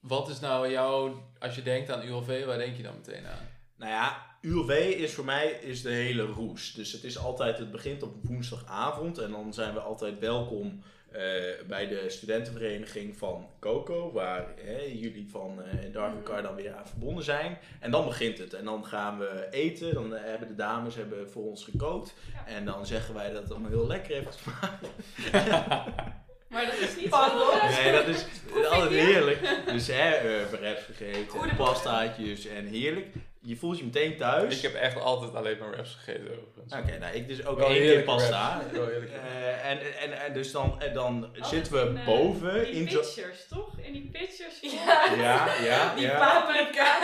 wat 0.00 0.28
is 0.28 0.40
nou 0.40 0.70
jouw, 0.70 1.22
als 1.38 1.54
je 1.54 1.62
denkt 1.62 1.90
aan 1.90 2.02
ULV, 2.02 2.44
waar 2.44 2.58
denk 2.58 2.76
je 2.76 2.82
dan 2.82 2.94
meteen 2.94 3.26
aan? 3.26 3.48
Nou 3.80 3.92
ja, 3.92 4.26
ULV 4.40 4.94
is 4.98 5.14
voor 5.14 5.24
mij 5.24 5.46
is 5.46 5.82
de 5.82 5.90
hele 5.90 6.22
roes. 6.22 6.72
Dus 6.72 6.92
het 6.92 7.04
is 7.04 7.18
altijd, 7.18 7.58
het 7.58 7.70
begint 7.70 8.02
op 8.02 8.14
woensdagavond 8.22 9.18
en 9.18 9.30
dan 9.30 9.54
zijn 9.54 9.74
we 9.74 9.80
altijd 9.80 10.18
welkom 10.18 10.82
eh, 11.12 11.20
bij 11.68 11.88
de 11.88 12.04
studentenvereniging 12.08 13.16
van 13.16 13.48
Coco, 13.60 14.12
waar 14.12 14.54
hè, 14.56 14.80
jullie 14.80 15.30
van 15.30 15.62
eh 15.62 15.92
Darwin 15.92 16.22
Car 16.22 16.42
dan 16.42 16.54
weer 16.54 16.74
aan 16.74 16.88
verbonden 16.88 17.24
zijn. 17.24 17.58
En 17.80 17.90
dan 17.90 18.04
begint 18.04 18.38
het. 18.38 18.54
En 18.54 18.64
dan 18.64 18.84
gaan 18.84 19.18
we 19.18 19.46
eten, 19.50 19.94
dan 19.94 20.14
eh, 20.14 20.24
hebben 20.24 20.48
de 20.48 20.54
dames 20.54 20.94
hebben 20.94 21.30
voor 21.30 21.44
ons 21.44 21.64
gekookt. 21.64 22.14
Ja. 22.32 22.46
En 22.46 22.64
dan 22.64 22.86
zeggen 22.86 23.14
wij 23.14 23.32
dat 23.32 23.42
het 23.42 23.50
allemaal 23.50 23.70
heel 23.70 23.86
lekker 23.86 24.14
heeft 24.14 24.36
gesmaakt. 24.36 24.88
Maar 26.48 26.64
dat 26.64 26.78
is 26.78 26.96
niet 26.96 27.08
Pardon. 27.08 27.70
Nee, 27.70 27.92
dat 27.92 28.06
is 28.06 28.24
altijd 28.70 28.90
heerlijk. 28.90 29.62
Dus 29.66 29.86
hè, 29.86 30.10
wraps 30.50 30.82
gegeten, 30.82 31.56
pastaatjes 31.56 32.46
en 32.46 32.66
heerlijk. 32.66 33.06
Je 33.50 33.56
voelt 33.56 33.78
je 33.78 33.84
meteen 33.84 34.16
thuis. 34.16 34.56
Ik 34.56 34.62
heb 34.62 34.74
echt 34.74 35.00
altijd 35.00 35.34
alleen 35.34 35.58
maar 35.58 35.70
wraps 35.70 35.94
gegeten 35.94 36.24
overigens. 36.24 36.74
Oké, 36.74 36.98
nou 36.98 37.14
ik 37.14 37.28
dus 37.28 37.46
ook 37.46 37.58
Wel 37.58 37.68
één 37.68 37.80
keer 37.80 38.02
pasta. 38.02 38.62
Eh, 38.72 39.70
en, 39.70 39.78
en, 40.00 40.20
en 40.20 40.32
dus 40.32 40.52
dan, 40.52 40.80
en 40.80 40.94
dan 40.94 41.24
Altijd 41.24 41.46
zitten 41.46 41.72
we 41.72 41.80
in, 41.80 41.96
eh, 41.96 42.06
boven 42.06 42.64
Die 42.64 42.72
in 42.72 42.84
pitchers, 42.84 43.46
toch? 43.48 43.78
In 43.78 43.92
die 43.92 44.08
pitchers. 44.12 44.60
Ja. 44.60 45.14
Ja, 45.16 45.54
ja, 45.62 45.94
Die 45.94 46.04
ja. 46.04 46.18
Paprika. 46.18 46.98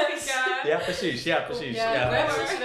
Ja, 0.64 0.78
precies, 0.78 1.22
ja, 1.22 1.40
precies. 1.40 1.76
Ja, 1.76 2.10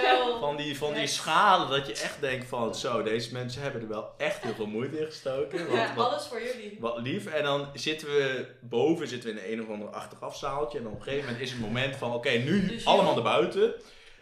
wel... 0.02 0.40
Van 0.40 0.56
die, 0.56 0.76
van 0.78 0.94
die 0.94 1.06
schalen 1.06 1.68
dat 1.70 1.86
je 1.86 1.92
echt 1.92 2.20
denkt 2.20 2.46
van 2.48 2.74
zo, 2.74 3.02
deze 3.02 3.32
mensen 3.32 3.62
hebben 3.62 3.80
er 3.80 3.88
wel 3.88 4.14
echt 4.18 4.42
heel 4.42 4.54
veel 4.54 4.66
moeite 4.66 4.98
in 4.98 5.06
gestoken. 5.06 5.68
Wat, 5.68 5.76
Ja, 5.76 5.94
wat, 5.94 6.06
alles 6.06 6.26
voor 6.26 6.42
jullie. 6.42 6.76
wat 6.80 6.98
lief. 6.98 7.26
En 7.26 7.42
dan 7.42 7.68
zitten 7.74 8.08
we 8.08 8.46
boven, 8.60 9.08
zitten 9.08 9.34
we 9.34 9.40
in 9.46 9.52
een 9.52 9.64
of 9.64 9.70
ander 9.70 9.88
achterafzaaltje. 9.88 10.78
En 10.78 10.84
dan 10.84 10.92
op 10.92 10.98
een 10.98 11.04
gegeven 11.04 11.24
moment 11.24 11.42
is 11.42 11.50
het 11.50 11.60
moment 11.60 11.96
van 11.96 12.12
oké, 12.14 12.30
nu 12.30 12.66
Dus 12.66 12.86
allemaal 12.86 13.14
naar 13.14 13.22
buiten. 13.22 13.71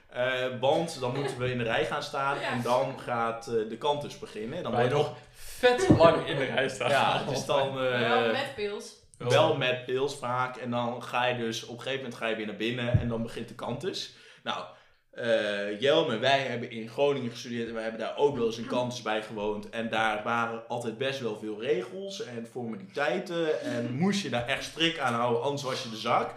Eh, 0.09 0.45
want 0.61 1.01
dan 1.01 1.15
moeten 1.15 1.39
we 1.39 1.51
in 1.51 1.59
de 1.59 1.65
rij 1.65 1.85
gaan 1.85 2.03
staan 2.03 2.41
Ja. 2.41 2.51
en 2.51 2.63
dan 2.63 3.01
gaat 3.01 3.47
eh, 3.47 3.69
de 3.69 3.77
kantus 3.79 4.19
beginnen. 4.19 4.63
Dan 4.63 4.73
Waar 4.73 4.85
je 4.85 4.91
wordt 4.91 5.09
nog 5.09 5.17
vet 5.33 5.89
lang 5.99 6.27
in 6.27 6.37
de 6.37 6.45
rij 6.45 6.69
staat. 6.69 6.91
Ja, 6.91 7.23
het 7.25 7.37
is 7.37 7.45
dan 7.45 7.69
eh, 7.69 8.09
wel 8.09 8.31
met 8.33 8.55
pils. 8.55 8.95
wel 9.19 9.57
met 9.57 9.85
pils 9.85 10.17
vaak. 10.17 10.57
En 10.57 10.71
dan 10.71 11.03
ga 11.03 11.27
je 11.27 11.37
dus 11.37 11.63
op 11.67 11.77
een 11.77 11.83
gegeven 11.83 12.03
moment 12.03 12.15
ga 12.21 12.27
je 12.27 12.37
weer 12.37 12.47
naar 12.47 12.57
binnen 12.57 13.01
en 13.01 13.09
dan 13.09 13.23
begint 13.23 13.49
de 13.49 13.55
kantus. 13.55 14.15
Nou, 14.43 14.65
eh 15.11 15.81
Jelme, 15.81 16.19
wij 16.19 16.41
hebben 16.41 16.71
in 16.71 16.89
Groningen 16.89 17.31
gestudeerd 17.31 17.69
en 17.69 17.75
wij 17.75 17.83
hebben 17.83 18.01
daar 18.01 18.17
ook 18.17 18.37
wel 18.37 18.47
eens 18.47 18.57
een 18.57 18.67
kantus 18.67 19.03
bij 19.03 19.23
gewoond. 19.23 19.69
En 19.71 19.89
daar 19.89 20.23
waren 20.23 20.69
altijd 20.69 20.99
best 20.99 21.21
wel 21.21 21.39
veel 21.39 21.61
regels 21.61 22.25
en 22.25 22.47
formaliteiten. 22.51 23.61
En 23.63 23.93
moest 23.95 24.23
je 24.23 24.29
daar 24.31 24.47
echt 24.47 24.65
strik 24.65 24.99
aan 24.99 25.15
houden, 25.15 25.43
anders 25.43 25.63
was 25.63 25.83
je 25.83 25.91
de 25.91 25.97
zak. 25.97 26.35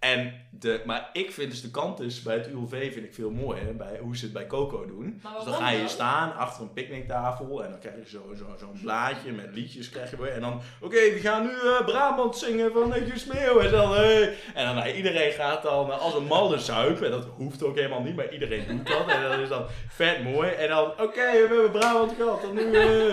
En 0.00 0.32
de, 0.50 0.80
maar 0.84 1.10
ik 1.12 1.32
vind 1.32 1.50
dus 1.50 1.62
de 1.62 1.70
kantus 1.70 2.22
bij 2.22 2.34
het 2.34 2.48
ULV 2.48 2.92
vind 2.92 3.04
ik 3.06 3.14
veel 3.14 3.30
mooier, 3.30 3.76
bij 3.76 3.98
hoe 4.02 4.16
ze 4.16 4.24
het 4.24 4.32
bij 4.32 4.46
Coco 4.46 4.86
doen. 4.86 5.20
Dus 5.36 5.44
dan 5.44 5.54
ga 5.54 5.70
je 5.70 5.78
dan? 5.78 5.88
staan 5.88 6.36
achter 6.36 6.62
een 6.62 6.72
picknicktafel 6.72 7.64
en 7.64 7.70
dan 7.70 7.78
krijg 7.80 7.94
je 7.96 8.08
zo'n 8.10 8.36
zo, 8.36 8.44
zo'n 8.58 8.80
blaadje 8.82 9.32
met 9.32 9.48
liedjes 9.54 9.90
krijg 9.90 10.10
je. 10.10 10.28
En 10.28 10.40
dan, 10.40 10.60
oké, 10.80 10.96
we 10.96 11.18
gaan 11.22 11.42
nu 11.42 11.48
eh, 11.50 11.84
Brabant 11.84 12.36
zingen 12.36 12.72
van 12.72 12.94
uh, 12.96 13.16
Smeeuw. 13.16 13.58
En 13.60 13.70
dan, 13.70 13.94
hey. 13.94 14.34
En 14.54 14.66
dan, 14.66 14.74
nou, 14.74 14.90
iedereen 14.92 15.32
gaat 15.32 15.62
dan 15.62 15.92
eh, 15.92 15.98
als 15.98 16.14
een 16.14 16.24
malle 16.26 16.58
zuipen. 16.58 17.04
En 17.04 17.10
dat 17.10 17.26
hoeft 17.36 17.62
ook 17.62 17.76
helemaal 17.76 18.02
niet, 18.02 18.16
maar 18.16 18.32
iedereen 18.32 18.64
doet 18.68 18.86
dat. 18.86 19.08
En 19.08 19.22
dat 19.22 19.38
is 19.38 19.48
dan 19.48 19.66
vet 19.88 20.22
mooi. 20.24 20.50
En 20.50 20.68
dan, 20.68 20.90
oké, 20.90 21.32
we 21.32 21.46
hebben 21.48 21.70
Brabant 21.70 22.12
gehad. 22.16 22.42
En 22.42 22.54
nu, 22.54 22.74
eh, 22.74 23.08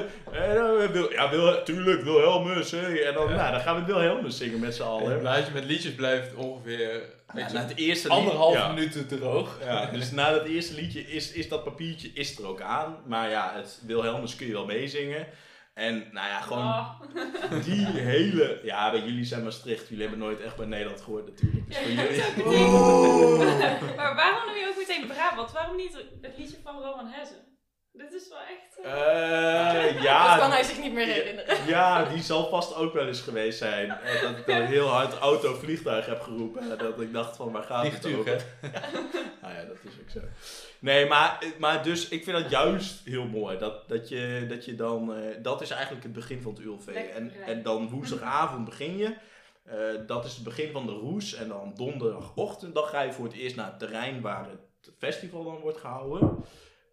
en 0.50 0.56
dan, 0.56 0.80
eh, 0.80 0.90
wil, 0.90 1.12
ja, 1.12 1.30
wil, 1.30 1.64
tuurlijk, 1.64 2.02
Wilhelmus. 2.04 2.72
Hey. 2.72 3.06
En 3.06 3.14
dan, 3.14 3.30
Ja. 3.30 3.36
nou, 3.36 3.52
dan 3.52 3.62
gaan 3.62 3.76
we 3.76 3.86
Wilhelmus 3.94 4.38
zingen 4.38 4.60
met 4.60 4.76
z'n 4.76 4.82
En 4.82 4.88
allen. 4.88 5.12
het 5.12 5.20
blaadje 5.20 5.54
met 5.54 5.66
liedjes 5.66 5.96
blijft 5.96 6.34
ongeveer 6.36 6.76
Ja, 6.78 7.00
weet 7.34 7.48
je, 7.48 7.54
na 7.58 7.66
het 7.66 7.78
eerste 7.78 8.10
anderhalf 8.10 8.54
ja. 8.54 8.68
minuten 8.72 9.08
droog. 9.08 9.58
Ja, 9.64 9.86
dus 9.92 10.12
na 10.12 10.32
dat 10.32 10.46
eerste 10.46 10.74
liedje 10.74 11.02
is, 11.02 11.32
is 11.32 11.50
dat 11.50 11.64
papiertje 11.64 12.10
is 12.14 12.38
er 12.38 12.48
ook 12.48 12.62
aan. 12.62 12.98
Maar 13.06 13.30
ja, 13.30 13.52
het 13.56 13.82
Wilhelmus 13.86 14.36
kun 14.36 14.48
je 14.48 14.54
wel 14.54 14.66
meezingen. 14.66 15.28
En 15.74 15.94
nou 16.12 16.28
ja, 16.28 16.42
gewoon 16.42 16.64
Oh. 16.64 17.02
die 17.66 17.86
hele... 17.86 18.60
Ja, 18.64 18.92
bij 18.92 19.00
jullie 19.00 19.26
zijn 19.26 19.44
Maastricht. 19.44 19.88
Jullie 19.88 20.02
hebben 20.08 20.20
nooit 20.20 20.42
echt 20.42 20.56
bij 20.56 20.66
Nederland 20.66 21.02
gehoord 21.02 21.28
natuurlijk. 21.28 21.68
Dus 21.68 21.78
Ja, 21.78 21.82
voor 21.84 21.92
jullie... 22.04 22.22
hebt 22.22 22.42
ook 22.44 23.38
meteen- 23.38 23.96
maar 23.96 24.16
waarom 24.16 24.46
noem 24.46 24.56
je 24.56 24.68
ook 24.70 24.88
meteen 24.88 25.08
Brabant? 25.08 25.52
Waarom 25.52 25.76
niet 25.76 25.94
het 26.22 26.38
liedje 26.38 26.58
van 26.64 26.82
Roman 26.82 27.08
Hessen? 27.08 27.38
Dit 27.98 28.14
is 28.14 28.28
wel 28.30 28.38
echt... 28.40 28.86
eh, 28.86 29.86
Eh, 29.90 30.02
ja, 30.08 30.30
dat 30.30 30.40
kan 30.40 30.52
hij 30.52 30.64
zich 30.64 30.80
niet 30.80 30.94
meer 30.94 31.06
herinneren. 31.06 31.68
Ja, 31.68 32.04
die 32.06 32.22
zal 32.24 32.50
vast 32.50 32.76
ook 32.76 32.94
wel 32.94 33.08
eens 33.08 33.22
geweest 33.22 33.58
zijn. 33.58 33.88
Dat 34.22 34.38
ik 34.38 34.46
dan 34.46 34.62
heel 34.62 34.88
hard 34.88 35.14
auto 35.18 35.54
vliegtuig 35.54 36.06
heb 36.06 36.22
geroepen. 36.22 36.78
Dat 36.78 37.02
ik 37.02 37.14
dacht 37.14 37.36
van, 37.36 37.52
waar 37.52 37.64
gaat 37.64 37.84
het 37.84 37.94
Vliegtuig, 37.94 38.20
over? 38.20 38.46
hè? 38.62 38.70
Nou 39.42 39.54
ja, 39.54 39.64
dat 39.66 39.78
is 39.84 39.92
ook 40.02 40.10
zo. 40.10 40.20
Nee, 40.80 41.06
maar, 41.06 41.44
maar 41.58 41.84
dus 41.84 42.08
ik 42.08 42.24
vind 42.24 42.38
dat 42.42 42.50
juist 42.52 43.06
heel 43.06 43.26
mooi. 43.26 43.58
Dat, 43.58 43.90
dat, 43.90 44.10
je, 44.10 44.46
dat 44.50 44.66
je 44.66 44.76
dan... 44.76 45.14
eh, 45.16 45.36
dat 45.42 45.62
is 45.62 45.70
eigenlijk 45.70 46.04
het 46.04 46.14
begin 46.14 46.42
van 46.42 46.52
het 46.54 46.62
ULV. 46.62 46.88
En, 46.88 47.32
en 47.46 47.64
dan 47.64 47.90
woensdagavond 47.90 48.66
begin 48.66 48.98
je. 48.98 49.14
Eh, 49.64 49.76
dat 50.08 50.26
is 50.26 50.34
het 50.36 50.44
begin 50.44 50.72
van 50.72 50.86
de 50.86 50.92
roes. 50.92 51.34
En 51.34 51.48
dan 51.48 51.74
donderdagochtend 51.76 52.76
dan 52.76 52.84
ga 52.84 53.02
je 53.02 53.12
voor 53.14 53.26
het 53.26 53.34
eerst 53.36 53.56
naar 53.56 53.66
het 53.66 53.80
terrein 53.80 54.22
waar 54.22 54.46
het 54.50 54.94
festival 54.98 55.44
dan 55.44 55.60
wordt 55.60 55.78
gehouden. 55.78 56.46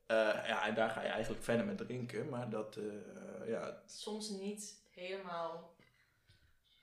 Eh, 0.06 0.16
ja, 0.46 0.66
en 0.66 0.74
daar 0.74 0.90
ga 0.90 1.02
je 1.02 1.08
eigenlijk 1.08 1.42
verder 1.44 1.66
met 1.66 1.78
drinken. 1.78 2.28
Maar 2.28 2.50
dat, 2.50 2.76
eh, 2.76 3.48
ja, 3.48 3.82
Soms 3.86 4.28
niet 4.28 4.82
helemaal 4.90 5.74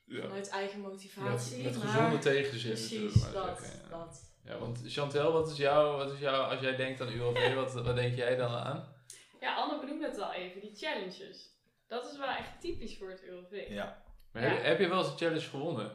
Ja. 0.06 0.22
vanuit 0.22 0.50
eigen 0.50 0.80
motivatie. 0.80 1.64
met 1.64 1.78
maar 1.78 1.88
gezonde 1.88 2.18
tegenzin. 2.18 2.78
zullen 2.78 3.08
Precies, 3.10 3.24
maar 3.24 3.32
dat. 3.34 3.58
zeggen, 3.60 3.80
ja. 3.90 3.98
dat. 3.98 4.30
Ja, 4.44 4.58
want 4.58 4.82
Chantel, 4.86 5.32
wat 5.32 5.50
is 5.52 5.58
jouw, 5.58 5.98
wat 5.98 6.12
is 6.12 6.20
jouw, 6.20 6.42
als 6.44 6.60
jij 6.60 6.76
denkt 6.76 7.02
aan 7.02 7.12
ULV, 7.12 7.54
wat, 7.62 7.74
wat 7.74 7.96
denk 7.96 8.16
jij 8.16 8.36
dan 8.36 8.52
aan? 8.54 8.96
Ja, 9.40 9.56
Anne 9.56 9.80
benoemde 9.80 10.06
het 10.08 10.20
al 10.20 10.34
even, 10.34 10.62
die 10.62 10.76
challenges. 10.76 11.50
Dat 11.88 12.12
is 12.12 12.18
wel 12.18 12.28
echt 12.30 12.62
typisch 12.62 12.98
voor 12.98 13.10
het 13.10 13.24
ULV. 13.24 13.66
ja. 13.70 14.04
Maar 14.32 14.44
Ja. 14.44 14.50
heb, 14.50 14.64
heb 14.64 14.80
je 14.80 14.88
wel 14.88 14.98
eens 15.00 15.08
een 15.10 15.18
challenge 15.18 15.40
gewonnen? 15.50 15.92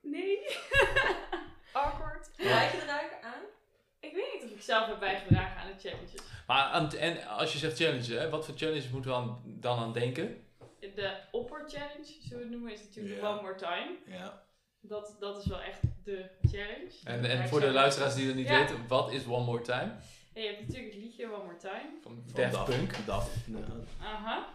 Nee. 0.00 0.38
Awkward. 1.72 2.30
Bijgedragen 2.36 3.22
aan? 3.22 3.42
Ik 4.00 4.14
weet 4.14 4.32
niet 4.34 4.44
of 4.44 4.50
ik 4.56 4.62
zelf 4.62 4.86
heb 4.86 4.98
bijgedragen 4.98 5.60
aan 5.60 5.66
de 5.76 5.88
challenges. 5.88 6.20
Maar 6.46 6.88
en 6.94 7.26
als 7.26 7.52
je 7.52 7.58
zegt 7.58 7.76
challenge, 7.76 8.14
hè, 8.14 8.28
wat 8.30 8.44
voor 8.44 8.54
challenge 8.56 8.88
moeten 8.92 9.10
we 9.10 9.16
aan, 9.16 9.42
dan 9.44 9.78
aan 9.78 9.92
denken? 9.92 10.42
De 10.80 11.16
Opper 11.30 11.64
Challenge, 11.68 12.04
zullen 12.20 12.36
we 12.38 12.42
het 12.42 12.50
noemen, 12.50 12.72
is 12.72 12.82
natuurlijk. 12.82 13.22
One 13.24 13.40
More 13.42 13.54
Time. 13.54 13.96
ja. 14.06 14.46
Dat, 14.80 15.16
dat 15.20 15.38
is 15.38 15.46
wel 15.46 15.60
echt 15.60 15.80
de 16.04 16.30
challenge. 16.42 16.92
En, 17.04 17.24
en 17.24 17.48
voor 17.48 17.60
de 17.60 17.70
luisteraars 17.72 18.14
die 18.14 18.26
dat 18.26 18.34
niet 18.34 18.48
Ja. 18.48 18.58
weten, 18.58 18.86
wat 18.88 19.12
is 19.12 19.24
One 19.26 19.44
More 19.44 19.60
Time? 19.62 19.92
En 20.34 20.42
je 20.42 20.48
hebt 20.48 20.60
natuurlijk 20.66 20.92
het 20.94 21.02
liedje 21.02 21.24
One 21.32 21.44
More 21.44 21.56
Time. 21.56 21.90
Van 22.02 22.22
Van 22.32 22.50
Daft 22.50 22.64
Punk. 22.76 22.94
Daft, 23.06 23.30
ja. 23.46 23.58
Aha. 24.02 24.48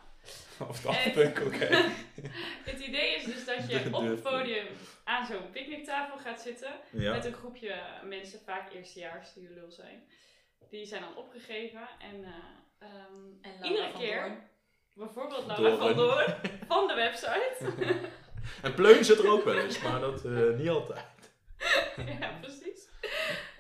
Of 0.68 0.82
Daft 0.82 1.06
En- 1.06 1.12
Punk, 1.12 1.40
oké. 1.46 1.68
idee 2.88 3.16
is 3.16 3.24
dus 3.24 3.46
dat 3.46 3.70
je 3.70 3.90
op 3.92 4.04
het 4.04 4.22
podium 4.22 4.68
aan 5.04 5.26
zo'n 5.26 5.50
picknicktafel 5.52 6.18
gaat 6.18 6.42
zitten. 6.42 6.72
Ja. 6.92 7.14
Met 7.14 7.26
een 7.26 7.34
groepje 7.34 7.76
mensen, 8.04 8.40
vaak 8.40 8.74
eerstejaars 8.74 9.34
die 9.34 9.50
lul 9.54 9.72
zijn. 9.72 10.04
Die 10.70 10.86
zijn 10.86 11.02
dan 11.02 11.16
opgegeven. 11.16 11.88
En, 12.00 12.24
eh, 12.24 12.88
ehm, 12.88 13.24
En 13.42 13.66
iedere 13.66 13.92
keer, 13.92 14.22
Doorn. 14.22 14.50
bijvoorbeeld 14.94 15.46
Laura 15.46 15.76
van 15.76 15.96
Doorn, 15.96 16.36
van 16.68 16.88
de 16.88 16.94
website. 16.94 17.58
En 18.62 18.74
Pleun 18.74 19.06
zit 19.06 19.20
er 19.20 19.32
ook 19.32 19.44
wel 19.44 19.58
eens, 19.58 19.82
maar 19.82 20.00
dat 20.00 20.26
eh, 20.26 20.58
niet 20.58 20.70
altijd. 20.70 21.32
ja, 22.20 22.38
precies. 22.42 22.90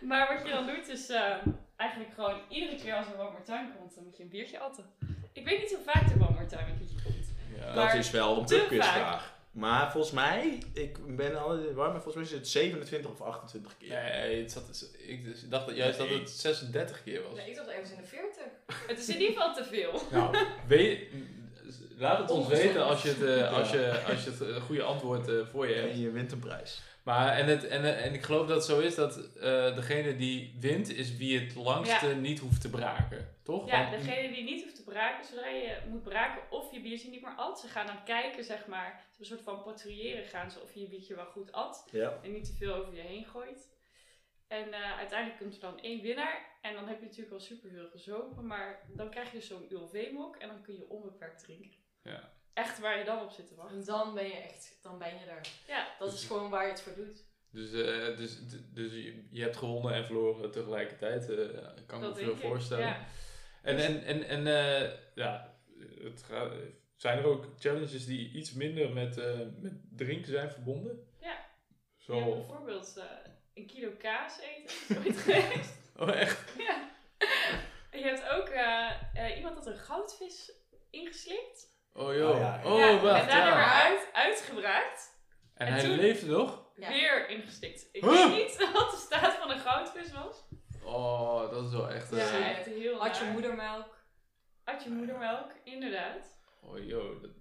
Maar 0.01 0.33
wat 0.33 0.47
je 0.47 0.53
dan 0.53 0.65
doet 0.65 0.87
is 0.87 1.09
eh, 1.09 1.35
eigenlijk 1.75 2.13
gewoon 2.13 2.41
iedere 2.49 2.75
keer 2.75 2.93
als 2.93 3.07
er 3.07 3.19
One 3.19 3.31
More 3.31 3.43
Time 3.43 3.71
komt, 3.77 3.95
dan 3.95 4.03
moet 4.03 4.17
je 4.17 4.23
een 4.23 4.29
biertje 4.29 4.59
atten. 4.59 4.85
Ik 5.33 5.45
weet 5.45 5.59
niet 5.61 5.75
hoe 5.75 5.83
vaak 5.83 6.09
er 6.09 6.21
One 6.21 6.31
More 6.31 6.45
Time 6.45 6.71
een 6.71 6.77
liedje 6.79 7.01
komt. 7.03 7.12
Ja. 7.57 7.73
Maar 7.73 7.85
dat 7.85 7.95
is 7.95 8.11
wel 8.11 8.37
een 8.37 8.45
te 8.45 8.55
pubquizvraag. 8.55 9.31
Maar 9.51 9.91
volgens 9.91 10.13
mij, 10.13 10.57
ik 10.73 11.15
ben 11.15 11.41
al 11.41 11.73
war, 11.73 11.91
maar 11.91 12.01
volgens 12.01 12.15
mij 12.15 12.23
is 12.23 12.31
het 12.31 12.47
27 12.47 13.11
of 13.11 13.21
28 13.21 13.77
keer. 13.77 13.89
Nee, 13.89 14.41
het 14.41 14.51
zat, 14.51 14.89
ik 14.97 15.23
dus- 15.23 15.49
dacht 15.49 15.65
dat 15.65 15.75
juist 15.75 15.97
dat 15.97 16.09
het 16.09 16.29
36 16.29 17.03
keer 17.03 17.23
was. 17.23 17.35
Nee, 17.35 17.49
ik 17.49 17.55
dacht 17.55 17.67
ergens 17.67 17.91
in 17.91 17.97
de 17.97 18.07
40. 18.07 18.43
Het 18.87 18.99
is 18.99 19.09
in 19.09 19.21
ieder 19.21 19.35
geval 19.35 19.53
te 19.53 19.63
veel. 19.63 20.01
Nou, 20.11 20.37
weet, 20.67 21.07
laat 21.97 22.17
het 22.17 22.31
ons 22.31 22.47
weten 22.47 22.85
als 22.85 23.01
je 23.01 23.09
het, 23.09 23.23
eh, 23.23 23.57
als 23.57 23.69
je, 23.69 24.01
als 24.07 24.23
je 24.23 24.29
het 24.29 24.41
eh, 24.41 24.61
goede 24.61 24.83
antwoord 24.83 25.27
eh, 25.27 25.35
voor 25.51 25.67
je 25.67 25.73
hebt. 25.73 25.91
En 25.91 25.99
je 25.99 26.11
wint 26.11 26.31
een 26.31 26.39
prijs. 26.39 26.81
Maar, 27.03 27.37
en, 27.37 27.45
het, 27.47 27.67
en, 27.67 27.83
eh, 27.83 28.05
en 28.05 28.13
ik 28.13 28.23
geloof 28.23 28.47
dat 28.47 28.55
het 28.55 28.65
zo 28.65 28.79
is 28.79 28.95
dat 28.95 29.17
eh, 29.35 29.75
degene 29.75 30.15
die 30.15 30.55
wint, 30.59 30.89
is 30.89 31.17
wie 31.17 31.39
het 31.39 31.55
langste 31.55 32.07
Ja. 32.07 32.15
niet 32.15 32.39
hoeft 32.39 32.61
te 32.61 32.69
braken. 32.69 33.35
Toch? 33.43 33.67
Ja, 33.67 33.89
Want- 33.89 34.03
degene 34.03 34.33
die 34.33 34.43
niet 34.43 34.63
hoeft 34.63 34.75
te 34.75 34.83
braken, 34.83 35.25
zodra 35.25 35.47
je 35.47 35.77
moet 35.89 36.03
braken 36.03 36.51
of 36.51 36.71
je 36.71 36.81
biertje 36.81 37.09
niet 37.09 37.21
meer 37.21 37.35
at. 37.35 37.59
Ze 37.59 37.67
gaan 37.67 37.85
dan 37.87 38.03
kijken, 38.03 38.43
zeg 38.43 38.67
maar, 38.67 39.05
een 39.19 39.25
soort 39.25 39.41
van 39.41 39.63
patrouilleren 39.63 40.25
gaan 40.25 40.51
ze 40.51 40.59
of 40.59 40.73
je 40.73 40.79
je 40.79 40.87
biertje 40.87 41.15
wel 41.15 41.25
goed 41.25 41.51
at. 41.51 41.87
Ja. 41.91 42.19
En 42.23 42.31
niet 42.31 42.45
te 42.45 42.53
veel 42.53 42.73
over 42.73 42.93
je 42.95 43.01
heen 43.01 43.25
gooit. 43.25 43.71
En 44.47 44.73
eh, 44.73 44.97
uiteindelijk 44.97 45.39
komt 45.39 45.53
er 45.55 45.61
dan 45.61 45.79
één 45.79 46.01
winnaar. 46.01 46.57
En 46.61 46.73
dan 46.73 46.87
heb 46.87 46.99
je 46.99 47.05
natuurlijk 47.05 47.33
al 47.33 47.39
superveel 47.39 47.89
gezopen. 47.89 48.47
Maar 48.47 48.79
dan 48.95 49.09
krijg 49.09 49.31
je 49.31 49.37
dus 49.37 49.47
zo'n 49.47 49.65
ULV-mok 49.69 50.35
en 50.35 50.47
dan 50.47 50.61
kun 50.61 50.75
je 50.75 50.89
onbeperkt 50.89 51.43
drinken. 51.43 51.71
Ja. 52.03 52.31
Echt 52.53 52.79
waar 52.79 52.97
je 52.97 53.03
dan 53.03 53.21
op 53.21 53.31
zit 53.31 53.47
te 53.47 53.55
wachten. 53.55 53.77
En 53.77 53.85
dan 53.85 54.13
ben 54.13 54.25
je 54.27 54.33
echt, 54.33 54.77
dan 54.81 54.97
ben 54.97 55.07
je 55.07 55.25
er. 55.25 55.41
Ja, 55.67 55.87
Dat 55.99 56.13
is 56.13 56.25
gewoon 56.25 56.49
waar 56.49 56.63
je 56.65 56.71
het 56.71 56.81
voor 56.81 56.95
doet. 56.95 57.23
Dus, 57.49 57.71
eh, 57.71 58.17
dus, 58.17 58.37
dus 58.73 58.91
je, 59.31 59.41
hebt 59.41 59.57
gewonnen 59.57 59.93
en 59.93 60.05
verloren 60.05 60.51
tegelijkertijd. 60.51 61.29
eh 61.29 61.37
kan 61.85 61.97
ik 62.03 62.07
me 62.07 62.13
dat 62.13 62.17
veel 62.17 62.37
voorstellen. 62.37 62.85
Ja. 62.87 63.05
En, 63.61 63.77
en, 63.77 64.03
en, 64.03 64.23
en 64.27 64.47
eh, 64.47 64.91
ja, 65.15 65.55
het 66.01 66.23
gaat, 66.23 66.51
zijn 66.95 67.17
er 67.17 67.25
ook 67.25 67.45
challenges 67.59 68.05
die 68.05 68.31
iets 68.31 68.53
minder 68.53 68.93
met, 68.93 69.17
eh, 69.17 69.39
met 69.59 69.73
drinken 69.95 70.31
zijn 70.31 70.51
verbonden? 70.51 71.07
Ja. 71.21 71.45
Zo. 71.97 72.35
Bijvoorbeeld 72.35 72.97
eh, 72.97 73.31
een 73.53 73.67
kilo 73.67 73.91
kaas 73.97 74.39
eten. 74.39 74.97
Ooit 74.97 75.17
geweest? 75.25 75.73
Oh, 75.95 76.09
echt? 76.15 76.53
Ja. 76.57 76.91
En 77.89 77.99
je 77.99 78.05
hebt 78.05 78.29
ook 78.29 78.47
eh, 78.47 78.91
eh, 79.13 79.37
iemand 79.37 79.55
dat 79.55 79.65
een 79.67 79.77
goudvis 79.77 80.51
ingeslikt. 80.89 81.71
Oh, 81.93 82.13
joh. 82.15 82.29
Oh, 82.29 82.39
ja, 82.39 82.59
ja. 82.63 82.71
Oh, 82.71 82.79
ja, 82.79 82.99
wacht. 82.99 83.21
en 83.21 83.27
daarna 83.27 83.49
ja. 83.49 83.55
weer 83.55 83.65
uit, 83.81 84.09
uitgebraakt. 84.13 85.11
En, 85.55 85.67
en 85.67 85.73
hij 85.73 85.81
toen- 85.83 85.95
leefde 85.95 86.25
nog? 86.25 86.61
Ja. 86.75 86.87
Weer 86.87 87.29
ingestikt. 87.29 87.89
Ik 87.91 88.03
Huh? 88.03 88.11
weet 88.11 88.29
niet 88.47 88.57
wat 88.73 88.91
de 88.91 88.97
staat 88.97 89.33
van 89.33 89.51
een 89.51 89.59
goudvis 89.59 90.11
was. 90.11 90.43
Oh, 90.83 91.49
dat 91.51 91.65
is 91.65 91.71
wel 91.71 91.89
echt... 91.89 92.15
Ja, 92.15 92.49
echt 92.49 92.65
heel 92.65 92.97
Had 92.99 93.17
je 93.17 93.25
moedermelk. 93.25 93.97
Had 94.63 94.83
je 94.83 94.89
moedermelk, 94.89 95.51
inderdaad. 95.63 96.37
Oh, 96.61 96.85
joh. 96.87 97.21
dat- 97.21 97.31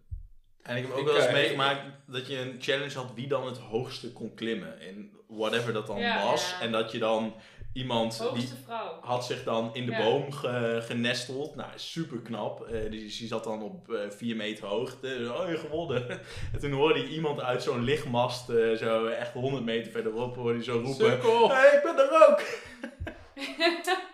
En 0.63 0.77
ik 0.77 0.83
heb 0.83 0.93
ook 0.93 0.99
Ik, 0.99 1.05
wel 1.07 1.17
eens 1.17 1.27
eh, 1.27 1.33
meegemaakt 1.33 1.81
dat 2.07 2.27
je 2.27 2.39
een 2.39 2.57
challenge 2.61 2.95
had 2.95 3.13
wie 3.15 3.27
dan 3.29 3.47
het 3.47 3.59
hoogste 3.59 4.13
kon 4.13 4.35
klimmen. 4.35 4.81
In 4.81 5.13
whatever 5.29 5.73
dat 5.73 5.87
dan 5.87 5.99
Ja, 6.01 6.25
was. 6.25 6.51
ja. 6.51 6.61
En 6.65 6.73
dat 6.73 6.93
je 6.93 6.99
dan 6.99 7.35
iemand 7.73 8.23
die 8.35 8.49
vrouw. 8.65 8.99
had 9.01 9.27
zich 9.27 9.45
dan 9.45 9.71
in 9.75 9.87
de 9.87 9.93
Ja. 9.93 9.99
boom 10.05 10.33
ge- 10.33 10.83
genesteld. 10.87 11.55
Nou, 11.57 11.69
super 11.75 12.19
knap. 12.19 12.67
Eh, 12.67 12.81
die, 12.91 13.01
die 13.19 13.27
zat 13.27 13.45
dan 13.45 13.63
op 13.63 13.93
eh 13.93 14.01
4 14.11 14.37
meter 14.37 14.67
hoogte. 14.67 15.33
Oh, 15.39 15.49
je 15.51 15.57
gewonnen. 15.57 16.09
En 16.53 16.59
toen 16.61 16.73
hoorde 16.73 16.99
je 17.01 17.09
iemand 17.09 17.41
uit 17.41 17.63
zo'n 17.63 17.85
lichtmast, 17.85 18.49
eh, 18.49 18.73
zo 18.73 19.07
echt 19.07 19.33
100 19.33 19.65
meter 19.65 19.93
verderop, 19.93 20.37
hoorde 20.37 20.59
je 20.59 20.65
zo 20.65 20.81
roepen. 20.85 21.11
Hé, 21.11 21.55
hey, 21.55 21.77
ik 21.77 21.83
ben 21.83 21.99
er 21.99 22.29
ook! 22.29 22.41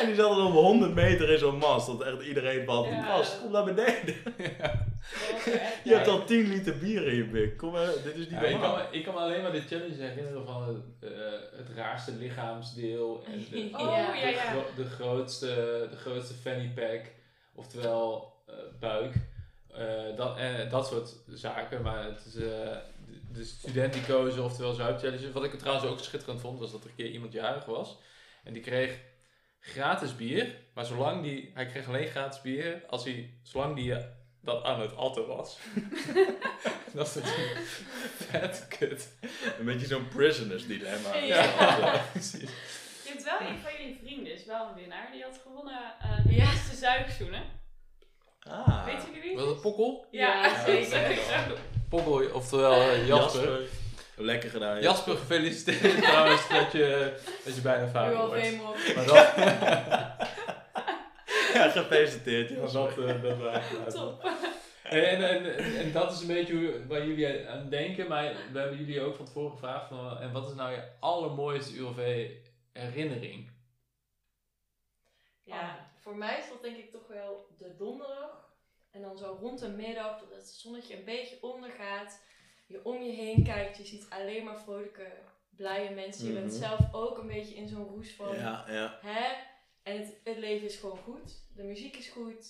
En 0.00 0.06
die 0.06 0.14
zat 0.14 0.36
dan 0.36 0.46
op 0.46 0.52
100 0.52 0.94
meter 0.94 1.30
in 1.30 1.38
zo'n 1.38 1.56
mast. 1.58 1.86
Dat 1.86 2.02
echt 2.02 2.22
iedereen 2.22 2.64
van, 2.64 2.88
Ja. 2.88 3.06
vast, 3.16 3.40
kom 3.40 3.52
naar 3.52 3.64
beneden. 3.64 4.14
Je 5.84 5.94
hebt 5.94 6.08
al 6.08 6.24
10 6.24 6.48
liter 6.48 6.78
bier 6.78 7.06
in 7.06 7.14
je 7.14 7.24
bik. 7.24 7.56
Kom 7.56 7.72
maar, 7.72 7.86
dit 8.04 8.14
is 8.14 8.18
niet 8.18 8.30
Ja, 8.30 8.40
ik, 8.42 8.60
kan, 8.60 8.80
ik 8.90 9.04
kan 9.04 9.14
me 9.14 9.20
alleen 9.20 9.42
maar 9.42 9.52
de 9.52 9.60
challenge 9.60 9.94
herinneren 10.02 10.44
van 10.46 10.62
het, 10.68 11.12
eh, 11.12 11.18
het 11.58 11.68
raarste 11.76 12.12
lichaamsdeel. 12.12 13.24
En 13.26 13.46
de, 13.50 13.68
Oh, 13.72 13.80
Ja. 13.80 14.14
ja, 14.14 14.26
de, 14.26 14.30
ja. 14.30 14.40
gro- 14.50 14.70
de 14.76 14.84
grootste, 14.84 15.46
de 15.90 15.96
grootste 15.96 16.34
fanny 16.34 16.72
pack, 16.74 17.00
oftewel 17.54 18.32
eh, 18.46 18.54
buik. 18.80 19.14
Eh, 19.74 20.16
dat, 20.16 20.36
en 20.38 20.68
dat 20.68 20.86
soort 20.86 21.14
zaken. 21.28 21.82
Maar 21.82 22.04
het 22.04 22.24
is, 22.26 22.34
eh, 22.34 22.40
de, 22.42 22.78
de 23.32 23.44
studentico's, 23.44 24.36
oftewel 24.38 24.72
zuipchallenges. 24.72 25.32
Wat 25.32 25.44
ik 25.44 25.58
trouwens 25.58 25.86
ook 25.86 25.98
schitterend 25.98 26.40
vond, 26.40 26.58
was 26.58 26.72
dat 26.72 26.80
er 26.84 26.88
een 26.90 26.96
keer 26.96 27.10
iemand 27.10 27.32
jarig 27.32 27.64
was. 27.64 27.98
En 28.44 28.52
die 28.52 28.62
kreeg 28.62 28.98
gratis 29.62 30.16
bier. 30.16 30.54
Maar 30.74 30.84
zolang 30.84 31.22
die, 31.22 31.50
hij 31.54 31.66
kreeg 31.66 31.88
alleen 31.88 32.06
gratis 32.08 32.40
bier 32.40 32.82
als 32.88 33.04
hij, 33.04 33.30
zolang 33.42 33.76
die 33.76 33.94
eh, 33.94 34.04
dat 34.40 34.64
aan 34.64 34.80
het 34.80 34.96
atten 34.96 35.26
was. 35.26 35.58
dat 36.94 37.06
is 37.06 37.14
natuurlijk 37.14 37.60
vet 38.30 38.66
kut. 38.78 39.08
Een 39.58 39.64
beetje 39.64 39.86
zo'n 39.86 40.08
prisoners 40.08 40.66
dilemma. 40.66 41.14
Ja. 41.14 42.02
precies. 42.12 42.40
Je 43.04 43.08
hebt 43.18 43.24
wel 43.24 43.40
een 43.48 43.58
van 43.58 43.72
jullie 43.78 43.98
vrienden, 44.04 44.32
is 44.32 44.44
wel 44.44 44.68
een 44.68 44.74
winnaar. 44.74 45.08
Die 45.12 45.22
had 45.22 45.40
gewonnen 45.42 45.80
eh 46.00 46.24
de 46.24 46.34
Ja. 46.34 46.50
beste 46.50 46.76
zuipzoenen. 46.76 47.42
Ah. 48.42 48.84
Weet 48.84 49.02
jullie 49.06 49.20
wie? 49.22 49.36
Was 49.36 49.46
het 49.48 49.60
Pokkel? 49.60 50.06
Ja, 50.10 50.44
Ja, 50.46 50.84
zeker. 50.84 51.58
Pokkel, 51.88 52.30
oftewel 52.32 52.72
eh, 52.72 53.06
Jasper. 53.06 53.60
Lekker 54.24 54.50
gedaan. 54.50 54.80
Jasper, 54.80 55.16
gefeliciteerd 55.16 56.02
trouwens 56.08 56.48
dat 56.48 56.72
je, 56.72 57.16
dat 57.44 57.54
je 57.54 57.60
bijna 57.60 57.88
vader 57.88 58.16
wordt. 58.16 58.62
Maar 58.94 59.06
dat, 59.06 59.34
Ja, 61.52 61.68
gefeliciteerd. 61.68 62.48
Jasper. 62.48 63.06
dat, 63.06 63.16
eh, 63.16 63.22
dat 63.22 63.38
waren 63.38 63.92
Top. 63.92 64.30
En, 64.82 65.04
en, 65.04 65.56
en, 65.56 65.76
en 65.76 65.92
dat 65.92 66.12
is 66.12 66.20
een 66.20 66.26
beetje 66.26 66.86
waar 66.86 67.06
jullie 67.06 67.48
aan 67.48 67.68
denken, 67.68 68.08
maar 68.08 68.34
we 68.52 68.58
hebben 68.58 68.78
jullie 68.78 69.00
ook 69.00 69.16
van 69.16 69.24
tevoren 69.24 69.50
gevraagd 69.50 69.88
van, 69.88 70.18
en 70.18 70.32
wat 70.32 70.48
is 70.48 70.54
nou 70.54 70.72
je 70.72 70.82
allermooiste 71.00 71.76
ULV 71.76 72.30
herinnering? 72.72 73.50
Ja, 75.42 75.90
voor 76.00 76.16
mij 76.16 76.38
is 76.38 76.48
dat 76.48 76.62
denk 76.62 76.76
ik 76.76 76.90
toch 76.90 77.06
wel 77.08 77.46
de 77.58 77.74
donderdag. 77.76 78.50
En 78.90 79.02
dan 79.02 79.18
zo 79.18 79.38
rond 79.40 79.58
de 79.58 79.68
middag, 79.68 80.18
dat 80.20 80.30
het 80.36 80.48
zonnetje 80.48 80.96
een 80.96 81.04
beetje 81.04 81.38
ondergaat. 81.40 82.20
Je 82.72 82.80
om 82.84 83.02
je 83.02 83.12
heen 83.12 83.44
kijkt, 83.44 83.76
je 83.76 83.84
ziet 83.84 84.06
alleen 84.08 84.44
maar 84.44 84.60
vrolijke, 84.60 85.06
blije 85.56 85.90
mensen. 85.90 86.26
Je 86.26 86.32
bent 86.32 86.46
Mhm. 86.46 86.56
zelf 86.60 86.78
ook 86.92 87.18
een 87.18 87.26
beetje 87.26 87.54
in 87.54 87.68
zo'n 87.68 87.86
roes 87.88 88.12
van, 88.14 88.34
Ja, 88.36 88.64
ja. 88.68 88.98
hè? 89.02 89.32
En 89.82 89.98
het, 89.98 90.20
het 90.24 90.38
leven 90.38 90.66
is 90.66 90.76
gewoon 90.76 90.98
goed. 90.98 91.32
De 91.56 91.62
muziek 91.62 91.96
is 91.96 92.08
goed. 92.08 92.46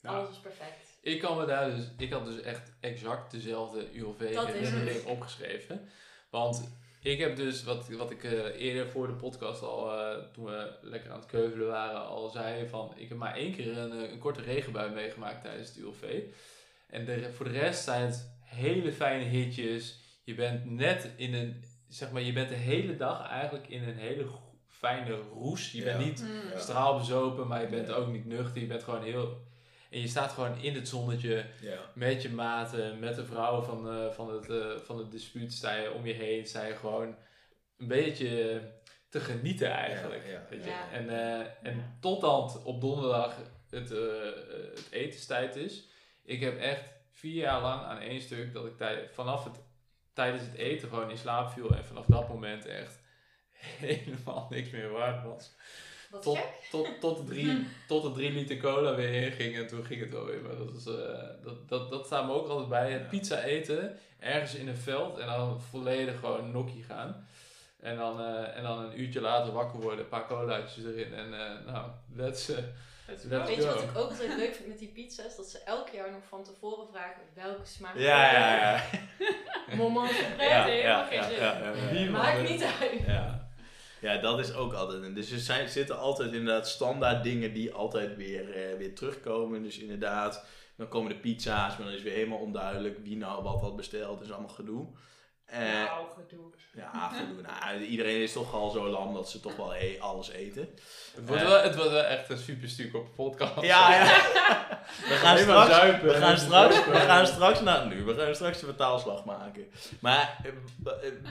Ja. 0.00 0.08
Alles 0.10 0.30
is 0.30 0.38
perfect. 0.38 0.98
Ik 1.02 1.20
kan 1.20 1.36
me 1.36 1.46
daar 1.46 1.70
dus, 1.70 1.84
ik 1.98 2.12
had 2.12 2.24
dus 2.24 2.40
echt 2.40 2.72
exact 2.80 3.30
dezelfde 3.30 3.92
ULV 3.92 4.34
Dat 4.34 4.48
is 4.48 4.52
herinnering 4.54 4.96
het. 4.96 5.04
opgeschreven. 5.04 5.88
Want 6.30 6.70
ik 7.02 7.18
heb 7.18 7.36
dus, 7.36 7.64
wat, 7.64 7.88
wat 7.88 8.10
ik 8.10 8.24
eh, 8.24 8.60
eerder 8.60 8.88
voor 8.88 9.06
de 9.06 9.12
podcast 9.14 9.62
al, 9.62 9.92
eh, 9.92 10.24
toen 10.32 10.44
we 10.44 10.78
lekker 10.82 11.10
aan 11.10 11.18
het 11.18 11.26
keuvelen 11.26 11.66
waren, 11.68 12.06
al 12.06 12.28
zei 12.28 12.68
van, 12.68 12.92
ik 12.96 13.08
heb 13.08 13.18
maar 13.18 13.34
één 13.36 13.52
keer 13.54 13.76
een, 13.78 13.92
eh, 14.04 14.10
een 14.10 14.18
korte 14.18 14.42
regenbui 14.42 14.90
meegemaakt 14.90 15.42
tijdens 15.42 15.68
het 15.68 15.76
ULV. 15.78 16.22
En 16.88 17.04
de, 17.04 17.32
voor 17.32 17.44
de 17.44 17.58
rest 17.58 17.84
zijn 17.84 18.06
het 18.06 18.35
hele 18.46 18.92
fijne 18.92 19.24
hitjes. 19.24 19.98
Je 20.24 20.34
bent 20.34 20.70
net 20.70 21.10
in 21.16 21.34
een, 21.34 21.64
zeg 21.88 22.10
maar, 22.10 22.22
je 22.22 22.32
bent 22.32 22.48
de 22.48 22.54
hele 22.54 22.96
dag 22.96 23.28
eigenlijk 23.28 23.68
in 23.68 23.82
een 23.82 23.96
hele 23.98 24.26
fijne 24.66 25.14
roes. 25.14 25.72
Je 25.72 25.82
bent 25.82 25.98
Ja. 26.00 26.06
niet 26.06 26.22
Mm. 26.22 26.50
Ja. 26.52 26.58
straalbezopen, 26.58 27.46
maar 27.46 27.60
je 27.60 27.68
bent 27.68 27.88
Ja. 27.88 27.94
ook 27.94 28.08
niet 28.12 28.26
nuchter. 28.26 28.60
Je 28.60 28.66
bent 28.66 28.82
gewoon 28.82 29.02
heel... 29.02 29.44
En 29.90 30.00
je 30.00 30.08
staat 30.08 30.32
gewoon 30.32 30.58
in 30.60 30.74
het 30.74 30.88
zonnetje 30.88 31.44
ja. 31.60 31.78
met 31.94 32.22
je 32.22 32.28
maten, 32.30 32.98
met 32.98 33.14
de 33.16 33.24
vrouwen 33.24 33.64
van, 33.64 33.88
eh, 33.90 34.10
van, 34.10 34.32
het, 34.32 34.50
eh, 34.50 34.78
van 34.84 34.98
het 34.98 35.10
dispuut. 35.10 35.52
Sta 35.52 35.74
je 35.76 35.92
om 35.92 36.06
je 36.06 36.12
heen, 36.12 36.46
sta 36.46 36.64
je 36.66 36.74
gewoon 36.74 37.16
een 37.78 37.86
beetje 37.88 38.60
te 39.08 39.20
genieten 39.20 39.70
eigenlijk. 39.70 40.24
Ja, 40.24 40.30
ja. 40.32 40.46
weet 40.50 40.64
je. 40.64 40.70
Ja. 40.70 40.90
En, 40.92 41.08
eh, 41.08 41.46
en 41.62 41.96
totdat 42.00 42.62
op 42.64 42.80
donderdag 42.80 43.36
het, 43.70 43.90
eh, 43.92 43.98
het 44.74 44.88
etenstijd 44.90 45.56
is. 45.56 45.88
Ik 46.24 46.40
heb 46.40 46.58
echt 46.58 46.82
vier 47.16 47.34
jaar 47.42 47.60
lang 47.62 47.82
aan 47.82 47.98
één 47.98 48.20
stuk 48.20 48.52
dat 48.52 48.66
ik 48.66 48.76
tij- 48.76 49.08
vanaf 49.12 49.44
het, 49.44 49.54
tijdens 50.12 50.42
het 50.42 50.54
eten 50.54 50.88
gewoon 50.88 51.10
in 51.10 51.18
slaap 51.18 51.50
viel. 51.50 51.70
En 51.76 51.84
vanaf 51.84 52.04
dat 52.06 52.28
moment 52.28 52.66
echt 52.66 53.00
helemaal 53.86 54.46
niks 54.50 54.70
meer 54.70 54.90
waard 54.90 55.24
was. 55.24 55.54
Wat 56.10 56.22
Tot, 56.22 56.36
gek. 56.36 56.68
tot, 56.70 57.00
tot, 57.00 57.16
de 57.16 57.24
drie, 57.24 57.66
tot 57.88 58.02
de 58.02 58.12
drie 58.12 58.30
liter 58.30 58.56
cola 58.56 58.94
weer 58.94 59.22
inging 59.22 59.56
en 59.56 59.66
toen 59.66 59.84
ging 59.84 60.00
het 60.00 60.12
wel 60.12 60.24
weer. 60.24 60.42
Maar 60.42 60.56
dat, 60.56 60.76
is, 60.76 60.86
eh, 60.86 61.44
dat, 61.44 61.68
dat, 61.68 61.90
dat 61.90 62.06
staat 62.06 62.26
me 62.26 62.32
ook 62.32 62.48
altijd 62.48 62.68
bij. 62.68 62.90
Ja. 62.90 62.98
pizza 63.08 63.42
eten, 63.42 63.98
ergens 64.18 64.54
in 64.54 64.68
een 64.68 64.76
veld 64.76 65.18
en 65.18 65.26
dan 65.26 65.60
volledig 65.60 66.18
gewoon 66.18 66.50
nokkie 66.50 66.82
gaan. 66.82 67.26
En 67.80 67.96
dan, 67.96 68.20
eh, 68.20 68.56
en 68.56 68.62
dan 68.62 68.78
een 68.78 69.00
uurtje 69.00 69.20
later 69.20 69.52
wakker 69.52 69.80
worden, 69.80 70.00
een 70.00 70.08
paar 70.08 70.26
colaatjes 70.26 70.84
erin 70.84 71.14
en 71.14 71.40
eh, 71.40 71.72
nou, 71.72 71.90
let's... 72.14 72.50
Let's 73.08 73.24
Let's 73.24 73.42
go. 73.42 73.46
Weet 73.46 73.56
je 73.56 73.66
wat 73.66 73.82
ik 73.82 73.96
ook 73.96 74.08
altijd 74.08 74.36
leuk 74.36 74.54
vind 74.54 74.68
met 74.68 74.78
die 74.78 74.88
pizza's? 74.88 75.36
Dat 75.36 75.46
ze 75.46 75.58
elk 75.58 75.88
jaar 75.88 76.10
nog 76.10 76.22
van 76.28 76.44
tevoren 76.44 76.86
vragen 76.92 77.22
welke 77.34 77.66
smaak. 77.66 77.96
Ja, 77.96 78.32
ja, 78.32 78.56
ja. 78.56 78.84
Moment. 79.76 80.10
Ja, 80.38 80.64
helemaal 80.64 81.12
ja, 81.12 81.28
ja, 81.92 82.10
Maakt 82.10 82.48
niet 82.48 82.62
uit. 82.62 83.00
Ja. 83.06 83.48
ja, 84.00 84.16
dat 84.16 84.38
is 84.38 84.54
ook 84.54 84.72
altijd. 84.72 85.14
Dus 85.14 85.30
er 85.30 85.38
zijn, 85.38 85.68
zitten 85.68 85.98
altijd 85.98 86.32
inderdaad 86.32 86.68
standaard 86.68 87.22
dingen 87.22 87.52
die 87.52 87.72
altijd 87.72 88.16
weer, 88.16 88.54
eh, 88.54 88.76
weer 88.76 88.94
terugkomen. 88.94 89.62
Dus 89.62 89.78
inderdaad, 89.78 90.46
dan 90.76 90.88
komen 90.88 91.12
de 91.12 91.18
pizza's, 91.18 91.76
maar 91.76 91.86
dan 91.86 91.96
is 91.96 92.02
weer 92.02 92.14
helemaal 92.14 92.38
onduidelijk 92.38 92.98
wie 93.02 93.16
nou 93.16 93.42
wat 93.42 93.60
had 93.60 93.76
besteld. 93.76 94.18
Dat 94.18 94.26
is 94.26 94.32
allemaal 94.32 94.54
gedoe. 94.54 94.86
Eh, 95.46 95.58
Nou, 95.60 96.06
gedoe. 96.28 96.44
Ja, 96.74 97.08
gedoe. 97.14 97.42
Nou, 97.42 97.80
iedereen 97.84 98.22
is 98.22 98.32
toch 98.32 98.54
al 98.54 98.70
zo 98.70 98.86
lam 98.88 99.14
dat 99.14 99.30
ze 99.30 99.40
toch 99.40 99.56
wel 99.56 99.74
e- 99.74 99.98
alles 99.98 100.30
eten. 100.30 100.68
het, 101.14 101.26
wordt 101.26 101.42
Eh. 101.42 101.48
wel, 101.48 101.62
het 101.62 101.76
wordt 101.76 101.90
wel 101.90 102.02
echt 102.04 102.30
een 102.30 102.38
super 102.38 102.68
stuk 102.68 102.94
op 102.94 103.04
de 103.06 103.12
podcast. 103.12 103.60
Ja, 103.60 103.94
ja. 103.94 104.04
We 105.08 105.14
gaan 105.14 105.38
straks, 105.38 105.70
zuipen 105.74 106.08
we 106.08 106.14
gaan 106.14 106.38
straks, 106.38 106.84
we 106.84 106.94
gaan 106.96 107.26
straks 107.26 107.60
naar 107.60 107.86
nu. 107.86 108.04
We 108.04 108.14
gaan 108.14 108.34
straks 108.34 108.60
de 108.60 108.66
vertaalslag 108.66 109.24
maken. 109.24 109.66
Maar 110.00 110.38
eh, 110.44 110.50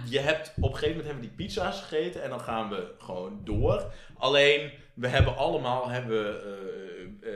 je 0.05 0.19
hebt 0.19 0.53
op 0.57 0.63
een 0.63 0.77
gegeven 0.77 0.87
moment 0.89 1.05
hebben 1.05 1.23
we 1.23 1.35
die 1.35 1.45
pizza's 1.45 1.81
gegeten 1.81 2.23
en 2.23 2.29
dan 2.29 2.39
gaan 2.41 2.69
we 2.69 2.93
gewoon 2.97 3.39
door. 3.43 3.91
Alleen 4.17 4.71
we 4.93 5.07
hebben 5.07 5.37
allemaal 5.37 5.87
hebben, 5.89 6.41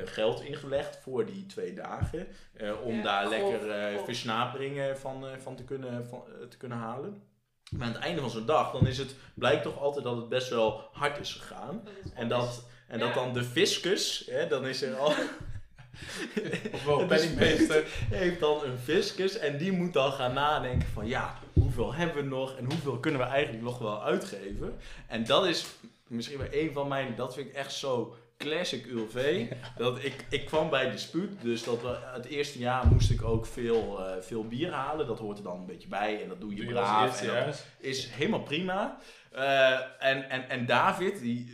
geld 0.05 0.41
ingelegd 0.41 0.97
voor 1.03 1.25
die 1.25 1.45
twee 1.45 1.73
dagen. 1.73 2.27
eh, 2.53 2.81
om 2.83 2.95
Ja, 2.95 3.03
daar 3.03 3.27
lekker 3.29 3.69
eh, 3.71 4.03
versnaperingen 4.03 4.97
van, 4.99 5.27
eh, 5.27 5.31
van, 5.37 5.55
te, 5.55 5.63
kunnen, 5.63 6.07
van 6.07 6.23
eh, 6.27 6.47
te 6.47 6.57
kunnen 6.57 6.77
halen. 6.77 7.21
Maar 7.69 7.87
aan 7.87 7.93
het 7.93 8.01
einde 8.03 8.21
van 8.21 8.29
zo'n 8.29 8.45
dag, 8.45 8.71
dan 8.71 8.87
is 8.87 8.97
het, 8.97 9.15
blijkt 9.33 9.63
toch 9.63 9.79
altijd 9.79 10.03
dat 10.03 10.15
het 10.15 10.29
best 10.29 10.49
wel 10.49 10.89
hard 10.91 11.19
is 11.19 11.33
gegaan. 11.33 11.81
Dat 11.83 11.93
is 12.03 12.11
En 12.13 12.27
dat, 12.27 12.63
en 12.87 12.99
dat 12.99 13.13
dan 13.13 13.33
de 13.33 13.43
fiscus, 13.43 14.27
hè, 14.31 14.47
dan 14.47 14.67
is 14.67 14.81
er 14.81 14.95
al... 14.95 15.13
Ofwel 16.73 16.99
Het 16.99 17.07
penningmeester. 17.17 17.83
heeft 18.09 18.39
dan 18.39 18.63
een 18.63 18.77
fiscus 18.77 19.37
en 19.37 19.57
die 19.57 19.71
moet 19.71 19.93
dan 19.93 20.11
gaan 20.11 20.33
nadenken 20.33 20.87
van 20.87 21.07
ja, 21.07 21.35
hoeveel 21.53 21.93
hebben 21.93 22.15
we 22.23 22.29
nog 22.29 22.55
en 22.57 22.65
hoeveel 22.65 22.97
kunnen 22.99 23.21
we 23.21 23.27
eigenlijk 23.27 23.63
nog 23.63 23.77
wel 23.77 24.03
uitgeven. 24.03 24.77
En 25.07 25.25
dat 25.25 25.45
is 25.45 25.65
misschien 26.07 26.37
wel 26.37 26.47
een 26.51 26.73
van 26.73 26.87
mijn, 26.87 27.15
dat 27.15 27.33
vind 27.33 27.47
ik 27.47 27.53
echt 27.53 27.73
zo 27.73 28.15
classic 28.39 28.85
ULV. 28.85 29.45
Dat 29.77 30.03
ik, 30.03 30.25
ik 30.29 30.45
kwam 30.45 30.69
bij 30.69 30.91
dispuut, 30.91 31.41
dus 31.41 31.63
dat 31.63 31.81
we, 31.81 31.97
het 32.13 32.25
eerste 32.25 32.59
jaar 32.59 32.87
moest 32.87 33.11
ik 33.11 33.23
ook 33.23 33.45
veel, 33.45 34.05
eh, 34.05 34.21
veel 34.21 34.47
bier 34.47 34.71
halen. 34.71 35.07
Dat 35.07 35.19
hoort 35.19 35.37
er 35.37 35.43
dan 35.43 35.59
een 35.59 35.65
beetje 35.65 35.87
bij 35.87 36.21
en 36.23 36.29
dat 36.29 36.39
doe 36.39 36.49
je 36.49 36.55
Doe 36.55 36.65
je 36.65 36.71
braaf. 36.71 37.21
En 37.21 37.45
dat 37.45 37.65
is 37.79 38.07
helemaal 38.07 38.43
prima. 38.43 38.97
Eh, 39.31 39.71
en, 39.99 40.29
en, 40.29 40.49
en 40.49 40.65
David, 40.65 41.19
die 41.19 41.53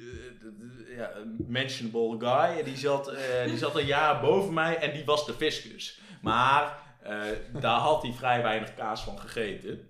eh, 0.89 0.98
ja, 0.98 1.12
mentionable 1.48 2.28
guy, 2.28 2.63
die 2.63 2.78
zat, 2.78 3.12
die 3.45 3.58
zat 3.58 3.76
een 3.76 3.86
jaar 3.86 4.21
boven 4.21 4.54
mij 4.54 4.78
en 4.78 4.93
die 4.93 5.06
was 5.06 5.26
de 5.26 5.34
fiscus. 5.34 6.00
Maar 6.21 6.78
daar 7.60 7.80
had 7.80 8.02
hij 8.02 8.12
vrij 8.12 8.41
weinig 8.41 8.74
kaas 8.74 9.04
van 9.04 9.19
gegeten. 9.19 9.89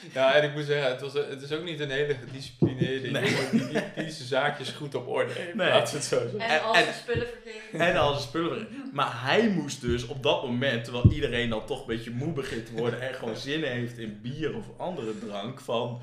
Ja, 0.14 0.34
en 0.34 0.42
ik 0.48 0.54
moet 0.54 0.64
zeggen, 0.64 0.90
het, 0.90 1.00
was, 1.00 1.12
het 1.12 1.42
is 1.42 1.52
ook 1.52 1.64
niet 1.64 1.80
een 1.80 1.90
hele 1.90 2.14
gedisciplineerde 2.14 3.10
Nee. 3.10 3.30
jongen 3.30 3.50
die, 3.50 3.60
die, 3.68 3.82
die 3.96 4.10
zijn 4.10 4.28
zaakjes 4.28 4.68
goed 4.70 4.94
op 4.94 5.08
orde 5.08 5.32
heeft. 5.32 5.54
Nee. 5.54 5.66
We 5.70 5.72
het 5.78 5.88
zo 5.88 5.98
zeggen. 6.00 6.40
En 6.40 6.60
en- 6.74 6.84
ze 6.92 6.98
spullen 7.00 7.26
vergeten. 7.42 7.80
En 7.80 7.96
al 7.96 8.10
zijn 8.12 8.22
spullen. 8.28 8.50
erin. 8.52 8.90
Maar 8.92 9.22
hij 9.22 9.48
moest 9.48 9.80
dus 9.80 10.06
op 10.06 10.22
dat 10.22 10.42
moment, 10.42 10.84
terwijl 10.84 11.12
iedereen 11.12 11.50
dan 11.50 11.66
toch 11.66 11.80
een 11.80 11.86
beetje 11.96 12.10
moe 12.10 12.32
begint 12.32 12.66
te 12.66 12.72
worden 12.72 13.00
en 13.00 13.14
gewoon 13.14 13.36
zin 13.36 13.62
heeft 13.62 13.98
in 13.98 14.20
bier 14.22 14.56
of 14.56 14.64
andere 14.76 15.18
drank, 15.18 15.60
van 15.60 16.00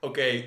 oké, 0.00 0.44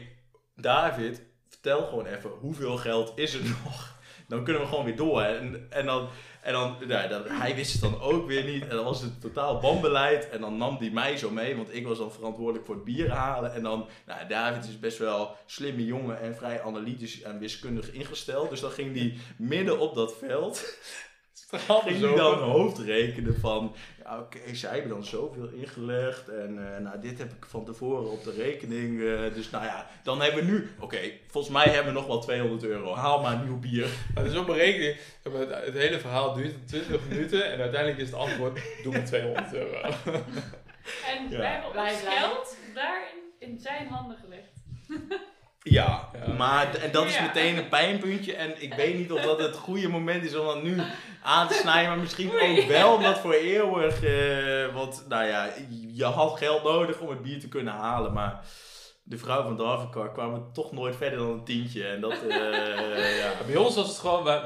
David, 0.56 1.22
vertel 1.50 1.88
gewoon 1.88 2.06
even 2.06 2.30
hoeveel 2.30 2.78
geld 2.78 3.12
is 3.16 3.34
er 3.34 3.42
nog? 3.64 4.00
Dan 4.28 4.44
kunnen 4.44 4.62
we 4.62 4.68
gewoon 4.68 4.86
weer 4.86 4.96
door. 4.96 5.22
En, 5.22 5.66
en 5.70 5.86
dan, 5.86 6.10
en 6.42 6.54
dan 6.54 6.76
nou, 6.88 7.08
dat, 7.08 7.30
hij 7.30 7.56
wist 7.56 7.72
het 7.72 7.82
dan 7.82 8.02
ook 8.02 8.28
weer 8.28 8.44
niet. 8.44 8.64
En 8.68 8.76
dan 8.76 8.86
was 8.86 9.02
het 9.02 9.22
totaal 9.22 9.62
wanbeleid. 9.62 10.30
En 10.30 10.42
dan 10.42 10.58
nam 10.58 10.78
hij 10.78 10.90
mij 10.90 11.18
zo 11.18 11.30
mee, 11.30 11.56
want 11.56 11.76
ik 11.76 11.88
was 11.88 11.98
dan 11.98 12.12
verantwoordelijk 12.12 12.66
voor 12.66 12.76
het 12.76 12.84
bier 12.84 13.12
halen. 13.12 13.54
En 13.54 13.64
dan, 13.64 13.88
nou, 14.06 14.28
David 14.28 14.68
is 14.68 14.80
best 14.80 14.98
wel 14.98 15.36
slimme 15.46 15.86
jongen 15.86 16.20
en 16.22 16.36
vrij 16.36 16.62
analytisch 16.62 17.22
en 17.22 17.40
wiskundig 17.40 17.92
ingesteld. 17.92 18.50
Dus 18.50 18.60
dan 18.60 18.72
ging 18.72 18.96
hij 18.96 19.18
midden 19.38 19.80
op 19.80 19.96
dat 19.96 20.18
veld 20.18 20.78
ging 21.50 22.00
hij 22.00 22.16
dan 22.16 22.40
hoofdrekenen 22.40 23.40
van, 23.40 23.76
ja 24.04 24.20
oké, 24.20 24.40
zij 24.56 24.72
hebben 24.74 24.90
dan 24.90 25.06
zoveel 25.06 25.48
ingelegd 25.50 26.30
en 26.30 26.76
eh, 26.76 26.82
nou 26.84 27.00
dit 27.00 27.18
heb 27.18 27.32
ik 27.32 27.46
van 27.46 27.66
tevoren 27.66 28.12
op 28.12 28.24
de 28.24 28.32
rekening, 28.32 29.02
eh, 29.02 29.34
dus 29.34 29.50
nou 29.50 29.66
ja, 29.66 29.90
dan 30.04 30.22
hebben 30.22 30.46
we 30.46 30.52
nu, 30.52 30.70
oké, 30.80 31.00
volgens 31.28 31.54
mij 31.54 31.66
hebben 31.66 31.94
we 31.94 32.00
nog 32.00 32.08
wel 32.08 32.20
200 32.22 32.64
euro, 32.64 32.94
haal 32.96 33.22
maar 33.22 33.44
nieuw 33.44 33.60
bier. 33.60 33.88
Maar 34.14 34.24
het 34.24 34.34
is 34.34 34.40
op 34.40 34.50
een 34.50 34.56
rekening. 34.56 34.98
maar, 35.32 35.62
Het, 35.64 35.74
hele 35.74 36.00
verhaal 36.00 36.34
duurt 36.34 36.68
20 36.68 37.08
minuten 37.10 37.52
en 37.52 37.60
uiteindelijk 37.60 38.02
is 38.02 38.10
het 38.10 38.20
antwoord: 38.20 38.60
doe 38.84 38.94
me 38.94 39.04
200 39.04 39.54
euro. 39.54 39.82
En 39.82 41.30
Ja. 41.30 41.38
wij 41.38 41.52
hebben 41.52 41.74
Wij 41.74 41.92
ons 41.92 42.02
geld 42.02 42.58
daarin 42.74 43.20
in 43.40 43.60
zijn 43.60 43.88
handen 43.88 44.18
gelegd. 44.18 44.54
Ja, 45.64 46.10
Ja. 46.26 46.34
maar 46.34 46.76
en 46.76 46.92
dat 46.92 47.06
is 47.06 47.16
Ja. 47.16 47.22
meteen 47.22 47.58
een 47.58 47.68
pijnpuntje 47.70 48.36
en 48.36 48.62
ik 48.62 48.74
weet 48.74 48.96
niet 48.98 49.12
of 49.12 49.22
dat 49.22 49.40
het 49.40 49.56
goede 49.56 49.88
moment 49.90 50.24
is 50.24 50.36
om 50.36 50.46
dat 50.46 50.64
nu 50.64 50.82
aan 51.24 51.48
te 51.48 51.54
snijden, 51.54 51.90
maar 51.90 52.00
misschien 52.00 52.32
ook 52.32 52.66
wel 52.68 52.94
omdat 52.94 53.20
voor 53.20 53.34
eeuwig, 53.34 54.04
eh, 54.04 54.74
want 54.76 55.06
nou 55.08 55.26
ja, 55.26 55.50
je 55.94 56.04
had 56.06 56.38
geld 56.38 56.64
nodig 56.64 57.00
om 57.00 57.10
het 57.10 57.22
bier 57.22 57.40
te 57.40 57.48
kunnen 57.48 57.74
halen, 57.74 58.14
maar 58.14 58.40
de 59.04 59.18
vrouw 59.18 59.44
van 59.44 59.58
Darvikar 59.58 60.12
kwam 60.12 60.54
toch 60.54 60.72
nooit 60.72 60.96
verder 60.96 61.20
dan 61.20 61.30
een 61.30 61.44
tientje 61.44 61.88
en 61.88 62.02
dat, 62.02 62.12
eh, 62.30 63.18
ja. 63.22 63.32
Bij 63.46 63.56
ons 63.56 63.76
was 63.76 63.88
het 63.88 63.98
gewoon, 63.98 64.24
wij, 64.24 64.44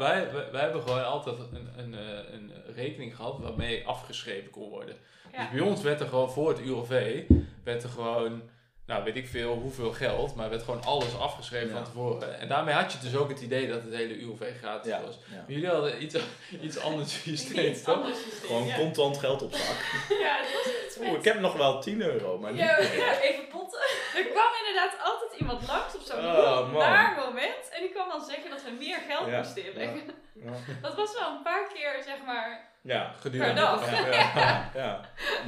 wij, 0.51 0.61
hebben 0.61 0.81
gewoon 0.81 1.05
altijd 1.05 1.35
een, 1.39 1.69
een, 1.77 1.93
eh, 1.93 2.33
een 2.33 2.51
rekening 2.75 3.15
gehad 3.15 3.39
waarmee 3.39 3.87
afgeschreven 3.87 4.49
kon 4.51 4.69
worden. 4.69 4.95
Ja. 5.31 5.39
Dus 5.39 5.49
bij 5.49 5.59
ons 5.69 5.81
werd 5.81 5.99
er 6.01 6.07
gewoon 6.07 6.31
voor 6.31 6.49
het 6.49 6.59
ULV, 6.59 7.21
werd 7.63 7.83
er 7.83 7.89
gewoon 7.89 8.41
nou 8.85 9.03
weet 9.03 9.15
ik 9.15 9.27
veel, 9.27 9.53
hoeveel 9.53 9.91
geld, 9.91 10.35
maar 10.35 10.49
werd 10.49 10.63
gewoon 10.63 10.83
alles 10.83 11.17
afgeschreven 11.17 11.67
Ja. 11.67 11.73
van 11.75 11.83
tevoren. 11.83 12.39
En 12.39 12.47
daarmee 12.47 12.73
had 12.73 12.91
je 12.91 12.97
dus 12.99 13.15
ook 13.15 13.29
het 13.29 13.41
idee 13.41 13.67
dat 13.67 13.83
het 13.83 13.93
hele 13.93 14.19
ULV 14.19 14.57
gratis 14.61 14.91
Ja, 14.91 15.01
was. 15.01 15.19
ja. 15.29 15.35
Maar 15.35 15.43
jullie 15.51 15.67
hadden 15.69 16.03
iets, 16.03 16.15
iets 16.61 16.79
anders 16.79 17.21
systeem, 17.21 17.65
Iets 17.71 17.83
toch? 17.83 17.95
anders 17.95 18.21
systeem, 18.21 18.47
Gewoon 18.47 18.65
ja. 18.65 18.75
contant 18.75 19.17
geld 19.17 19.41
op 19.41 19.53
zak. 19.53 19.75
Ja, 20.25 20.37
het 20.41 20.53
was 20.53 20.73
iets 20.85 20.97
Oeh, 20.99 21.11
ik 21.19 21.23
heb 21.23 21.39
nog 21.39 21.53
wel 21.57 21.81
10 21.81 22.01
euro, 22.01 22.37
maar 22.37 22.51
niet 22.51 22.61
Ja, 22.61 22.77
even 23.21 23.47
potten. 23.47 23.79
Er 24.19 24.23
kwam 24.25 24.51
inderdaad 24.59 24.95
altijd 25.03 25.39
iemand 25.39 25.67
langs 25.67 25.95
op 25.95 26.01
zo'n 26.01 26.17
Oh, 26.17 26.73
naar 26.77 27.15
moment. 27.25 27.69
En 27.71 27.81
die 27.81 27.89
kwam 27.89 28.09
dan 28.09 28.25
zeggen 28.25 28.49
dat 28.49 28.63
we 28.63 28.71
meer 28.79 28.97
geld 29.07 29.27
Ja, 29.29 29.37
moesten 29.37 29.65
inleggen. 29.65 30.01
Ja. 30.33 30.51
Dat 30.81 30.95
was 30.95 31.13
wel 31.19 31.29
een 31.31 31.41
paar 31.43 31.67
keer, 31.73 32.03
zeg 32.05 32.17
maar. 32.25 32.69
Ja. 32.81 33.13
Gedurende 33.19 33.53
Per 33.53 33.61
dag. 33.61 33.91
Ja, 33.91 34.07
ja, 34.11 34.71
ja. 34.75 35.01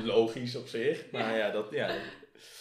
logisch 0.03 0.55
op 0.55 0.67
zich. 0.67 1.03
Maar 1.11 1.37
ja, 1.37 1.49
dat, 1.49 1.65
ja, 1.71 1.89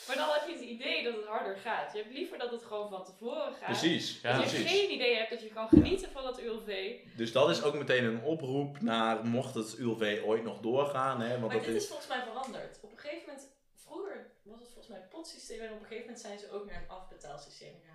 Maar 0.06 0.16
dan 0.16 0.28
heb 0.28 0.46
je 0.46 0.52
het 0.52 0.62
idee 0.62 1.04
dat 1.04 1.14
het 1.16 1.24
harder 1.26 1.56
gaat. 1.56 1.92
Je 1.92 1.98
hebt 1.98 2.12
liever 2.12 2.38
dat 2.38 2.50
het 2.50 2.62
gewoon 2.62 2.88
van 2.88 3.04
tevoren 3.04 3.52
gaat. 3.54 3.64
precies. 3.64 4.20
Ja, 4.20 4.36
dat 4.36 4.50
je 4.50 4.56
precies. 4.56 4.78
geen 4.80 4.92
idee 4.92 5.16
hebt 5.16 5.30
dat 5.30 5.40
je 5.42 5.48
kan 5.48 5.68
genieten 5.68 6.10
van 6.10 6.22
dat 6.22 6.40
ULV. 6.40 6.94
Dus 7.16 7.32
dat 7.32 7.50
is 7.50 7.62
ook 7.62 7.74
meteen 7.74 8.04
een 8.04 8.22
oproep 8.22 8.80
naar, 8.80 9.24
mocht 9.26 9.54
het 9.54 9.74
ULV 9.78 10.22
ooit 10.24 10.42
nog 10.42 10.60
doorgaan. 10.60 11.20
Hè, 11.20 11.28
want 11.28 11.40
Maar 11.40 11.50
dat 11.56 11.64
dit 11.64 11.74
is, 11.76 11.82
is 11.82 11.88
volgens 11.88 12.08
mij 12.08 12.22
veranderd. 12.22 12.78
Op 12.82 12.92
een 12.92 12.98
gegeven 12.98 13.22
moment, 13.26 13.48
vroeger 13.74 14.26
was 14.42 14.58
het 14.58 14.68
volgens 14.68 14.88
mij 14.88 14.98
het 14.98 15.08
potsysteem 15.08 15.60
en 15.60 15.66
op 15.72 15.74
een 15.80 15.86
gegeven 15.86 16.04
moment 16.04 16.20
zijn 16.20 16.38
ze 16.38 16.50
ook 16.50 16.66
naar 16.70 16.82
een 16.82 16.88
afbetaalsysteem 16.88 17.74
gegaan. 17.80 17.94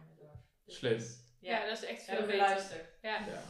Dus 0.66 0.76
Slim. 0.76 0.98
Ja, 1.40 1.60
Ja, 1.60 1.66
dat 1.68 1.78
is 1.78 1.90
echt 1.90 2.04
veel 2.04 2.16
we 2.20 2.26
beter. 2.26 2.38
luisteren. 2.40 2.86
Ja. 3.02 3.18
ja, 3.20 3.44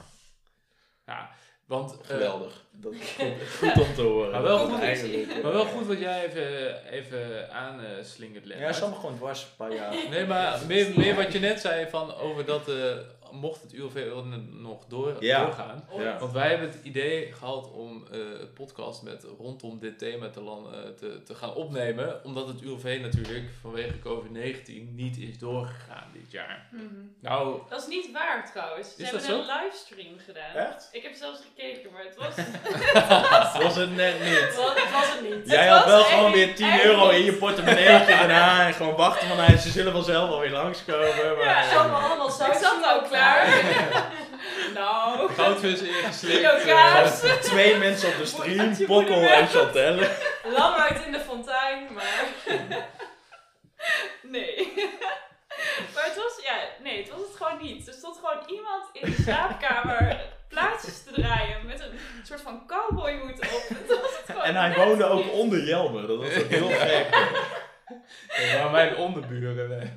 Ja, 1.06 1.32
want... 1.72 1.92
eh, 2.02 2.08
geweldig. 2.08 2.64
Dat 2.72 2.94
is 3.00 3.00
goed, 3.18 3.70
goed 3.70 3.86
om 3.88 3.94
te 3.96 4.02
horen. 4.02 4.32
Maar 4.32 4.42
wel 4.42 4.58
goed. 4.58 5.44
maar 5.44 5.52
wel 5.54 5.66
goed 5.66 5.88
wat 5.88 6.00
jij 6.00 6.26
even, 6.26 6.76
even 6.92 7.52
aanslingert, 7.54 8.44
Ja, 8.44 8.50
Lennart. 8.50 8.72
hij 8.72 8.74
zat 8.74 8.90
me 8.90 8.96
gewoon 8.96 9.16
dwars 9.18 9.42
een 9.42 9.48
paar 9.58 9.74
jaar. 9.74 9.94
Nee, 10.10 10.26
maar 10.26 10.60
meer, 10.68 10.88
meer 10.96 11.16
wat 11.16 11.32
je 11.34 11.40
net 11.40 11.60
zei 11.62 11.90
van 11.90 12.16
over 12.16 12.46
dat 12.46 12.68
eh, 12.70 12.76
mocht 13.32 13.62
het 13.62 13.74
ULV 13.74 14.06
nog 14.52 14.86
door, 14.88 15.16
Ja. 15.20 15.44
doorgaan. 15.46 15.86
Ja. 15.98 16.18
Want 16.20 16.32
wij 16.32 16.50
hebben 16.50 16.68
het 16.68 16.80
idee 16.84 17.32
gehad 17.34 17.72
om 17.72 18.08
eh, 18.12 18.20
het 18.40 18.54
podcast 18.54 19.02
met 19.02 19.26
rondom 19.38 19.80
dit 19.80 19.98
thema 20.00 20.30
te, 20.30 20.40
eh, 20.40 20.90
te, 20.98 21.24
te 21.24 21.36
gaan 21.36 21.54
opnemen. 21.54 22.24
Omdat 22.24 22.48
het 22.48 22.62
ULV 22.62 23.00
natuurlijk 23.02 23.46
vanwege 23.62 24.00
COVID-19 24.00 24.96
niet 24.96 25.18
is 25.18 25.38
doorgegaan 25.38 26.10
dit 26.14 26.32
jaar. 26.32 26.68
Mhm. 26.72 26.84
Nou, 27.22 27.60
Dat 27.70 27.82
is 27.82 27.88
niet 27.88 28.12
waar 28.12 28.50
trouwens. 28.52 28.96
Ze 28.96 29.04
hebben 29.04 29.30
een 29.30 29.46
livestream 29.64 30.18
gedaan. 30.26 30.56
Echt? 30.56 30.90
Ik 30.92 31.04
heb 31.04 31.14
zelfs 31.16 31.40
gekeken, 31.56 31.92
maar 31.92 32.04
het 32.04 32.16
was... 32.18 32.36
Dat 33.54 33.58
was 33.64 33.76
het 33.76 33.96
net 33.96 34.20
niet. 34.24 34.56
Wel, 34.56 34.66
dat 34.76 34.92
was 34.92 35.12
het 35.14 35.22
niet. 35.30 35.50
Jij 35.52 35.68
had 35.68 35.86
wel 35.86 36.04
gewoon 36.04 36.32
weer 36.32 36.56
10 36.56 36.70
echt 36.70 36.84
euro 36.84 37.06
niet. 37.12 37.16
in 37.20 37.24
je 37.26 37.34
portemonneetje 37.34 38.06
daarna 38.16 38.68
en 38.68 38.74
gewoon 38.74 38.96
wachten 38.96 39.28
van 39.28 39.58
ze 39.58 39.70
zullen 39.70 39.92
vanzelf 39.92 40.30
alweer 40.30 40.52
langskomen. 40.52 41.38
Maar, 41.38 41.46
Ja, 41.46 41.70
Ze 41.70 41.76
allemaal 41.78 42.28
Ik 42.28 42.34
saus. 42.34 42.60
zat 42.60 42.84
al 42.84 43.02
klaar. 43.02 43.21
Goudvis 45.44 45.82
ingeslikt. 45.82 46.42
Eh, 46.44 46.66
kaas. 46.66 47.20
Twee 47.42 47.78
mensen 47.78 48.10
op 48.10 48.18
de 48.18 48.26
stream, 48.26 48.86
Pokkel 48.86 49.22
en 49.22 49.48
Chantelle. 49.48 50.10
Lang 50.44 50.76
uit 50.76 51.06
in 51.06 51.12
de 51.12 51.20
fontein, 51.20 51.94
maar... 51.94 52.26
Nee. 54.22 54.74
maar 55.94 56.04
het 56.06 56.16
was, 56.16 56.40
ja, 56.44 56.56
nee, 56.84 56.98
het 57.02 57.10
was 57.10 57.20
het 57.20 57.36
gewoon 57.38 57.62
niet. 57.62 57.88
Er 57.88 57.94
stond 57.94 58.18
gewoon 58.18 58.44
iemand 58.48 58.84
in 58.94 59.12
de 59.12 59.22
slaapkamer 59.22 60.22
plaatjes 60.48 61.04
te 61.04 61.12
draaien 61.22 61.66
met 61.66 61.80
een 61.80 62.00
soort 62.24 62.42
van 62.42 62.68
cowboyhoed 62.68 63.40
op. 63.40 63.64
Dat 63.88 64.02
was 64.02 64.18
het 64.18 64.26
gewoon 64.26 64.44
En 64.44 64.56
hij 64.56 64.76
woonde 64.76 65.06
ook 65.06 65.24
niet. 65.24 65.34
onder 65.34 65.64
Jelmer, 65.64 66.08
dat 66.08 66.18
was 66.18 66.38
ook 66.38 66.50
heel 66.50 66.70
gek. 66.70 67.08
Maar 68.62 68.72
mijn 68.72 68.96
onderburen. 68.96 69.70
Nee. 69.70 69.92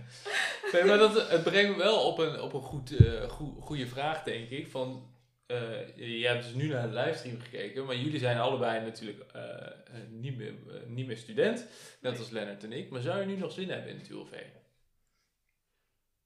Nee, 0.72 0.84
maar 0.84 0.99
dat, 0.99 1.28
het 1.30 1.42
brengt 1.45 1.76
me 1.76 1.82
wel 1.82 1.97
op 2.01 2.18
een, 2.18 2.40
op 2.40 2.53
een 2.55 2.62
goed, 2.62 2.97
eh, 2.97 3.28
goe- 3.30 3.61
goede 3.61 3.86
vraag, 3.86 4.22
denk 4.22 4.51
ik. 4.51 4.70
Van, 4.70 5.13
eh, 5.47 5.97
je 6.20 6.26
hebt 6.26 6.42
dus 6.45 6.55
nu 6.55 6.68
naar 6.68 6.88
de 6.88 6.95
livestream 6.95 7.40
gekeken, 7.40 7.84
maar 7.84 7.97
jullie 7.97 8.18
zijn 8.18 8.38
allebei 8.38 8.80
natuurlijk 8.80 9.30
eh, 9.32 9.42
eh, 9.66 9.72
niet, 10.09 10.36
meer, 10.36 10.55
niet 10.86 11.07
meer 11.07 11.16
student, 11.16 11.59
net 12.01 12.12
Nee. 12.12 12.20
als 12.20 12.30
Lennart 12.30 12.64
en 12.64 12.72
ik. 12.72 12.90
Maar 12.90 13.01
zou 13.01 13.20
je 13.20 13.26
nu 13.26 13.36
nog 13.36 13.53
zin 13.53 13.70
hebben 13.70 13.90
in 13.90 13.99
het 13.99 14.09
ULV? 14.09 14.42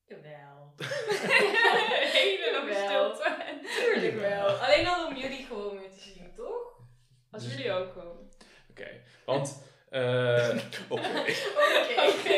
Jawel. 0.04 0.74
Hele 2.18 2.50
lange 2.52 2.74
stilte. 2.74 3.36
Tuurlijk 3.84 4.14
wel. 4.14 4.46
Alleen 4.46 4.86
al 4.86 5.06
om 5.06 5.16
jullie 5.16 5.44
gewoon 5.46 5.78
weer 5.78 5.90
te 5.90 6.00
zien, 6.00 6.32
toch? 6.36 6.78
Als 7.30 7.42
Dus- 7.44 7.52
jullie 7.54 7.72
ook 7.72 7.94
komen. 7.94 8.30
Oké, 8.70 8.88
want... 9.24 9.62
eh, 9.90 10.48
Oké, 10.88 11.02
Oké. 11.02 11.08
Oké. 12.08 12.28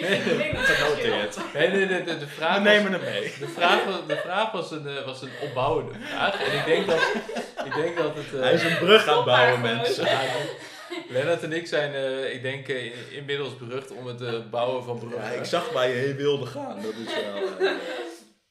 Nee, 0.00 0.52
dat 0.52 0.62
is 0.62 0.68
genoteerd. 0.68 1.36
nee, 1.54 1.68
nee, 1.68 1.86
de, 1.86 2.04
de, 2.04 2.18
de 2.18 2.26
vraag 2.26 2.54
We 2.56 2.60
nemen 2.62 2.92
hem 2.92 3.00
mee. 3.00 3.22
De 3.38 3.48
vraag, 3.48 3.84
was- 3.84 4.06
de 4.06 4.16
vraag 4.16 4.50
was, 4.52 4.70
een, 4.70 4.86
eh, 4.86 5.04
was 5.04 5.22
een 5.22 5.30
opbouwende 5.42 5.92
vraag. 6.08 6.42
En 6.44 6.58
ik 6.58 6.64
denk 6.64 6.86
dat, 6.86 7.02
ik 7.64 7.74
denk 7.74 7.96
dat 7.96 8.14
het... 8.14 8.34
eh, 8.34 8.40
Hij 8.40 8.52
is 8.52 8.62
een 8.62 8.78
brug 8.78 9.06
aan 9.08 9.16
het 9.16 9.24
bouwen, 9.24 9.60
mensen. 9.60 10.04
ja, 10.04 10.20
Lennart 11.08 11.42
en 11.42 11.52
ik 11.52 11.66
zijn, 11.66 11.94
eh, 11.94 12.34
ik 12.34 12.42
denk, 12.42 12.68
in- 12.68 12.92
inmiddels 13.10 13.56
berucht 13.56 13.90
om 13.90 14.06
het 14.06 14.20
eh, 14.22 14.34
bouwen 14.50 14.84
van 14.84 14.98
bruggen. 14.98 15.22
Ja, 15.22 15.28
ik 15.38 15.44
zag 15.44 15.72
waar 15.72 15.88
je 15.88 15.94
heen 15.94 16.16
wilde 16.16 16.46
gaan, 16.46 16.82
dat 16.82 16.92
is 17.06 17.14
wel... 17.14 17.68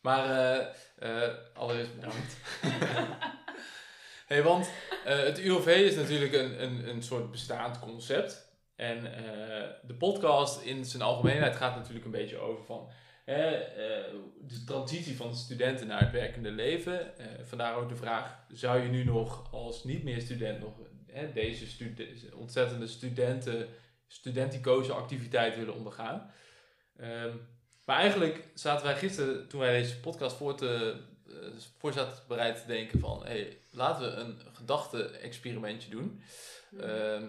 Maar 0.02 0.26
eh, 0.26 0.66
eh, 1.00 1.30
allereerst 1.54 1.96
bedankt. 1.96 2.36
hey, 4.28 4.44
want 4.44 4.70
eh, 5.06 5.18
het 5.20 5.40
ULV 5.40 5.66
is 5.68 5.96
natuurlijk 5.96 6.34
een, 6.34 6.64
een, 6.64 6.84
een 6.90 7.04
soort 7.04 7.32
bestaand 7.32 7.80
concept. 7.80 8.48
En 8.80 9.14
eh, 9.16 9.70
de 9.84 9.94
podcast 9.94 10.62
in 10.62 10.86
zijn 10.86 11.02
algemeenheid 11.02 11.56
gaat 11.56 11.76
natuurlijk 11.76 12.06
een 12.06 12.12
beetje 12.12 12.38
over 12.38 12.66
van 12.66 12.90
hè, 13.26 13.50
eh, 13.52 14.14
de 14.42 14.64
transitie 14.64 15.16
van 15.16 15.36
studenten 15.36 15.88
naar 15.88 16.00
het 16.00 16.12
werkende 16.12 16.52
leven. 16.52 17.18
Eh, 17.18 17.26
vandaar 17.44 17.76
ook 17.76 17.90
de 17.90 17.96
vraag, 17.96 18.46
zou 18.52 18.82
je 18.82 18.90
nu 18.90 19.04
nog 19.04 19.54
als 19.54 19.84
niet 19.84 20.04
meer 20.04 20.22
student 20.22 20.60
nog 20.60 20.74
hè, 21.08 21.34
deze 21.34 21.66
ontzettende 22.36 22.88
studenten, 22.88 23.68
studenticoze 24.08 24.94
activiteit 24.94 25.56
willen 25.56 25.76
ondergaan? 25.76 26.32
Ehm, 26.98 27.36
maar 27.86 27.98
eigenlijk 27.98 28.48
zaten 28.54 28.86
wij 28.86 28.96
gisteren, 28.96 29.48
toen 29.48 29.60
wij 29.60 29.80
deze 29.80 30.00
podcast 30.00 30.36
voor, 30.36 30.56
te, 30.56 30.96
voor 31.78 31.94
zaten 31.94 32.24
bereid 32.28 32.62
te 32.62 32.68
denken 32.68 33.00
van... 33.00 33.26
Hey, 33.26 33.58
laten 33.72 34.06
we 34.06 34.22
een 34.22 34.40
gedachte-experimentje 34.54 35.90
doen. 35.90 36.22
Ehm 36.80 37.26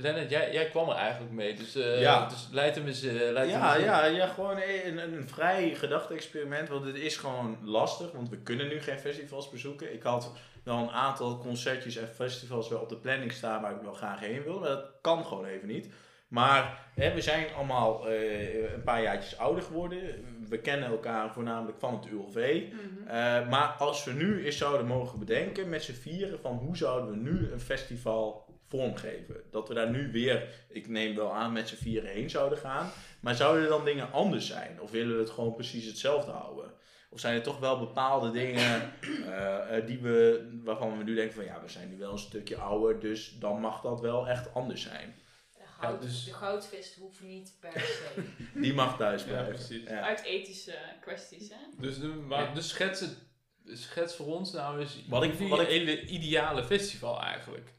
Lennart, 0.00 0.30
jij, 0.30 0.52
jij 0.52 0.68
kwam 0.68 0.88
er 0.88 0.94
eigenlijk 0.96 1.32
mee, 1.32 1.54
dus, 1.54 1.74
eh 1.74 2.00
Ja. 2.00 2.28
dus 2.28 2.48
leid 2.52 2.74
hem 2.74 2.86
eens, 2.86 3.02
eh, 3.02 3.12
leid 3.12 3.50
hem 3.50 3.60
Ja, 3.60 3.76
ja, 3.76 4.04
ja, 4.04 4.26
gewoon 4.26 4.56
een, 4.56 4.98
een, 4.98 5.12
een 5.12 5.28
vrij 5.28 5.74
gedachte-experiment. 5.74 6.68
Want 6.68 6.84
het 6.84 6.96
is 6.96 7.16
gewoon 7.16 7.58
lastig, 7.62 8.12
want 8.12 8.28
we 8.28 8.36
kunnen 8.36 8.68
nu 8.68 8.80
geen 8.80 8.98
festivals 8.98 9.50
bezoeken. 9.50 9.92
Ik 9.92 10.02
had 10.02 10.32
wel 10.62 10.78
een 10.78 10.90
aantal 10.90 11.38
concertjes 11.38 11.96
en 11.96 12.08
festivals 12.08 12.68
wel 12.68 12.80
op 12.80 12.88
de 12.88 12.96
planning 12.96 13.32
staan 13.32 13.62
waar 13.62 13.74
ik 13.74 13.82
wel 13.82 13.92
graag 13.92 14.20
heen 14.20 14.42
wil. 14.42 14.58
Maar 14.58 14.68
dat 14.68 14.84
kan 15.00 15.26
gewoon 15.26 15.44
even 15.44 15.68
niet. 15.68 15.88
Maar 16.28 16.90
hè, 16.94 17.14
we 17.14 17.20
zijn 17.20 17.46
allemaal 17.56 18.08
eh, 18.08 18.72
een 18.72 18.82
paar 18.82 19.02
jaartjes 19.02 19.38
ouder 19.38 19.62
geworden. 19.62 20.00
We 20.48 20.58
kennen 20.58 20.88
elkaar 20.88 21.32
voornamelijk 21.32 21.78
van 21.78 21.94
het 21.94 22.06
ULV. 22.06 22.62
Eh, 23.06 23.48
maar 23.48 23.74
als 23.78 24.04
we 24.04 24.12
nu 24.12 24.44
eens 24.44 24.58
zouden 24.58 24.86
mogen 24.86 25.18
bedenken 25.18 25.68
met 25.68 25.82
z'n 25.82 25.92
vieren 25.92 26.38
van 26.40 26.56
hoe 26.56 26.76
zouden 26.76 27.10
we 27.10 27.16
nu 27.16 27.52
een 27.52 27.60
festival 27.60 28.46
vormgeven. 28.68 29.42
Dat 29.50 29.68
we 29.68 29.74
daar 29.74 29.90
nu 29.90 30.12
weer, 30.12 30.48
ik 30.68 30.88
neem 30.88 31.14
wel 31.16 31.34
aan, 31.34 31.52
met 31.52 31.68
z'n 31.68 31.74
vieren 31.76 32.10
heen 32.10 32.30
zouden 32.30 32.58
gaan. 32.58 32.90
Maar 33.20 33.34
zouden 33.34 33.62
er 33.62 33.68
dan 33.68 33.84
dingen 33.84 34.12
anders 34.12 34.46
zijn? 34.46 34.80
Of 34.80 34.90
willen 34.90 35.14
we 35.14 35.20
het 35.22 35.30
gewoon 35.30 35.54
precies 35.54 35.84
hetzelfde 35.86 36.30
houden? 36.30 36.72
Of 37.10 37.20
zijn 37.20 37.34
er 37.34 37.42
toch 37.42 37.58
wel 37.58 37.78
bepaalde 37.78 38.30
dingen 38.30 38.92
eh, 39.26 39.76
eh, 39.76 39.86
die 39.86 39.98
we, 39.98 40.48
waarvan 40.64 40.98
we 40.98 41.04
nu 41.04 41.14
denken 41.14 41.34
van 41.34 41.44
ja, 41.44 41.60
we 41.62 41.68
zijn 41.68 41.88
nu 41.88 41.98
wel 41.98 42.12
een 42.12 42.18
stukje 42.18 42.56
ouder, 42.56 43.00
dus 43.00 43.38
dan 43.38 43.60
mag 43.60 43.80
dat 43.80 44.00
wel 44.00 44.28
echt 44.28 44.54
anders 44.54 44.82
zijn. 44.82 45.14
De, 45.54 45.60
goud, 45.66 46.00
Ja, 46.02 46.06
dus- 46.08 46.24
de 46.24 46.32
goudvis 46.32 46.96
hoeft 47.00 47.22
niet 47.22 47.56
per 47.60 47.72
se. 47.80 48.22
Die 48.62 48.74
mag 48.74 48.96
thuis 48.96 49.22
Ja, 49.22 49.28
blijven. 49.28 49.54
precies. 49.54 49.82
Ja. 49.82 50.00
Uit 50.00 50.22
ethische 50.22 50.74
kwesties, 51.00 51.48
hè? 51.48 51.56
Dus, 51.78 51.98
de, 52.00 52.06
maar, 52.06 52.54
dus 52.54 52.68
schets, 52.68 53.00
het, 53.00 53.16
schets 53.64 54.14
voor 54.16 54.26
ons 54.26 54.52
nou 54.52 54.80
eens 54.80 55.04
Wat 55.08 55.22
ik- 55.22 55.48
wat 55.48 55.60
ik- 55.60 55.68
hele 55.68 56.00
ideale 56.00 56.64
festival 56.64 57.20
eigenlijk. 57.22 57.72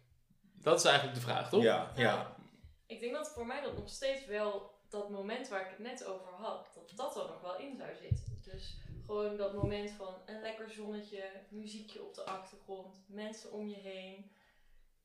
Dat 0.62 0.80
is 0.80 0.86
eigenlijk 0.86 1.16
de 1.16 1.24
vraag, 1.24 1.50
toch? 1.50 1.64
Ja, 1.64 1.92
ja. 1.96 2.36
Ik 2.86 3.00
denk 3.00 3.14
dat 3.14 3.32
voor 3.34 3.46
mij 3.46 3.62
dat 3.62 3.78
nog 3.78 3.90
steeds 3.90 4.26
wel 4.26 4.78
dat 4.90 5.10
moment 5.10 5.48
waar 5.48 5.62
ik 5.62 5.70
het 5.70 5.80
net 5.80 6.06
over 6.06 6.32
had, 6.32 6.72
dat 6.74 6.92
dat 6.96 7.16
er 7.16 7.28
nog 7.28 7.42
wel 7.42 7.58
in 7.58 7.76
zou 7.78 7.90
zitten. 7.96 8.42
Dus 8.44 8.78
gewoon 9.06 9.38
dat 9.38 9.54
moment 9.54 9.92
van 9.92 10.16
een 10.26 10.42
lekker 10.42 10.72
zonnetje, 10.72 11.24
muziekje 11.50 12.04
op 12.04 12.14
de 12.14 12.26
achtergrond, 12.26 13.04
mensen 13.08 13.52
om 13.52 13.68
je 13.68 13.76
heen. 13.76 14.32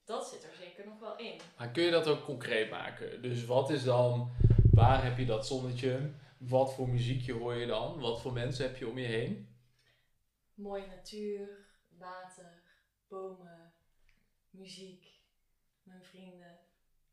Dat 0.05 0.29
zit 0.29 0.45
er 0.45 0.55
zeker 0.61 0.87
nog 0.87 0.99
wel 0.99 1.17
in. 1.17 1.41
Maar 1.59 1.71
kun 1.71 1.83
je 1.83 1.91
dat 1.91 2.07
ook 2.07 2.25
concreet 2.25 2.71
maken? 2.71 3.23
Dus 3.23 3.45
wat 3.45 3.71
is 3.71 3.85
dan, 3.85 4.33
waar 4.73 5.05
heb 5.05 5.19
je 5.19 5.27
dat 5.27 5.47
zonnetje? 5.47 6.13
Wat 6.39 6.75
voor 6.75 6.89
muziekje 6.89 7.33
hoor 7.33 7.55
je 7.55 7.67
dan? 7.67 8.01
Wat 8.01 8.21
voor 8.21 8.33
mensen 8.33 8.67
heb 8.67 8.77
je 8.77 8.89
om 8.89 8.99
je 8.99 9.07
heen? 9.07 9.49
Mooie 10.55 10.87
natuur, 10.87 11.67
water, 11.99 12.63
bomen, 13.09 13.73
muziek, 14.51 15.07
mijn 15.85 16.05
vrienden. 16.05 16.59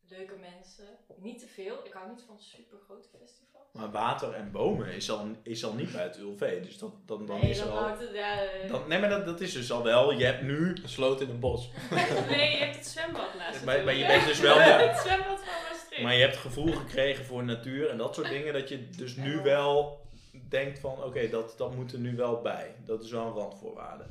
leuke 0.08 0.36
mensen. 0.36 0.84
Niet 1.16 1.38
te 1.38 1.46
veel. 1.46 1.84
Ik 1.84 1.92
hou 1.92 2.08
niet 2.08 2.22
van 2.26 2.40
super 2.40 2.78
grote 2.78 3.08
festivals. 3.18 3.72
Maar 3.72 3.90
water 3.90 4.32
en 4.32 4.50
bomen 4.50 4.94
is 4.94 5.10
al, 5.10 5.26
is 5.42 5.64
al 5.64 5.74
niet 5.74 5.92
bij 5.92 6.02
het 6.02 6.16
ULV. 6.16 6.62
Dus 6.64 6.78
dat, 6.78 6.92
dan, 7.06 7.26
dan 7.26 7.40
nee, 7.40 7.50
is 7.50 7.58
er 7.58 7.64
dan 7.64 7.74
al... 7.76 7.82
houdt 7.82 8.00
het, 8.00 8.10
ja, 8.12 8.42
eh, 8.42 8.70
Dan, 8.70 8.88
nee, 8.88 8.98
maar 9.00 9.08
dat, 9.08 9.26
dat 9.26 9.40
is 9.40 9.52
dus 9.52 9.72
al 9.72 9.82
wel. 9.82 10.12
Je 10.12 10.24
hebt 10.24 10.42
nu... 10.42 10.68
Een 10.82 10.88
sloot 10.88 11.20
in 11.20 11.30
een 11.30 11.40
bos. 11.40 11.70
Nee, 12.28 12.50
je 12.50 12.56
hebt 12.56 12.76
het 12.76 12.86
zwembad 12.86 13.34
naast 13.34 13.64
Maar, 13.64 13.84
maar 13.84 13.94
je 13.94 14.06
bent 14.06 14.26
dus 14.26 14.40
wel... 14.40 14.58
Het 14.60 14.98
zwembad 14.98 15.44
van 15.44 15.70
Maastricht. 15.70 16.02
Maar 16.02 16.14
je 16.14 16.20
hebt 16.20 16.36
gevoel 16.36 16.72
gekregen 16.72 17.24
voor 17.24 17.44
natuur 17.44 17.90
en 17.90 17.96
dat 17.98 18.14
soort 18.14 18.28
dingen. 18.28 18.52
Dat 18.52 18.68
je 18.68 18.88
dus 18.88 19.16
nu 19.16 19.42
wel 19.42 20.06
denkt 20.48 20.78
van... 20.78 21.04
Oké, 21.04 21.28
dat, 21.28 21.54
dat 21.56 21.74
moet 21.74 21.92
er 21.92 21.98
nu 21.98 22.16
wel 22.16 22.40
bij. 22.40 22.74
Dat 22.84 23.02
is 23.04 23.10
wel 23.10 23.26
een 23.26 23.32
randvoorwaarde. 23.32 24.04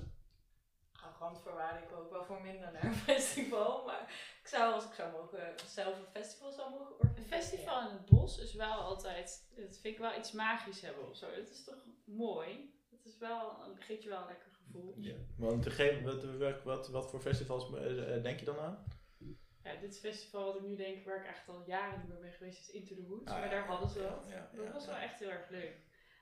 Nou, 0.93 1.13
randvoorwaarden, 1.19 1.83
ik 1.83 1.89
wil 1.89 1.97
ook 1.97 2.11
wel 2.11 2.23
voor 2.23 2.41
minder 2.41 2.71
naar 2.71 2.83
een 2.83 2.95
festival. 3.15 3.83
Maar 3.85 4.13
zou, 4.51 4.73
als 4.73 4.85
ik 4.85 4.93
zou 4.93 5.11
mogen, 5.11 5.53
zelf 5.65 5.97
een 5.99 6.21
festival 6.21 6.51
zou 6.51 6.69
mogen 6.71 6.85
Een 6.85 7.09
organiseren. 7.09 7.41
festival 7.41 7.81
in 7.89 7.93
het 7.95 8.05
bos 8.05 8.37
is 8.37 8.53
wel 8.53 8.73
altijd, 8.73 9.47
dat 9.55 9.77
vind 9.77 9.95
ik 9.95 9.97
wel 9.97 10.17
iets 10.17 10.31
magisch 10.31 10.81
hebben 10.81 11.09
of 11.09 11.15
zo. 11.15 11.25
Het 11.31 11.49
is 11.49 11.63
toch 11.63 11.85
mooi? 12.05 12.73
Het 12.89 13.05
is 13.05 13.17
wel, 13.17 13.57
geeft 13.79 14.03
je 14.03 14.09
wel 14.09 14.21
een 14.21 14.27
lekker 14.27 14.51
gevoel. 14.51 14.93
Ja. 14.97 15.15
Want 15.37 15.63
degene, 15.63 16.01
wat, 16.01 16.23
wat, 16.23 16.63
wat, 16.63 16.89
wat 16.89 17.09
voor 17.09 17.19
festivals 17.21 17.73
eh, 17.73 18.15
eh, 18.15 18.23
denk 18.23 18.39
je 18.39 18.45
dan 18.45 18.59
aan? 18.59 18.83
Ja, 19.63 19.75
dit 19.75 19.99
festival 19.99 20.45
wat 20.45 20.55
ik 20.55 20.61
nu 20.61 20.75
denk, 20.75 21.05
waar 21.05 21.23
ik 21.23 21.27
echt 21.27 21.49
al 21.49 21.63
jaren 21.65 21.99
niet 21.99 22.07
meer 22.07 22.19
ben 22.19 22.31
geweest, 22.31 22.59
is 22.59 22.69
Into 22.69 22.95
the 22.95 23.07
Woods. 23.07 23.31
Ah, 23.31 23.39
maar 23.39 23.49
daar 23.49 23.65
hadden 23.65 23.89
ze 23.89 23.99
dat. 23.99 24.25
Ja, 24.27 24.35
ja, 24.35 24.49
Dat 24.55 24.65
ja, 24.65 24.71
was 24.71 24.85
ja. 24.85 24.91
wel 24.91 24.99
echt 24.99 25.19
heel 25.19 25.29
erg 25.29 25.49
leuk. 25.49 25.75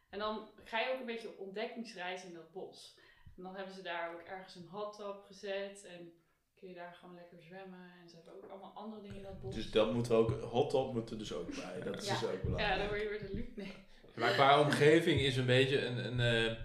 En 0.09 0.19
dan 0.19 0.49
ga 0.63 0.80
je 0.80 0.93
ook 0.93 0.99
een 0.99 1.05
beetje 1.05 1.30
op 1.30 1.39
ontdekkingsreis 1.39 2.23
in 2.23 2.34
dat 2.34 2.51
bos. 2.51 2.97
En 3.38 3.43
dan 3.43 3.55
hebben 3.55 3.73
ze 3.73 3.82
daar 3.82 4.13
ook 4.13 4.21
ergens 4.21 4.55
een 4.55 4.67
hot 4.67 4.95
tub 4.95 5.23
gezet. 5.25 5.86
En 5.86 6.13
kun 6.60 6.70
je 6.70 6.76
daar 6.76 6.93
gewoon 6.99 7.16
lekker 7.16 7.38
zwemmen. 7.41 7.80
En 8.01 8.10
ze 8.10 8.16
hebben 8.16 8.34
ook 8.34 8.49
allemaal 8.49 8.72
andere 8.76 9.01
dingen 9.01 9.16
in 9.18 9.24
dat 9.24 9.41
bos. 9.41 9.55
Dus 9.55 9.72
dat 9.72 9.93
moeten 9.93 10.12
we 10.12 10.18
ook... 10.18 10.41
Hot 10.41 10.70
top 10.70 10.93
moet 10.93 11.10
er 11.10 11.18
dus 11.18 11.34
ook 11.34 11.47
bij. 11.55 11.82
Dat 11.91 12.01
is 12.01 12.07
Ja. 12.07 12.14
dus 12.14 12.24
ook 12.24 12.32
ja, 12.32 12.39
belangrijk. 12.43 12.78
dan 12.80 12.88
word 12.88 13.01
je 13.01 13.10
weer 13.10 13.20
de 13.20 13.34
lucht. 13.34 13.55
Nee. 13.55 13.74
Maar 14.16 14.32
qua 14.34 14.62
omgeving 14.62 15.20
is 15.22 15.38
een 15.38 15.45
beetje 15.45 15.86
een, 15.86 16.20
een 16.20 16.47
eh, 16.49 16.55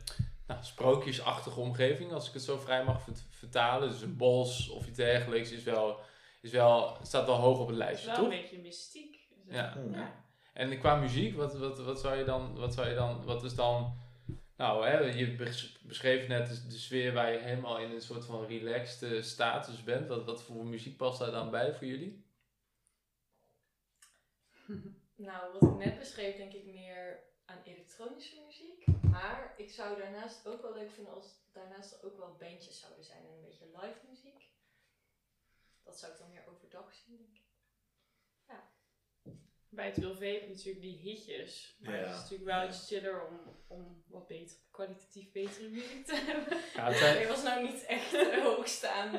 nou, 0.46 0.62
sprookjesachtige 0.64 1.60
omgeving, 1.60 2.12
als 2.12 2.26
ik 2.28 2.32
het 2.34 2.42
zo 2.42 2.58
vrij 2.58 2.84
mag 2.84 3.02
vert- 3.02 3.24
vertalen. 3.30 3.88
Dus 3.90 4.00
een 4.02 4.16
bos 4.16 4.68
of 4.68 4.86
iets 4.86 4.96
dergelijks 4.96 5.50
is 5.50 5.62
wel, 5.62 6.00
is 6.40 6.50
wel, 6.50 6.96
staat 7.02 7.26
wel 7.26 7.36
hoog 7.36 7.58
op 7.58 7.68
het 7.68 7.76
Het 7.78 7.78
is 7.78 7.84
lijstje, 7.84 8.06
wel 8.06 8.16
toch? 8.16 8.24
een 8.24 8.40
beetje 8.40 8.58
mystiek. 8.58 9.28
Het? 9.46 9.54
Ja. 9.54 9.76
Ja. 9.92 10.22
En 10.52 10.78
qua 10.78 10.94
muziek, 10.94 11.36
wat, 11.36 11.58
wat, 11.58 11.78
wat 11.78 12.00
zou 12.00 12.16
je 12.16 12.24
dan, 12.24 12.54
wat 12.56 12.74
zou 12.74 12.88
je 12.88 12.94
dan, 12.94 13.24
wat 13.24 13.44
is 13.44 13.54
dan, 13.54 13.98
nou 14.56 14.86
hè, 14.86 14.98
je 14.98 15.36
bes- 15.36 15.78
beschreef 15.82 16.28
net 16.28 16.70
de, 16.70 16.78
sfeer 16.78 17.12
waar 17.12 17.32
je 17.32 17.38
helemaal 17.38 17.78
in 17.78 17.90
een 17.90 18.00
soort 18.00 18.24
van 18.24 18.46
relaxed 18.46 19.24
status 19.24 19.84
bent. 19.84 20.08
Wat, 20.08 20.24
wat 20.24 20.42
voor 20.42 20.66
muziek 20.66 20.96
past 20.96 21.18
daar 21.18 21.30
dan 21.30 21.50
bij 21.50 21.74
voor 21.74 21.86
jullie? 21.86 22.24
Nou, 25.16 25.52
wat 25.52 25.62
ik 25.70 25.84
net 25.84 25.98
beschreef, 25.98 26.36
denk 26.36 26.52
ik 26.52 26.64
meer 26.64 27.20
aan 27.44 27.62
elektronische 27.64 28.40
muziek. 28.46 28.84
Maar 29.02 29.54
ik 29.56 29.70
zou 29.70 29.98
daarnaast 29.98 30.46
ook 30.46 30.62
wel 30.62 30.74
leuk 30.74 30.90
vinden 30.90 31.14
als 31.14 31.42
daarnaast 31.52 32.04
ook 32.04 32.16
wel 32.16 32.36
bandjes 32.38 32.80
zouden 32.80 33.04
zijn 33.04 33.24
en 33.26 33.32
een 33.32 33.40
beetje 33.40 33.66
live 33.80 33.98
muziek. 34.08 34.52
Dat 35.82 35.98
zou 35.98 36.12
ik 36.12 36.18
dan 36.18 36.28
meer 36.30 36.46
overdag 36.46 36.94
zien, 36.94 37.16
denk 37.16 37.36
ik. 37.36 37.43
Bij 39.74 39.86
het 39.86 39.98
ULV 40.02 40.32
heb 40.32 40.42
je 40.42 40.48
natuurlijk 40.48 40.80
die 40.80 40.98
hitjes. 41.02 41.76
Maar 41.80 41.92
Ja. 41.94 42.00
het 42.00 42.08
is 42.10 42.16
natuurlijk 42.20 42.50
wel 42.50 42.60
Ja. 42.62 42.68
iets 42.68 42.88
chiller 42.88 43.26
om, 43.26 43.40
om 43.66 44.02
wat 44.08 44.26
beter, 44.26 44.56
kwalitatief 44.70 45.32
betere 45.32 45.68
muziek 45.68 46.06
te 46.06 46.16
hebben. 46.26 46.58
Ja, 46.74 46.86
het 46.88 46.96
zijn, 46.96 47.28
was 47.28 47.42
nou 47.42 47.62
niet 47.62 47.84
echt 47.86 48.16
hoogstaande. 48.48 49.18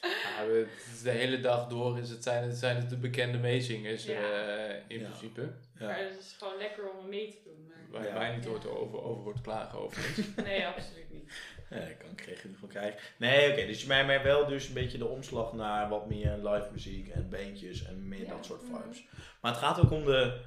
ja, 0.00 0.46
we- 0.46 0.66
het 0.76 0.94
is 0.94 1.02
de 1.02 1.10
hele 1.10 1.40
dag 1.40 1.68
door 1.68 1.98
is 1.98 2.10
het 2.10 2.22
zijn, 2.22 2.44
het 2.48 2.56
zijn 2.56 2.76
het 2.76 2.90
de 2.90 2.96
bekende 2.96 3.38
meezingers 3.38 4.04
Ja. 4.04 4.20
eh, 4.20 4.80
in 4.88 4.98
Ja. 5.00 5.06
principe. 5.08 5.52
Maar 5.80 6.00
Ja. 6.00 6.08
het 6.08 6.18
is 6.18 6.34
gewoon 6.38 6.56
lekker 6.58 6.90
om 6.90 7.08
mee 7.08 7.28
te 7.30 7.38
doen. 7.44 7.66
Maar 7.68 7.86
Waar 7.90 8.06
Ja. 8.06 8.14
wij 8.18 8.36
niet 8.36 8.46
over, 8.46 8.70
over 9.02 9.22
wordt 9.22 9.40
klagen 9.40 9.78
over. 9.78 10.14
nee, 10.44 10.66
absoluut 10.66 11.10
niet. 11.12 11.32
Ja, 11.70 11.76
ik 11.76 11.98
kan 11.98 12.14
kreeg 12.14 12.42
je 12.42 12.48
ervan 12.48 12.68
krijgen. 12.68 13.00
Nee, 13.16 13.50
oké, 13.52 13.66
dus 13.66 13.80
je 13.80 13.86
mij 13.86 14.04
maar 14.06 14.22
wel 14.22 14.46
dus 14.46 14.68
een 14.68 14.74
beetje 14.74 14.98
de 14.98 15.06
omslag 15.06 15.52
naar 15.52 15.88
wat 15.88 16.08
meer 16.08 16.36
live 16.42 16.68
muziek 16.72 17.08
en 17.08 17.28
bandjes 17.28 17.84
en 17.86 18.08
meer 18.08 18.20
Ja. 18.24 18.28
dat 18.30 18.44
soort 18.44 18.62
Mhm. 18.62 18.82
vibes. 18.82 19.04
Maar 19.40 19.52
het 19.52 19.60
gaat 19.60 19.80
ook 19.80 19.90
om 19.90 20.04
de 20.04 20.40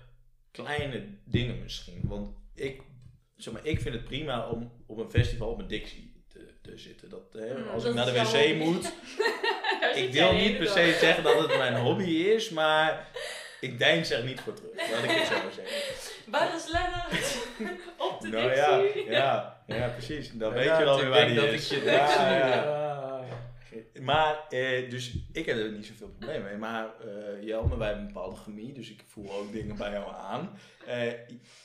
kleine 0.52 1.04
dingen 1.26 1.62
misschien. 1.64 2.02
Want 2.04 2.30
ik, 2.56 2.82
zeg 3.36 3.54
maar, 3.54 3.66
ik 3.66 3.82
vind 3.82 3.96
het 3.96 4.04
prima 4.04 4.50
om 4.50 4.72
op 4.88 4.98
een 4.98 5.10
festival 5.12 5.50
op 5.50 5.60
een 5.60 5.68
Dixie 5.68 6.24
te, 6.28 6.54
te 6.62 6.78
zitten. 6.78 7.10
Dat, 7.10 7.34
hè, 7.34 7.58
Mm, 7.58 7.68
als 7.68 7.84
dat 7.84 7.92
ik 7.92 7.98
naar 7.98 8.06
de 8.06 8.12
wc 8.12 8.26
hobby. 8.28 8.54
moet, 8.64 8.94
ik 10.04 10.10
wil 10.14 10.34
niet 10.34 10.58
per 10.58 10.68
se 10.68 10.98
zeggen 11.00 11.24
dat 11.24 11.40
het 11.40 11.58
mijn 11.58 11.76
hobby 11.76 12.10
is, 12.12 12.50
maar 12.50 13.08
ik 13.62 13.80
denk 13.80 14.06
er 14.06 14.24
niet 14.24 14.40
voor 14.40 14.54
terug. 14.54 14.92
Laat 14.92 15.04
ik 15.04 15.10
het 15.10 15.28
zo 15.28 15.34
zeggen. 15.56 15.76
Waar 16.32 16.56
is 16.56 16.68
Lennart? 16.72 17.38
Op 18.14 18.22
de 18.22 18.28
Nou 18.28 18.56
ja, 18.56 18.82
Dixie. 18.82 19.10
ja, 19.12 19.64
ja, 19.68 19.88
precies. 19.88 20.32
Dan 20.34 20.54
weet 20.54 20.66
Ja, 20.66 20.80
je 20.80 20.86
wel 20.86 21.00
weer 21.00 21.10
waar 21.10 21.26
die 21.28 21.36
dat 21.36 21.46
is. 21.46 21.72
ik 21.72 21.84
je 21.84 21.92
Ja. 21.92 22.86
Maar, 24.02 24.36
eh, 24.50 24.90
dus 24.90 25.14
ik 25.34 25.46
heb 25.46 25.58
er 25.58 25.72
niet 25.72 25.86
zoveel 25.86 26.08
probleem 26.08 26.44
mee. 26.44 26.56
Maar 26.58 26.86
eh 26.86 27.44
Jelme, 27.44 27.78
wij 27.78 27.88
hebben 27.88 28.06
een 28.08 28.14
bepaalde 28.14 28.36
chemie, 28.36 28.74
dus 28.74 28.90
ik 28.90 29.04
voel 29.08 29.32
ook 29.32 29.52
dingen 29.52 29.76
bij 29.78 29.92
jou 29.92 30.14
aan. 30.16 30.60
Eh, 30.86 31.12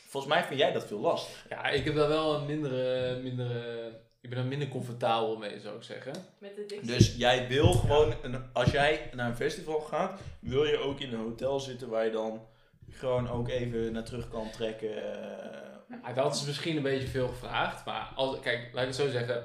volgens 0.09 0.33
mij 0.35 0.45
vind 0.45 0.61
jij 0.61 0.73
dat 0.73 0.87
veel 0.87 0.99
lastig. 1.01 1.47
Ja, 1.49 1.69
ik 1.69 1.85
heb 1.85 1.95
daar 1.95 2.09
wel 2.09 2.35
een 2.35 2.47
mindere, 2.47 3.17
mindere, 3.23 3.93
ik 4.23 4.31
ben 4.31 4.39
er 4.39 4.45
minder 4.45 4.69
comfortabel 4.69 5.37
mee, 5.37 5.61
zou 5.61 5.77
ik 5.77 5.83
zeggen. 5.83 6.13
Met 6.39 6.57
de 6.57 6.65
Dixie. 6.67 6.97
Dus 6.97 7.15
jij 7.17 7.49
wil 7.49 7.73
gewoon, 7.73 8.15
een, 8.23 8.45
als 8.53 8.71
jij 8.71 9.11
naar 9.15 9.29
een 9.29 9.37
festival 9.37 9.81
gaat, 9.81 10.21
wil 10.41 10.65
je 10.65 10.79
ook 10.79 11.01
in 11.01 11.13
een 11.13 11.21
hotel 11.21 11.61
zitten 11.61 11.89
waar 11.89 12.05
je 12.05 12.11
dan 12.11 12.47
gewoon 12.91 13.29
ook 13.29 13.49
even 13.49 13.93
naar 13.93 14.05
terug 14.05 14.29
kan 14.29 14.51
trekken. 14.51 14.97
eh. 15.13 15.61
Ja, 16.07 16.13
dat 16.13 16.35
is 16.35 16.45
misschien 16.45 16.77
een 16.77 16.83
beetje 16.83 17.07
veel 17.09 17.29
gevraagd, 17.29 17.85
maar 17.85 18.13
als, 18.15 18.41
kijk, 18.41 18.69
laat 18.73 18.83
ik 18.83 18.89
het 18.89 18.97
zo 18.97 19.09
zeggen. 19.11 19.45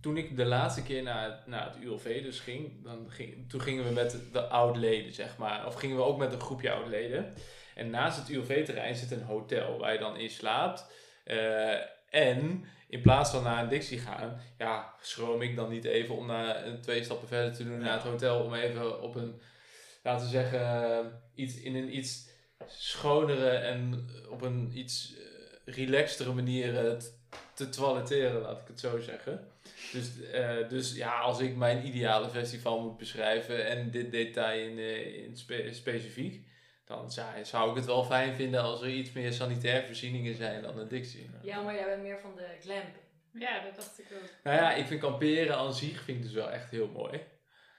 Toen 0.00 0.16
ik 0.16 0.36
de 0.36 0.44
laatste 0.44 0.82
keer 0.82 1.02
naar, 1.02 1.24
het- 1.30 1.46
naar 1.46 1.64
het 1.72 1.82
ULV 1.82 2.22
dus 2.22 2.40
ging, 2.40 2.84
dan 2.84 3.06
ging, 3.10 3.50
toen 3.50 3.60
gingen 3.60 3.84
we 3.84 3.90
met 3.90 4.16
de 4.32 4.40
oud-leden, 4.46 5.12
zeg 5.12 5.36
maar. 5.36 5.66
Of 5.66 5.74
gingen 5.74 5.96
we 5.96 6.02
ook 6.02 6.18
met 6.18 6.32
een 6.32 6.40
groepje 6.40 6.72
oud-leden. 6.72 7.34
En 7.74 7.90
naast 7.90 8.18
het 8.18 8.28
ULV-terrein 8.28 8.94
zit 8.94 9.10
een 9.10 9.22
hotel 9.22 9.78
waar 9.78 9.92
je 9.92 9.98
dan 9.98 10.16
in 10.16 10.30
slaapt. 10.30 10.86
Eh, 11.24 11.74
en 12.12 12.64
in 12.88 13.00
plaats 13.00 13.30
van 13.30 13.42
naar 13.42 13.62
een 13.62 13.68
Dixie 13.68 13.98
gaan, 13.98 14.40
ja, 14.58 14.94
schroom 15.00 15.42
ik 15.42 15.56
dan 15.56 15.70
niet 15.70 15.84
even 15.84 16.16
om 16.16 16.26
naar 16.26 16.64
twee 16.80 17.04
stappen 17.04 17.28
verder 17.28 17.52
te 17.52 17.64
doen 17.64 17.78
Ja. 17.78 17.84
naar 17.84 17.92
het 17.94 18.02
hotel. 18.02 18.40
Om 18.44 18.54
even 18.54 19.02
op 19.02 19.14
een, 19.14 19.40
laten 20.02 20.24
we 20.26 20.30
zeggen, 20.32 21.20
iets, 21.34 21.60
in 21.60 21.74
een 21.74 21.96
iets 21.96 22.28
schonere 22.66 23.48
en 23.50 24.08
op 24.30 24.42
een 24.42 24.70
iets 24.78 25.14
eh, 25.16 25.74
relaxtere 25.74 26.32
manier 26.32 26.86
eh, 26.86 26.96
te 27.54 27.68
toiletteren, 27.68 28.40
laat 28.40 28.60
ik 28.60 28.66
het 28.68 28.80
zo 28.80 29.00
zeggen. 29.00 29.48
Dus, 29.92 30.22
eh, 30.32 30.68
dus 30.68 30.94
ja, 30.94 31.18
als 31.18 31.40
ik 31.40 31.56
mijn 31.56 31.86
ideale 31.86 32.28
festival 32.28 32.80
moet 32.80 32.96
beschrijven 32.96 33.66
en 33.66 33.90
dit 33.90 34.10
detail 34.10 34.68
in, 34.70 34.78
in 35.24 35.36
spe- 35.36 35.72
specifiek, 35.72 36.46
dan 36.96 37.10
zou, 37.10 37.44
zou 37.44 37.70
ik 37.70 37.76
het 37.76 37.84
wel 37.84 38.04
fijn 38.04 38.34
vinden 38.34 38.62
als 38.62 38.80
er 38.82 38.88
iets 38.88 39.12
meer 39.12 39.32
sanitaire 39.32 39.86
voorzieningen 39.86 40.34
zijn 40.34 40.62
dan 40.62 40.78
een 40.78 40.88
Dixie. 40.88 41.30
Ja, 41.42 41.60
maar 41.60 41.74
jij 41.74 41.84
bent 41.84 42.02
meer 42.02 42.18
van 42.20 42.36
de 42.36 42.46
glamping. 42.60 43.02
Ja, 43.32 43.60
dat 43.62 43.74
dacht 43.76 43.98
ik 43.98 44.06
ook. 44.12 44.28
Nou 44.44 44.56
ja, 44.56 44.72
ik 44.74 44.86
vind 44.86 45.00
kamperen 45.00 45.56
aan 45.56 45.74
zich 45.74 46.02
vind 46.02 46.16
ik 46.18 46.22
dus 46.22 46.32
wel 46.32 46.50
echt 46.50 46.70
heel 46.70 46.88
mooi. 46.88 47.20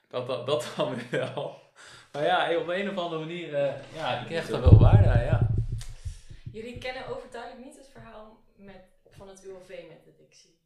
Dat, 0.09 0.27
dat, 0.27 0.45
dat 0.47 0.73
dan 0.77 0.95
weer 0.95 1.09
wel. 1.33 1.61
Maar 2.11 2.23
ja, 2.23 2.57
op 2.57 2.67
een 2.67 2.89
of 2.89 2.97
andere 2.97 3.21
manier, 3.21 3.53
eh, 3.55 3.73
ja, 3.95 4.21
ik 4.21 4.29
hecht 4.29 4.49
er 4.49 4.61
wel 4.61 4.79
waarde 4.79 5.09
aan, 5.09 5.23
ja. 5.23 5.49
Jullie 6.51 6.77
kennen 6.77 7.07
overduidelijk 7.07 7.65
niet 7.65 7.75
het 7.77 7.89
verhaal 7.91 8.43
met, 8.55 8.81
van 9.09 9.27
het 9.27 9.43
ULV 9.45 9.69
met 9.87 10.03
de 10.05 10.13
Dixie. 10.17 10.59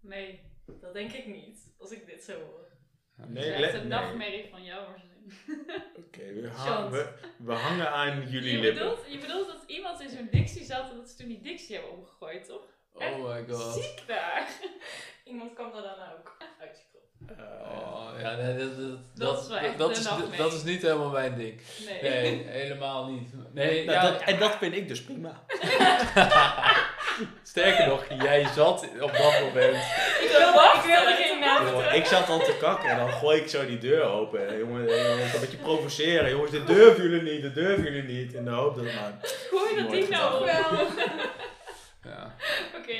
Nee, 0.00 0.40
Dat 0.80 0.92
denk 0.94 1.12
ik 1.12 1.26
niet, 1.26 1.58
als 1.78 1.90
ik 1.90 2.06
dit 2.06 2.22
zo 2.24 2.32
hoor. 2.40 2.68
het 3.16 3.28
Nee, 3.30 3.50
is 3.52 3.58
le- 3.58 3.64
echt 3.66 3.74
een 3.74 3.80
nee. 3.80 3.88
nachtmerrie 3.88 4.48
van 4.50 4.64
jou, 4.64 4.88
Marceline. 4.90 5.17
Oké, 6.06 6.32
we, 6.40 6.48
hangen- 6.56 6.90
we, 6.90 7.08
we 7.36 7.52
hangen 7.52 7.92
aan 7.92 8.28
jullie 8.28 8.52
Je 8.52 8.58
lippen. 8.60 8.82
bedoelt, 8.82 9.04
je 9.08 9.18
bedoelt 9.18 9.46
dat 9.46 9.62
iemand 9.66 10.00
in 10.00 10.08
zo'n 10.10 10.28
Dixie 10.30 10.64
zat 10.64 10.90
en 10.90 10.96
dat 10.96 11.08
ze 11.08 11.16
toen 11.16 11.28
die 11.28 11.40
Dixie 11.40 11.74
hebben 11.76 11.92
omgegooid, 11.94 12.46
toch? 12.46 12.62
Oh 12.92 13.24
my 13.32 13.44
god. 13.48 13.74
Ziek 13.82 14.02
daar. 14.06 14.48
Iemand 15.24 15.52
kwam 15.54 15.66
er 15.74 15.82
dan 15.82 16.12
ook 16.18 16.36
uit. 16.60 16.86
Oh, 17.60 18.10
ja, 18.20 18.34
nee, 18.36 18.56
dat, 18.58 18.76
dat, 18.76 18.98
Dat 19.14 19.40
is 19.42 19.48
dat, 19.76 19.90
is, 19.96 20.04
nachtmerrie. 20.04 20.36
dat 20.38 20.52
is 20.52 20.62
niet 20.62 20.82
helemaal 20.82 21.10
mijn 21.10 21.34
ding. 21.34 21.60
Nee. 21.86 22.02
Nee, 22.02 22.44
helemaal 22.60 23.10
niet. 23.10 23.30
Nee, 23.54 23.84
Nou, 23.84 24.06
ja, 24.06 24.10
dat, 24.12 24.20
en 24.22 24.38
dat 24.38 24.56
vind 24.56 24.74
ik 24.74 24.88
dus 24.88 25.02
prima. 25.04 25.44
Sterker 27.42 27.86
nog, 27.86 28.04
jij 28.22 28.46
zat 28.54 28.82
op 29.00 29.12
dat 29.12 29.40
moment. 29.40 29.76
Ik 30.20 30.28
wilde, 30.38 30.72
ik 30.74 30.82
wilde 30.84 31.14
geen 31.18 31.40
naam 31.40 31.66
Jongen, 31.66 31.94
ik 31.94 32.04
zat 32.04 32.28
al 32.28 32.38
te 32.38 32.56
kakken 32.60 32.90
en 32.90 32.96
dan 32.96 33.10
gooi 33.12 33.40
ik 33.40 33.48
zo 33.48 33.66
die 33.66 33.78
deur 33.78 34.02
open. 34.02 34.48
En 34.48 34.58
Jongen, 34.58 34.80
jongen, 34.82 35.34
een 35.34 35.40
beetje 35.40 35.56
provoceren. 35.56 36.30
Jongens, 36.30 36.50
dit 36.50 36.66
durven 36.66 37.02
jullie 37.10 37.32
niet, 37.32 37.42
dit 37.42 37.54
durven 37.54 37.84
jullie 37.92 38.02
niet. 38.18 38.32
In 38.32 38.44
de 38.44 38.50
hoop 38.50 38.74
dat 38.76 38.84
het 38.84 38.94
maar... 38.94 39.12
Gooi 39.50 39.82
dat 39.82 39.90
ding 39.90 40.08
nou 40.08 40.40
op. 40.42 40.48
gedaan. 40.48 40.86
Ja, 42.04 42.34
Oké. 42.78 42.96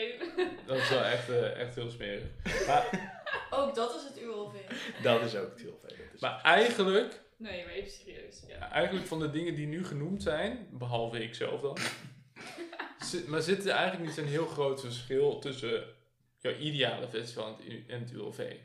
dat 0.67 0.77
is 0.77 0.89
wel 0.89 1.03
echt, 1.05 1.29
eh, 1.31 1.61
echt 1.61 1.75
heel 1.75 1.91
smerig. 1.91 2.23
Maar, 2.67 2.85
Ook 3.51 3.75
dat 3.75 3.95
is 3.95 4.03
het 4.03 4.23
ULV. 4.23 4.55
Dat 5.03 5.23
is 5.23 5.37
ook. 5.37 5.51
Dat 5.59 5.91
is- 6.15 6.21
maar 6.21 6.41
eigenlijk 6.43 7.21
Nee, 7.37 7.65
maar 7.65 7.73
even 7.75 7.91
serieus. 7.91 8.43
Ja. 8.49 8.55
Ja, 8.61 8.71
eigenlijk 8.73 9.07
van 9.07 9.19
de 9.19 9.31
dingen 9.31 9.55
die 9.55 9.67
nu 9.67 9.85
genoemd 9.87 10.23
zijn, 10.23 10.67
behalve 10.71 11.23
ik 11.23 11.35
zelf 11.35 11.61
dan. 11.61 11.77
Maar 13.27 13.43
zit 13.43 13.65
er 13.67 13.71
eigenlijk 13.73 14.05
niet 14.07 14.15
zo'n 14.15 14.25
heel 14.25 14.47
groot 14.47 14.81
verschil 14.81 15.39
tussen 15.39 15.85
jouw 16.39 16.53
ideale 16.57 17.09
festival 17.09 17.59
en 17.89 18.01
het, 18.01 18.11
ULV? 18.13 18.57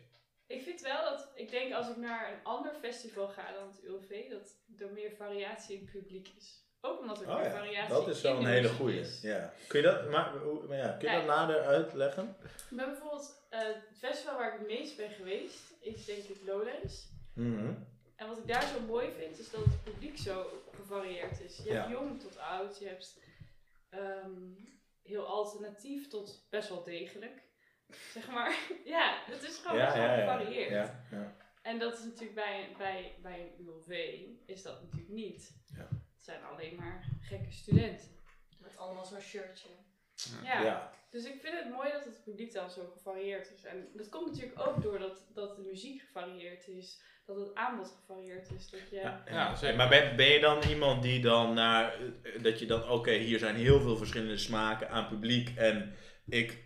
Ik 0.48 0.62
vind 0.62 0.82
wel 0.82 1.04
dat, 1.04 1.32
ik 1.36 1.50
denk 1.52 1.74
als 1.74 1.90
ik 1.90 1.98
naar 1.98 2.32
een 2.34 2.44
ander 2.44 2.74
festival 2.82 3.28
ga 3.28 3.52
dan 3.52 3.68
het 3.68 3.84
ULV, 3.84 4.30
dat 4.30 4.56
er 4.80 4.94
meer 4.94 5.12
variatie 5.18 5.76
in 5.76 5.82
het 5.82 5.92
publiek 5.92 6.28
is. 6.38 6.62
Ook 6.82 7.00
omdat 7.00 7.22
er 7.22 7.28
Oh 7.30 7.36
meer 7.36 7.44
ja, 7.46 7.52
variatie 7.58 7.94
dat 7.94 8.08
is 8.08 8.22
wel 8.22 8.38
in 8.38 8.46
een 8.46 8.52
hele 8.52 8.70
goeie. 8.70 9.00
is. 9.00 9.22
Ja. 9.22 9.54
Kun 9.68 9.80
je 9.80 9.86
dat, 9.86 10.10
maar, 10.10 10.32
ja, 10.70 10.88
kun 11.00 11.08
je 11.10 11.14
Ja. 11.14 11.18
dat 11.18 11.26
nader 11.26 11.60
uitleggen? 11.62 12.36
Maar 12.70 12.86
bijvoorbeeld, 12.86 13.46
eh, 13.50 13.60
het 13.60 13.98
festival 13.98 14.36
waar 14.38 14.54
ik 14.54 14.60
het 14.60 14.68
meest 14.68 14.98
ben 14.98 15.10
geweest, 15.10 15.60
is 15.80 16.06
denk 16.06 16.24
ik 16.24 16.38
Lowlands. 16.46 17.08
Mhm. 17.34 17.74
En 18.16 18.28
wat 18.28 18.38
ik 18.38 18.48
daar 18.48 18.62
zo 18.68 18.80
mooi 18.88 19.08
vind, 19.18 19.40
is 19.40 19.52
dat 19.52 19.64
het 19.64 19.84
publiek 19.84 20.18
zo 20.18 20.64
gevarieerd 20.76 21.40
is. 21.42 21.58
Je 21.58 21.72
hebt 21.74 21.86
Ja. 21.90 21.92
jong 21.92 22.20
tot 22.22 22.38
oud, 22.38 22.80
je 22.80 22.88
hebt 22.88 23.18
ehm, 23.94 24.52
heel 25.02 25.26
alternatief 25.26 26.08
tot 26.08 26.48
best 26.50 26.70
wel 26.70 26.84
degelijk. 26.84 27.44
Zeg 28.12 28.32
maar, 28.32 28.72
ja, 28.86 29.24
het 29.26 29.44
is 29.44 29.58
gewoon 29.58 29.78
best 29.78 29.96
wel 29.96 30.16
gevarieerd. 30.16 30.70
Ja, 30.70 31.06
ja. 31.12 31.36
En 31.62 31.80
dat 31.80 31.98
is 31.98 32.04
natuurlijk 32.04 32.36
bij, 32.36 32.76
bij, 32.78 33.16
bij 33.22 33.40
een 33.40 33.66
ULV, 33.66 34.20
is 34.46 34.62
dat 34.62 34.82
natuurlijk 34.82 35.12
niet. 35.12 35.56
Ja. 35.76 35.88
Het 35.90 36.24
zijn 36.24 36.44
alleen 36.44 36.76
maar 36.76 37.06
gekke 37.22 37.52
studenten. 37.52 38.08
Met 38.60 38.78
allemaal 38.78 39.06
zo'n 39.06 39.22
shirtje. 39.22 39.70
Ja. 40.44 40.62
Ja. 40.62 40.94
Dus 41.10 41.26
ik 41.26 41.42
vind 41.42 41.60
het 41.60 41.70
mooi 41.70 41.92
dat 41.92 42.06
het 42.06 42.24
publiek 42.24 42.54
dan 42.54 42.70
zo 42.70 42.86
gevarieerd 42.86 43.52
is. 43.52 43.64
En 43.64 43.90
dat 43.94 44.10
komt 44.10 44.32
natuurlijk 44.32 44.68
ook 44.68 44.82
doordat 44.82 45.28
dat 45.34 45.56
de 45.56 45.62
muziek 45.62 46.02
gevarieerd 46.02 46.68
is, 46.68 47.02
dat 47.26 47.36
het 47.36 47.56
aanbod 47.56 47.96
gevarieerd 48.00 48.52
is. 48.58 48.70
Dat 48.70 48.90
je, 48.90 48.96
Ja, 48.96 49.24
Ja, 49.26 49.34
ja. 49.34 49.56
zeker. 49.56 49.76
Maar 49.76 49.90
ben, 49.90 50.16
ben 50.16 50.28
je 50.28 50.40
dan 50.40 50.64
iemand 50.64 51.04
die 51.04 51.22
dan 51.22 51.54
naar, 51.54 51.94
eh, 51.94 52.44
dat 52.44 52.60
je 52.60 52.66
dan, 52.66 52.90
oké, 52.90 53.12
hier 53.12 53.40
zijn 53.40 53.56
heel 53.56 53.82
veel 53.82 53.98
verschillende 53.98 54.38
smaken 54.38 54.90
aan 54.90 55.08
publiek 55.08 55.52
en 55.56 55.94
ik, 56.26 56.64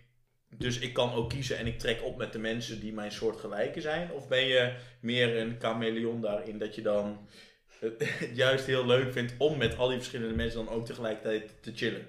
dus 0.50 0.80
ik 0.80 0.94
kan 0.94 1.14
ook 1.14 1.30
kiezen 1.30 1.58
en 1.58 1.68
ik 1.68 1.80
trek 1.80 2.04
op 2.04 2.18
met 2.18 2.34
de 2.34 2.40
mensen 2.40 2.80
die 2.80 2.94
mijn 2.94 3.12
soort 3.12 3.40
gelijken 3.40 3.82
zijn? 3.82 4.12
Of 4.12 4.28
ben 4.28 4.46
je 4.46 4.76
meer 5.02 5.38
een 5.38 5.56
chameleon 5.60 6.22
daarin 6.22 6.58
dat 6.58 6.76
je 6.76 6.82
dan 6.82 7.28
het 7.80 8.20
juist 8.34 8.66
heel 8.66 8.86
leuk 8.86 9.12
vindt 9.12 9.34
om 9.38 9.58
met 9.58 9.78
al 9.78 9.88
die 9.88 9.98
verschillende 9.98 10.36
mensen 10.36 10.66
dan 10.66 10.74
ook 10.74 10.86
tegelijkertijd 10.86 11.64
te 11.64 11.76
chillen? 11.76 12.08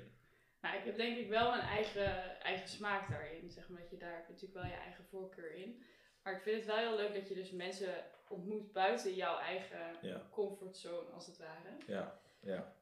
Nou, 0.60 0.76
ik 0.76 0.84
heb 0.84 0.96
denk 0.96 1.18
ik 1.18 1.28
wel 1.28 1.50
mijn 1.50 1.62
eigen, 1.62 2.40
eigen 2.42 2.68
smaak 2.68 3.10
daarin. 3.10 3.50
Zeg 3.50 3.68
maar, 3.68 3.80
dat 3.80 3.90
je 3.90 3.96
daar 3.96 4.14
heb 4.14 4.26
je 4.26 4.32
natuurlijk 4.32 4.60
wel 4.60 4.70
je 4.70 4.78
eigen 4.84 5.04
voorkeur 5.10 5.54
in. 5.54 5.82
Maar 6.28 6.36
ik 6.36 6.42
vind 6.42 6.56
het 6.56 6.66
wel 6.66 6.76
heel 6.76 6.96
leuk 6.96 7.14
dat 7.14 7.28
je 7.28 7.34
dus 7.34 7.50
mensen 7.50 7.94
ontmoet 8.28 8.72
buiten 8.72 9.14
jouw 9.14 9.38
eigen 9.38 9.78
Ja. 10.02 10.22
comfortzone, 10.30 11.10
als 11.14 11.26
het 11.26 11.38
ware. 11.38 11.76
Ja, 11.86 12.18
ja. 12.40 12.72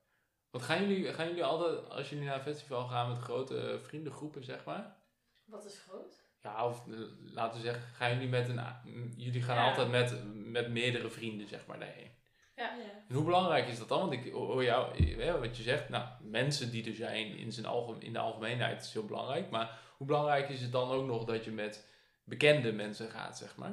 Want 0.51 0.65
gaan 0.65 0.89
jullie, 0.89 1.13
gaan 1.13 1.27
jullie 1.27 1.45
altijd, 1.45 1.91
als 1.91 2.09
jullie 2.11 2.25
naar 2.25 2.35
een 2.35 2.43
festival 2.43 2.87
gaan 2.87 3.09
met 3.09 3.19
grote 3.19 3.79
vriendengroepen, 3.83 4.45
zeg 4.45 4.65
maar? 4.65 4.97
Wat 5.45 5.65
is 5.65 5.79
groot? 5.79 6.15
Ja, 6.43 6.67
of 6.67 6.87
eh, 6.89 6.99
laten 7.33 7.57
we 7.61 7.65
zeggen, 7.67 7.83
gaan 7.95 8.13
jullie 8.13 8.29
met 8.29 8.49
een, 8.49 8.59
a- 8.59 8.83
m, 8.85 9.13
jullie 9.17 9.43
gaan 9.43 9.57
Ja. 9.57 9.69
altijd 9.69 9.91
met, 9.91 10.35
met 10.35 10.69
meerdere 10.71 11.11
vrienden, 11.11 11.49
zeg 11.49 11.67
maar, 11.67 11.79
daarheen. 11.79 12.11
Ja. 12.57 12.71
En 13.09 13.15
hoe 13.15 13.25
belangrijk 13.25 13.69
is 13.69 13.79
dat 13.79 13.89
dan? 13.89 14.01
Want 14.01 14.13
ik 14.13 14.33
hoor 14.33 14.65
jou, 14.65 14.97
eh, 15.19 15.35
wat 15.41 15.57
je 15.57 15.63
zegt, 15.63 15.89
nou, 15.89 16.09
mensen 16.21 16.71
die 16.71 16.87
er 16.87 16.95
zijn 16.95 17.37
in, 17.37 17.53
zijn 17.53 17.67
algemeen, 17.67 18.03
in 18.03 18.13
de 18.13 18.19
algemeenheid 18.19 18.83
is 18.83 18.93
heel 18.93 19.05
belangrijk. 19.07 19.51
Maar 19.51 19.79
hoe 19.97 20.07
belangrijk 20.07 20.49
is 20.49 20.61
het 20.61 20.73
dan 20.73 20.91
ook 20.91 21.07
nog 21.07 21.25
dat 21.25 21.45
je 21.45 21.51
met 21.51 21.95
bekende 22.27 22.73
mensen 22.73 23.11
gaat, 23.11 23.39
zeg 23.39 23.57
maar? 23.57 23.71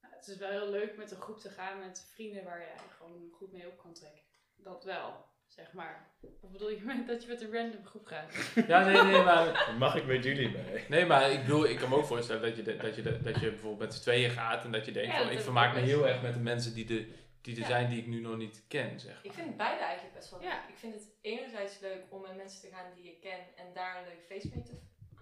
Nou, 0.00 0.14
het 0.14 0.26
is 0.28 0.36
wel 0.36 0.50
heel 0.50 0.70
leuk 0.70 0.96
met 0.96 1.10
een 1.10 1.20
groep 1.20 1.40
te 1.40 1.50
gaan 1.50 1.78
met 1.78 2.10
vrienden 2.14 2.44
waar 2.44 2.60
je 2.60 2.66
gewoon 2.96 3.30
goed 3.32 3.52
mee 3.52 3.66
op 3.68 3.78
kan 3.78 3.92
trekken. 3.94 4.20
Dat 4.56 4.84
wel, 4.84 5.26
zeg 5.46 5.72
maar. 5.72 6.14
Wat 6.40 6.52
bedoel 6.52 6.70
je 6.70 6.80
met 6.82 7.06
dat 7.06 7.22
je 7.22 7.28
met 7.28 7.40
een 7.42 7.52
random 7.52 7.84
groep 7.86 8.06
gaat? 8.06 8.32
Ja, 8.68 8.84
nee, 8.84 9.02
nee, 9.02 9.22
maar, 9.22 9.74
Mag 9.78 9.94
ik 9.96 10.06
met 10.06 10.24
jullie 10.24 10.50
mee? 10.50 10.84
nee, 10.88 11.06
maar 11.06 11.30
ik 11.30 11.40
bedoel, 11.40 11.64
ik 11.68 11.78
kan 11.78 11.88
me 11.88 11.96
ook 11.96 12.04
voorstellen 12.06 12.42
dat 12.42 12.56
je, 12.56 12.62
de- 12.62 12.76
dat 12.76 12.96
je, 12.96 13.02
de- 13.02 13.20
dat 13.22 13.34
je 13.40 13.48
bijvoorbeeld 13.50 13.78
met 13.80 13.94
z'n 13.94 14.02
tweeën 14.02 14.30
gaat 14.30 14.64
en 14.64 14.72
dat 14.72 14.84
je 14.84 14.92
denkt 14.92 15.12
Ja, 15.14 15.22
van, 15.22 15.30
ik 15.30 15.40
vermaak 15.40 15.74
ik 15.74 15.80
me 15.80 15.86
heel 15.86 16.08
erg 16.08 16.22
met 16.22 16.34
de 16.34 16.40
mensen 16.40 16.74
die, 16.74 16.84
de, 16.84 17.14
die 17.40 17.54
er 17.54 17.60
Ja. 17.60 17.66
zijn 17.66 17.88
die 17.88 17.98
ik 18.00 18.06
nu 18.06 18.20
nog 18.20 18.36
niet 18.36 18.64
ken, 18.68 19.00
zeg 19.00 19.18
Ik 19.22 19.24
maar. 19.26 19.34
vind 19.44 19.56
beide 19.56 19.84
eigenlijk 19.84 20.14
best 20.14 20.30
wel 20.30 20.40
leuk. 20.40 20.48
Ja. 20.48 20.68
Ik 20.68 20.76
vind 20.76 20.94
het 20.94 21.08
enerzijds 21.20 21.78
leuk 21.78 22.02
om 22.10 22.20
met 22.22 22.36
mensen 22.36 22.60
te 22.60 22.76
gaan 22.76 22.94
die 22.94 23.04
ik 23.12 23.20
ken 23.20 23.38
en 23.56 23.72
daar 23.74 23.96
een 23.98 24.04
leuk 24.08 24.22
feest 24.26 24.54
mee 24.54 24.62
te 24.62 24.72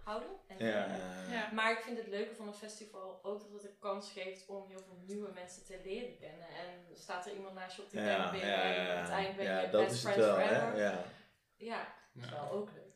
houden. 0.04 0.28
En 0.46 0.66
Ja, 0.66 0.84
vieren. 0.84 1.30
Ja. 1.30 1.48
Maar 1.52 1.70
ik 1.72 1.78
vind 1.78 1.98
het 1.98 2.06
leuke 2.06 2.34
van 2.34 2.46
een 2.46 2.54
festival 2.54 3.20
ook 3.22 3.40
dat 3.40 3.52
het 3.52 3.64
een 3.64 3.78
kans 3.78 4.12
geeft 4.12 4.46
om 4.46 4.64
heel 4.68 4.82
veel 4.86 4.98
nieuwe 5.06 5.30
mensen 5.34 5.64
te 5.64 5.78
leren 5.84 6.18
kennen. 6.18 6.46
En 6.48 6.96
staat 6.96 7.26
er 7.26 7.32
iemand 7.32 7.54
naast 7.54 7.76
je 7.76 7.82
op 7.82 7.90
de 7.90 8.00
ja, 8.00 8.16
camping 8.16 8.42
ja, 8.42 8.62
en 8.62 8.74
ja, 8.84 8.94
aan 8.94 9.02
het 9.02 9.12
eind 9.12 9.36
ben 9.36 9.44
ja, 9.44 9.60
je 9.60 9.70
dat 9.70 9.80
best 9.84 9.94
is 9.94 10.02
het 10.02 10.12
friends 10.12 10.28
wel, 10.28 10.36
forever. 10.46 10.72
hè? 10.72 10.84
Ja. 10.84 11.04
Ja, 11.56 11.94
dat 12.14 12.24
is 12.24 12.30
Ja. 12.30 12.34
wel 12.34 12.50
ook 12.50 12.68
leuk. 12.74 12.90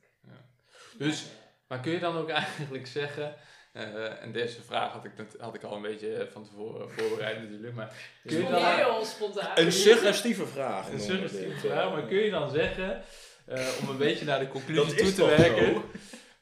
Dus, 0.98 1.26
maar 1.68 1.80
kun 1.80 1.92
je 1.92 1.98
dan 1.98 2.16
ook 2.16 2.28
eigenlijk 2.40 2.86
zeggen, 2.86 3.34
eh, 3.72 4.22
en 4.22 4.32
deze 4.32 4.62
vraag 4.62 4.92
had 4.92 5.04
ik, 5.04 5.12
had 5.38 5.54
ik 5.54 5.62
al 5.62 5.76
een 5.76 5.82
beetje 5.82 6.28
van 6.32 6.44
tevoren 6.44 6.90
voorbereid 6.90 7.42
natuurlijk, 7.42 7.74
maar 7.74 7.94
kun 8.26 8.36
je 8.36 8.48
dan, 8.50 8.64
heel 8.64 9.04
spontaan. 9.04 9.58
Een 9.58 9.72
suggestieve 9.72 10.46
vraag. 10.46 10.88
een 10.90 11.00
suggestieve 11.00 11.48
dit, 11.48 11.58
vraag, 11.60 11.84
eh. 11.86 11.92
maar 11.92 12.06
kun 12.06 12.16
je 12.18 12.30
dan 12.30 12.50
zeggen, 12.50 13.02
eh, 13.46 13.68
om 13.82 13.88
een 13.88 13.98
beetje 13.98 14.24
naar 14.24 14.38
de 14.38 14.48
conclusie 14.48 14.94
toe 15.02 15.12
te 15.12 15.24
werken, 15.26 15.66
zo? 15.74 15.82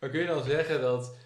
Maar 0.05 0.13
kun 0.13 0.23
je 0.23 0.29
dan 0.29 0.45
zeggen 0.45 0.81
dat 0.81 1.17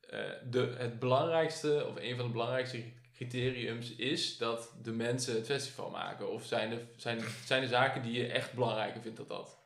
eh, 0.00 0.32
de, 0.50 0.74
het 0.78 0.98
belangrijkste, 0.98 1.86
of 1.88 1.96
een 1.96 2.16
van 2.16 2.26
de 2.26 2.32
belangrijkste 2.32 2.92
criteriums 3.12 3.96
is 3.96 4.38
dat 4.38 4.74
de 4.82 4.92
mensen 4.92 5.34
het 5.34 5.46
festival 5.46 5.90
maken? 5.90 6.30
Of 6.30 6.44
zijn 6.44 6.72
er, 6.72 6.86
zijn, 6.96 7.20
zijn 7.44 7.62
er 7.62 7.68
zaken 7.68 8.02
die 8.02 8.12
je 8.12 8.26
echt 8.26 8.52
belangrijker 8.52 9.00
vindt 9.02 9.16
dan 9.16 9.26
dat? 9.26 9.58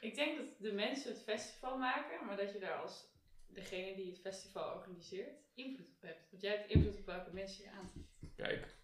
Ik 0.00 0.14
denk 0.14 0.36
dat 0.36 0.46
de 0.58 0.72
mensen 0.72 1.12
het 1.12 1.22
festival 1.22 1.78
maken, 1.78 2.26
maar 2.26 2.36
dat 2.36 2.52
je 2.52 2.58
daar 2.58 2.80
als 2.82 3.04
degene 3.46 3.94
die 3.94 4.10
het 4.10 4.20
festival 4.20 4.74
organiseert 4.74 5.40
invloed 5.54 5.88
op 5.96 6.02
hebt. 6.02 6.30
Want 6.30 6.42
jij 6.42 6.52
hebt 6.56 6.70
invloed 6.70 6.98
op 6.98 7.06
welke 7.06 7.32
mensen 7.32 7.64
je 7.64 7.70
aantrekt. 7.70 8.18
Kijk. 8.36 8.74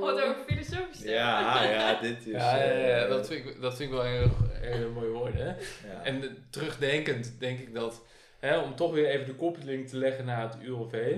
Wat 0.00 0.20
ook 0.22 0.36
filosofisch 0.46 0.98
te 1.00 1.10
Ja, 1.10 1.62
ja, 1.62 2.00
dit 2.00 2.26
is... 2.26 2.32
Ja, 2.42 2.56
ja, 2.56 2.64
ja, 2.72 3.02
eh, 3.04 3.08
dat, 3.08 3.26
vind 3.26 3.46
ik, 3.46 3.60
dat 3.60 3.76
vind 3.76 3.90
ik 3.90 3.94
wel 3.96 4.04
heel, 4.04 4.30
hele 4.52 4.88
mooie 4.88 5.08
woorden. 5.10 5.46
Hè? 5.46 5.54
ja. 5.92 6.02
En 6.04 6.22
eh, 6.22 6.28
terugdenkend 6.50 7.36
denk 7.40 7.58
ik 7.58 7.74
dat, 7.74 8.02
hè, 8.38 8.58
om 8.58 8.74
toch 8.76 8.92
weer 8.92 9.06
even 9.06 9.26
de 9.26 9.34
koppeling 9.34 9.88
te 9.88 9.96
leggen 9.96 10.24
naar 10.24 10.42
het 10.42 10.56
ULV, 10.62 11.16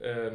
ehm, 0.00 0.34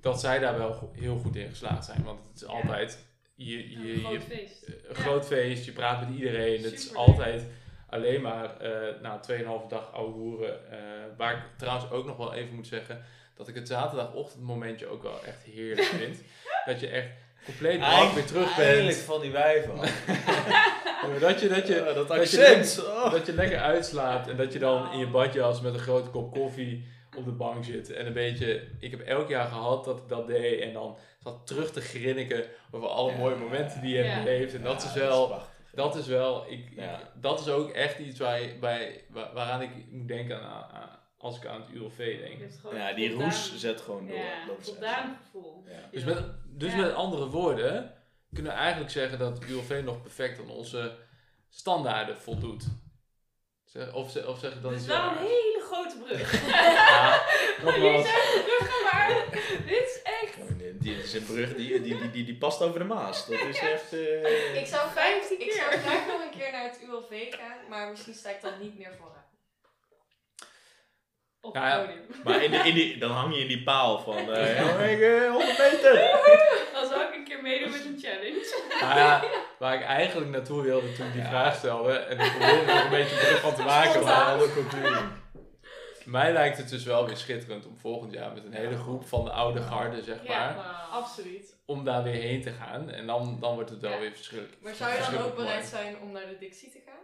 dat 0.00 0.20
zij 0.20 0.38
daar 0.38 0.58
wel 0.58 0.90
heel 0.98 1.16
goed 1.16 1.36
in 1.36 1.48
geslaagd 1.48 1.84
zijn. 1.84 2.02
Want 2.04 2.26
het 2.26 2.34
is 2.34 2.40
Ja. 2.40 2.46
altijd 2.48 2.98
je, 3.34 3.70
je, 3.70 3.76
Een 3.76 3.86
je, 3.86 3.98
groot 4.00 4.22
feest. 4.22 4.62
eh, 4.62 4.74
een 4.88 4.94
groot 4.94 5.26
feest, 5.26 5.64
je 5.64 5.72
praat 5.72 6.00
met 6.08 6.16
iedereen. 6.18 6.62
Het 6.62 6.72
is 6.72 6.94
altijd 6.94 7.44
alleen 7.88 8.20
maar 8.22 8.56
eh 8.60 9.00
nou, 9.02 9.20
2,5 9.62 9.66
dag 9.68 9.92
oude 9.92 10.12
hoeren. 10.12 10.70
eh, 10.70 10.78
waar 11.16 11.32
ik 11.36 11.42
trouwens 11.58 11.90
ook 11.90 12.06
nog 12.06 12.16
wel 12.16 12.34
even 12.34 12.54
moet 12.54 12.66
zeggen, 12.66 13.04
dat 13.36 13.48
ik 13.48 13.54
het 13.54 13.68
zaterdagochtend 13.68 14.42
momentje 14.42 14.86
ook 14.86 15.02
wel 15.02 15.24
echt 15.24 15.42
heerlijk 15.54 15.86
vind. 16.02 16.18
dat 16.64 16.80
je 16.80 16.88
echt 16.88 17.08
compleet 17.44 17.78
brak 17.78 18.12
weer 18.12 18.24
terug 18.24 18.58
Eindelijk 18.58 18.86
bent. 18.96 19.06
van 19.06 19.20
die 19.20 19.30
wijven. 19.30 19.74
Dat 21.20 21.40
je, 21.40 21.48
dat 21.48 21.66
je, 21.66 21.80
Oh, 21.88 21.94
dat 21.94 22.08
dat 22.08 22.30
je 22.30 22.48
accent. 22.48 22.84
oh. 22.86 23.10
dat 23.10 23.26
je 23.26 23.32
lekker 23.32 23.58
uitslaapt 23.58 24.28
en 24.28 24.36
dat 24.36 24.52
je 24.52 24.58
dan 24.58 24.92
in 24.92 24.98
je 24.98 25.06
badjas 25.08 25.60
met 25.60 25.74
een 25.74 25.80
grote 25.80 26.10
kop 26.10 26.32
koffie 26.32 26.84
op 27.16 27.24
de 27.24 27.30
bank 27.30 27.64
zit. 27.64 27.90
En 27.92 28.06
een 28.06 28.12
beetje, 28.12 28.62
ik 28.80 28.90
heb 28.90 29.00
elk 29.00 29.28
jaar 29.28 29.46
gehad 29.46 29.84
dat 29.84 29.96
ik 29.98 30.08
dat 30.08 30.26
deed 30.26 30.60
en 30.60 30.72
dan 30.72 30.96
zat 31.18 31.46
terug 31.46 31.70
te 31.70 31.80
grinniken 31.80 32.44
over 32.70 32.88
alle 32.88 33.10
Ja. 33.12 33.16
mooie 33.18 33.36
momenten 33.36 33.80
die 33.80 33.96
je 33.96 34.02
hebt 34.02 34.24
beleefd. 34.24 34.54
En 34.54 34.62
dat 34.62 34.82
is 34.82 34.92
wel, 34.94 35.40
dat 35.72 35.96
is 35.96 36.06
wel, 36.06 36.44
ik, 36.50 36.68
Ja. 36.76 37.00
dat 37.20 37.40
is 37.40 37.48
ook 37.48 37.70
echt 37.70 37.98
iets 37.98 38.18
waar, 38.18 38.40
bij, 38.60 39.00
waaraan 39.34 39.62
ik 39.62 39.70
moet 39.90 40.08
denken 40.08 40.40
aan, 40.42 40.64
aan- 40.72 40.98
als 41.24 41.36
ik 41.36 41.46
aan 41.46 41.60
het 41.60 41.70
ULV 41.70 41.96
denk. 42.20 42.40
Ja, 42.72 42.92
die 42.92 43.08
voldaan- 43.10 43.28
roes 43.30 43.56
zet 43.56 43.80
gewoon 43.80 44.06
door. 44.06 44.16
Ja, 44.16 44.46
voldaan 44.60 45.18
gevoel. 45.24 45.64
Ja. 45.66 45.88
Dus, 45.90 46.04
met, 46.04 46.24
dus 46.46 46.72
Ja. 46.72 46.78
met 46.80 46.94
andere 46.94 47.26
woorden 47.26 47.94
kunnen 48.34 48.52
we 48.52 48.58
eigenlijk 48.58 48.90
zeggen 48.90 49.18
dat 49.18 49.38
het 49.38 49.48
ULV 49.50 49.80
nog 49.84 50.02
perfect 50.02 50.38
aan 50.40 50.50
onze 50.50 50.96
standaarden 51.48 52.16
voldoet. 52.18 52.64
Of, 53.92 54.10
ze- 54.10 54.26
of 54.28 54.38
zeg 54.38 54.52
ik 54.54 54.62
dat 54.62 54.70
Het 54.70 54.80
is 54.80 54.86
wel 54.86 55.02
een 55.10 55.16
hele 55.16 55.62
grote 55.66 55.96
brug. 56.04 56.46
Ja, 56.50 57.22
nogmaals. 57.62 58.02
bruggen, 58.44 58.82
maar 58.92 59.24
dit 59.66 59.82
is 59.82 60.02
echt... 60.02 60.38
die 60.80 60.96
is 61.02 61.12
een 61.14 61.24
brug 61.24 61.54
die, 61.54 61.80
die, 61.82 61.98
die, 61.98 62.10
die, 62.10 62.24
die 62.24 62.36
past 62.36 62.62
over 62.62 62.78
de 62.78 62.84
Maas. 62.84 63.26
Dat 63.26 63.40
is 63.40 63.58
echt... 63.58 63.92
eh, 63.92 64.56
Ik 64.60 64.66
zou, 64.66 64.90
15 64.90 65.40
ik 65.40 65.52
zou 65.52 65.70
keer. 65.70 65.78
graag 65.78 66.06
nog 66.06 66.20
een 66.22 66.38
keer 66.38 66.52
naar 66.52 66.64
het 66.64 66.80
ULV 66.88 67.34
gaan, 67.34 67.56
maar 67.68 67.90
misschien 67.90 68.14
sta 68.14 68.30
ik 68.30 68.40
dan 68.40 68.52
niet 68.60 68.78
meer 68.78 68.94
vooraan. 68.98 69.23
Op 71.44 71.54
Ja, 71.54 71.68
ja. 71.68 71.78
het 71.78 71.86
podium. 71.86 72.04
Maar 72.24 72.42
in 72.44 72.50
de, 72.50 72.56
in 72.56 72.74
die, 72.74 72.98
dan 72.98 73.10
hang 73.10 73.34
je 73.34 73.40
in 73.40 73.48
die 73.48 73.62
paal 73.62 73.98
van... 73.98 74.16
eh 74.32 74.56
ja, 74.58 74.78
ik, 74.78 75.00
eh, 75.00 75.30
100 75.30 75.58
meter! 75.58 75.94
Dan 76.74 76.86
zou 76.88 77.00
ik 77.02 77.14
een 77.14 77.24
keer 77.24 77.42
meedoen 77.42 77.70
met 77.70 77.84
een 77.84 77.98
challenge. 78.02 78.62
Maar 78.80 78.98
ja, 78.98 79.24
waar 79.58 79.74
ik 79.74 79.82
eigenlijk 79.82 80.30
naartoe 80.30 80.62
wilde 80.62 80.92
toen 80.92 81.06
ik 81.06 81.12
die 81.12 81.22
Ja. 81.22 81.28
vraag 81.28 81.54
stelde, 81.56 81.92
en 81.92 82.18
ik 82.20 82.30
probeerde 82.30 82.60
er 82.60 82.74
nog 82.74 82.84
een 82.84 82.90
beetje 82.90 83.16
druk 83.16 83.36
van 83.38 83.54
te 83.54 83.62
maken, 83.74 84.04
maar 84.04 84.24
Alle 84.24 84.52
conclusie. 84.52 85.04
mij 86.04 86.32
lijkt 86.32 86.56
het 86.56 86.68
dus 86.68 86.84
wel 86.84 87.06
weer 87.06 87.16
schitterend 87.16 87.66
om 87.66 87.76
volgend 87.78 88.12
jaar 88.12 88.32
met 88.32 88.44
een 88.44 88.52
hele 88.52 88.70
Ja. 88.70 88.76
groep 88.78 89.06
van 89.08 89.24
de 89.24 89.30
oude 89.30 89.62
garde, 89.62 90.02
zeg 90.02 90.16
Ja. 90.22 90.28
maar, 90.46 90.54
Nou, 90.54 91.02
Absoluut. 91.02 91.56
om 91.66 91.84
daar 91.84 92.02
weer 92.02 92.12
heen 92.22 92.42
te 92.42 92.50
gaan. 92.52 92.90
En 92.90 93.06
dan, 93.06 93.36
dan 93.40 93.54
wordt 93.54 93.70
het 93.70 93.80
wel 93.80 93.90
Ja. 93.92 93.98
weer 93.98 94.12
verschrikkelijk. 94.12 94.62
Maar 94.62 94.74
zou 94.74 94.92
je 94.92 94.98
dan 95.16 95.22
ook 95.24 95.36
bereid 95.36 95.64
zijn 95.66 95.96
om 96.02 96.12
naar 96.12 96.26
de 96.26 96.36
Dixie 96.38 96.70
te 96.70 96.78
gaan? 96.86 97.02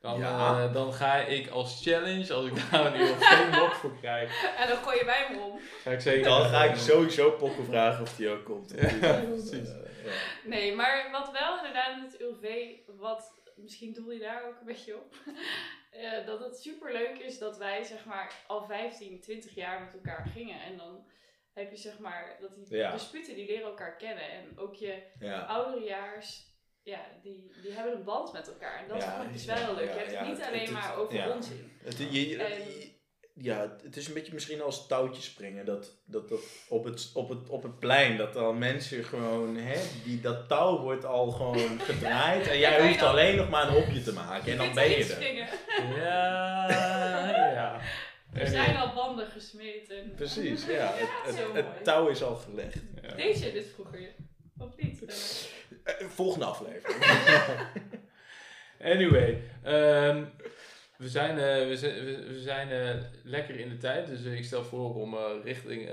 Dan, 0.00 0.18
Ja. 0.18 0.64
eh, 0.64 0.72
dan 0.72 0.92
ga 0.92 1.14
ik 1.16 1.48
als 1.48 1.82
challenge, 1.82 2.32
als 2.32 2.46
ik 2.46 2.70
daar 2.70 2.92
ieder 2.92 3.16
geval 3.16 3.36
geen 3.36 3.50
mok 3.50 3.72
voor 3.72 3.96
krijg, 3.96 4.44
En 4.60 4.68
dan 4.68 4.76
gooi 4.76 4.98
je 4.98 5.04
bij 5.04 5.24
hem 5.28 5.38
om. 5.38 5.58
ga 5.82 5.90
ik 5.90 6.00
zeker... 6.00 6.24
Dan 6.24 6.44
ga 6.44 6.64
ik 6.64 6.76
sowieso 6.76 7.30
Pokken 7.30 7.64
vragen 7.64 8.02
of 8.02 8.16
die 8.16 8.28
ook 8.28 8.44
komt. 8.44 8.70
Ja, 8.76 9.20
precies. 9.20 9.68
Nee, 10.44 10.74
maar 10.74 11.08
wat 11.12 11.30
wel 11.32 11.56
inderdaad 11.56 12.00
met 12.00 12.12
het 12.12 12.20
ULV, 12.20 12.66
wat 12.86 13.40
misschien 13.56 13.92
doel 13.92 14.10
je 14.10 14.18
daar 14.20 14.44
ook 14.46 14.58
een 14.60 14.66
beetje 14.66 14.96
op, 14.96 15.14
eh, 15.90 16.26
dat 16.26 16.40
het 16.40 16.58
super 16.60 16.92
leuk 16.92 17.18
is 17.18 17.38
dat 17.38 17.56
wij 17.58 17.84
zeg 17.84 18.04
maar 18.04 18.32
al 18.46 18.64
15, 18.66 19.20
20 19.20 19.54
jaar 19.54 19.80
met 19.80 19.94
elkaar 19.94 20.26
gingen. 20.34 20.60
En 20.62 20.76
dan 20.76 21.06
heb 21.52 21.70
je 21.70 21.76
zeg 21.76 21.98
maar 21.98 22.36
dat 22.40 22.54
die 22.56 22.76
Ja. 22.76 22.92
disputen 22.92 23.34
die 23.34 23.46
leren 23.46 23.64
elkaar 23.66 23.96
kennen. 23.96 24.30
En 24.30 24.58
ook 24.58 24.74
je 24.74 25.02
Ja. 25.18 25.40
ouderejaars, 25.40 26.54
ja, 26.94 27.00
die, 27.22 27.50
die 27.62 27.72
hebben 27.72 27.92
een 27.94 28.04
band 28.04 28.32
met 28.32 28.46
elkaar. 28.48 28.82
En 28.82 28.88
dat 28.88 29.02
Ja, 29.02 29.22
ik 29.22 29.32
dus 29.32 29.44
wel 29.44 29.56
heel 29.56 29.74
leuk. 29.74 29.88
ja, 29.88 29.92
je 29.92 29.98
hebt 29.98 30.12
ja, 30.12 30.18
het 30.18 30.28
niet 30.28 30.38
het- 30.38 30.46
alleen 30.48 30.60
het- 30.60 30.70
maar 30.70 30.96
over 30.96 31.14
ja. 31.14 31.30
onzin. 31.30 31.72
Het, 31.84 31.98
je, 31.98 32.28
je- 32.28 32.42
En- 32.42 32.94
ja, 33.38 33.76
het 33.82 33.96
is 33.96 34.08
een 34.08 34.14
beetje 34.14 34.34
misschien 34.34 34.62
als 34.62 34.86
touwtjes 34.86 35.24
springen. 35.24 35.64
Dat, 35.64 35.96
dat, 36.04 36.28
dat 36.28 36.40
op, 36.68 36.84
het, 36.84 37.10
op, 37.14 37.28
het, 37.28 37.48
op 37.48 37.62
het 37.62 37.78
plein, 37.78 38.16
dat 38.16 38.32
dan 38.32 38.58
mensen 38.58 39.04
gewoon, 39.04 39.56
hè, 39.56 39.80
die, 40.04 40.20
dat 40.20 40.48
touw 40.48 40.78
wordt 40.80 41.04
al 41.04 41.30
gewoon 41.30 41.80
gedraaid. 41.90 42.46
En 42.46 42.58
jij 42.58 42.86
hoeft 42.86 42.98
dan- 43.00 43.08
alleen 43.08 43.36
nog 43.36 43.48
maar 43.50 43.66
een 43.66 43.72
hopje 43.82 44.02
te 44.02 44.12
maken. 44.12 44.52
En 44.52 44.58
dan 44.58 44.74
ben 44.74 44.88
je 44.90 44.96
er. 44.96 45.04
springen. 45.04 45.48
Ja, 45.96 46.70
ja. 47.52 47.80
Er 48.32 48.46
zijn 48.46 48.76
al 48.76 48.94
banden 48.94 49.26
gesmeed. 49.26 49.90
En... 49.90 50.12
Precies, 50.16 50.66
ja. 50.66 50.92
Het, 50.96 51.84
touw 51.84 52.08
is 52.08 52.22
al 52.22 52.34
gelegd. 52.36 52.78
Ja. 53.02 53.14
Deed 53.14 53.42
je 53.42 53.52
dit 53.52 53.66
vroeger? 53.74 54.14
Of 54.58 54.76
niet? 54.76 55.02
Eh, 55.86 56.00
Eh, 56.00 56.06
volgende 56.08 56.44
aflevering. 56.44 57.04
Anyway, 58.80 59.42
ehm, 59.62 60.24
we 60.96 61.08
zijn, 61.08 61.38
eh, 61.38 61.66
we 61.68 61.76
zijn, 61.76 62.04
we- 62.04 62.40
zijn 62.40 62.68
lekker 63.22 63.58
in 63.60 63.68
de 63.68 63.76
tijd, 63.76 64.06
dus 64.06 64.22
ik 64.24 64.44
stel 64.44 64.64
voor 64.64 64.94
om 64.94 65.16
richting, 65.44 65.90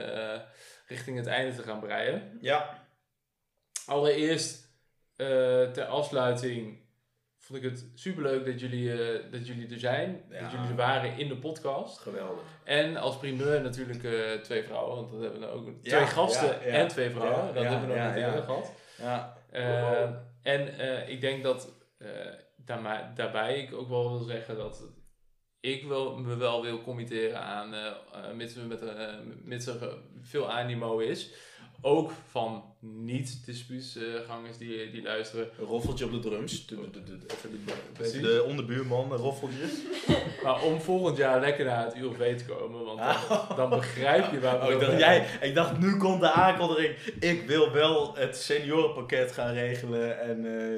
richting 0.88 1.18
het 1.18 1.28
einde 1.28 1.56
te 1.56 1.64
gaan 1.64 1.80
breien. 1.80 2.38
ja, 2.42 2.82
Allereerst, 3.86 4.68
ter 5.74 5.86
afsluiting, 5.86 6.80
vond 7.40 7.64
ik 7.64 7.70
het 7.70 7.86
superleuk 7.96 8.46
dat 8.46 8.60
jullie, 8.60 8.90
dat 9.30 9.48
jullie 9.48 9.70
er 9.74 9.80
zijn, 9.80 10.24
Ja. 10.30 10.40
dat 10.42 10.52
jullie 10.52 10.68
er 10.70 10.76
waren 10.76 11.18
in 11.18 11.28
de 11.28 11.38
podcast. 11.38 11.98
geweldig. 12.00 12.44
En 12.64 12.98
als 12.98 13.18
primeur 13.18 13.62
natuurlijk 13.62 14.04
twee 14.44 14.64
vrouwen, 14.64 14.96
want 14.96 15.12
dat 15.12 15.22
hebben 15.22 15.40
we 15.40 15.46
nou 15.46 15.60
ook. 15.60 15.68
Ja, 15.82 15.90
twee 15.98 16.08
gasten 16.08 16.48
ja, 16.50 16.60
en 16.60 16.88
twee 16.88 17.10
vrouwen, 17.10 17.54
dat 17.54 17.64
hebben 17.64 17.82
we 17.90 17.96
nog 17.96 18.06
niet 18.08 18.16
eerder 18.16 18.44
gehad. 18.44 18.72
Ja, 18.98 19.42
Eh, 19.52 20.10
en 20.42 20.78
eh, 20.78 21.10
ik 21.10 21.22
denk 21.22 21.44
dat 21.44 21.74
eh, 21.98 22.10
daarbij 23.16 23.60
ik 23.60 23.74
ook 23.74 23.90
wel 23.90 24.10
wil 24.10 24.24
zeggen 24.24 24.58
dat 24.58 24.84
ik 25.60 25.84
wel, 25.86 26.18
me 26.18 26.36
wel 26.36 26.62
wil 26.62 26.82
committeren 26.82 27.42
aan, 27.42 27.74
eh, 27.74 28.32
mits, 28.34 28.56
met, 28.56 28.82
eh, 28.82 29.14
mits 29.44 29.66
er 29.66 29.98
veel 30.22 30.52
animo 30.52 30.98
is, 31.00 31.34
ook 31.82 32.12
van 32.12 32.73
niet-dispuutsgangers 32.86 34.58
die, 34.58 34.92
die 34.92 35.02
luisteren. 35.04 35.50
een 35.60 35.66
roffeltje 35.66 36.06
op 36.06 36.12
de 36.12 36.20
drums. 36.20 36.66
De, 36.68 36.76
de, 36.76 36.90
de, 36.92 37.04
de, 37.18 37.26
even 37.34 37.50
de, 37.66 37.72
Precies. 37.94 38.22
de 38.22 38.44
onderbuurman, 38.48 39.12
een 39.12 39.18
roffeltje. 39.18 39.58
Maar 40.44 40.62
om 40.64 40.82
volgend 40.82 41.18
jaar 41.18 41.40
lekker 41.40 41.66
naar 41.66 41.86
het 41.86 41.96
ULV 41.96 42.38
te 42.38 42.46
komen, 42.46 42.84
want 42.86 43.00
dan, 43.00 43.56
dan 43.56 43.70
begrijp 43.70 44.32
je 44.32 44.40
waar 44.40 44.60
we 44.60 44.66
Oh, 44.66 44.72
ik, 44.72 44.80
dacht, 44.80 45.00
jij, 45.00 45.26
ik 45.42 45.56
dacht, 45.56 45.80
nu 45.80 45.98
komt 45.98 46.22
de 46.22 46.32
aankondiging. 46.32 46.96
Ik 47.20 47.44
wil 47.48 47.72
wel 47.72 48.16
het 48.16 48.38
seniorenpakket 48.38 49.32
gaan 49.32 49.54
regelen 49.54 50.22
en 50.22 50.46
eh, 50.46 50.74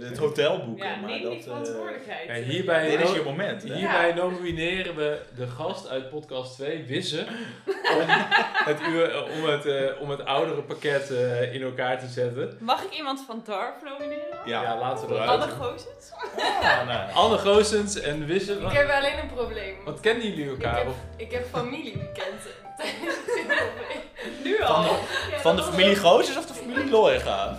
eh, 0.00 0.08
het 0.08 0.18
hotel 0.18 0.64
boeken. 0.64 0.86
ja, 0.88 0.96
maar 0.96 1.10
neem 1.10 1.22
dat, 1.22 1.30
die 1.30 1.40
eh, 1.40 1.44
verantwoordelijkheid. 1.46 2.44
hierbij- 2.44 2.90
dit 2.90 3.00
is 3.08 3.12
je 3.12 3.22
moment. 3.24 3.62
Hè? 3.62 3.74
Hierbij 3.74 4.12
nomineren 4.14 4.96
we 4.96 5.20
de 5.36 5.46
gast 5.46 5.88
uit 5.88 6.10
podcast 6.10 6.54
2, 6.54 6.82
Wisse, 6.84 7.26
om 7.66 8.06
het, 8.70 8.80
uur- 8.88 9.24
om 9.24 9.44
het, 9.44 9.98
om 10.00 10.10
het 10.10 10.24
oudere 10.24 10.62
pakket 10.62 11.10
eh, 11.40 11.54
in 11.54 11.62
elkaar 11.62 11.98
te 11.98 12.06
zetten. 12.06 12.56
Mag 12.60 12.82
ik 12.82 12.94
iemand 12.96 13.24
van 13.26 13.42
DARF 13.44 13.74
nomineren? 13.84 14.38
Ja, 14.44 14.78
laten 14.78 15.00
we 15.08 15.14
vooruit. 15.14 15.30
Anne 15.30 15.44
eruit. 15.44 15.60
Goossens? 15.62 16.12
Ah, 16.62 16.86
nou. 16.86 17.12
Anne 17.12 17.38
Goossens 17.38 18.00
en 18.00 18.26
Wisse. 18.26 18.52
Ik 18.52 18.72
heb 18.72 18.90
alleen 18.90 19.18
een 19.18 19.32
probleem. 19.34 19.76
wat 19.84 20.00
kennen 20.00 20.28
jullie 20.28 20.44
Ik 20.44 20.50
elkaar? 20.50 20.76
heb, 20.78 20.86
Of, 20.88 20.94
ik 21.16 21.30
heb 21.32 21.46
familie 21.50 21.92
die 21.92 22.12
kent. 22.12 22.42
Nu 24.44 24.62
al? 24.62 24.82
Ja, 24.82 25.38
Van 25.38 25.56
de 25.56 25.62
familie 25.62 26.00
was 26.00 26.10
Goossens 26.12 26.36
of 26.38 26.46
de 26.46 26.54
familie 26.54 26.90
Loega? 26.90 27.56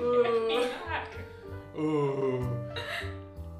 Oeh. 0.00 0.66
Oeh. 1.76 2.44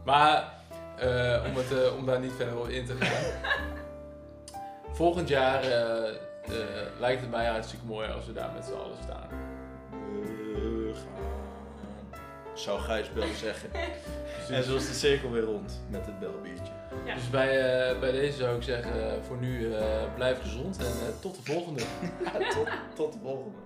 Maar 0.04 0.52
eh, 0.96 1.44
om, 1.46 1.56
het, 1.56 1.72
eh, 1.84 1.96
om 1.96 2.06
daar 2.06 2.20
niet 2.20 2.32
verder 2.36 2.58
op 2.58 2.68
in 2.68 2.86
te 2.86 2.94
gaan. 3.00 3.52
Volgend 4.92 5.28
jaar 5.28 5.62
eh, 5.62 6.12
eh, 6.50 7.00
lijkt 7.00 7.20
het 7.20 7.30
mij 7.30 7.46
hartstikke 7.46 7.84
mooi 7.86 8.08
als 8.08 8.26
we 8.26 8.32
daar 8.32 8.52
met 8.52 8.64
z'n 8.64 8.72
allen 8.72 8.96
staan. 9.02 9.28
We 10.54 10.92
gaan. 10.94 11.38
Zou 12.54 12.80
Gijs 12.80 13.12
Bel 13.12 13.34
zeggen. 13.34 13.70
En 14.48 14.64
zo 14.64 14.76
is 14.76 14.86
de 14.86 14.94
cirkel 14.94 15.30
weer 15.30 15.42
rond 15.42 15.80
met 15.90 16.06
het 16.06 16.18
belbiertje. 16.18 16.72
Ja. 17.04 17.14
dus 17.14 17.30
bij, 17.30 17.60
eh, 17.88 18.00
bij 18.00 18.12
deze 18.12 18.36
zou 18.36 18.56
ik 18.56 18.62
zeggen, 18.62 19.10
eh, 19.10 19.22
voor 19.26 19.36
nu 19.36 19.74
eh, 19.74 20.14
blijf 20.14 20.40
gezond 20.40 20.78
en 20.78 20.84
eh, 20.84 21.20
tot 21.20 21.34
de 21.34 21.52
volgende. 21.52 21.82
tot, 22.54 22.68
tot 22.94 23.12
de 23.12 23.18
volgende. 23.22 23.58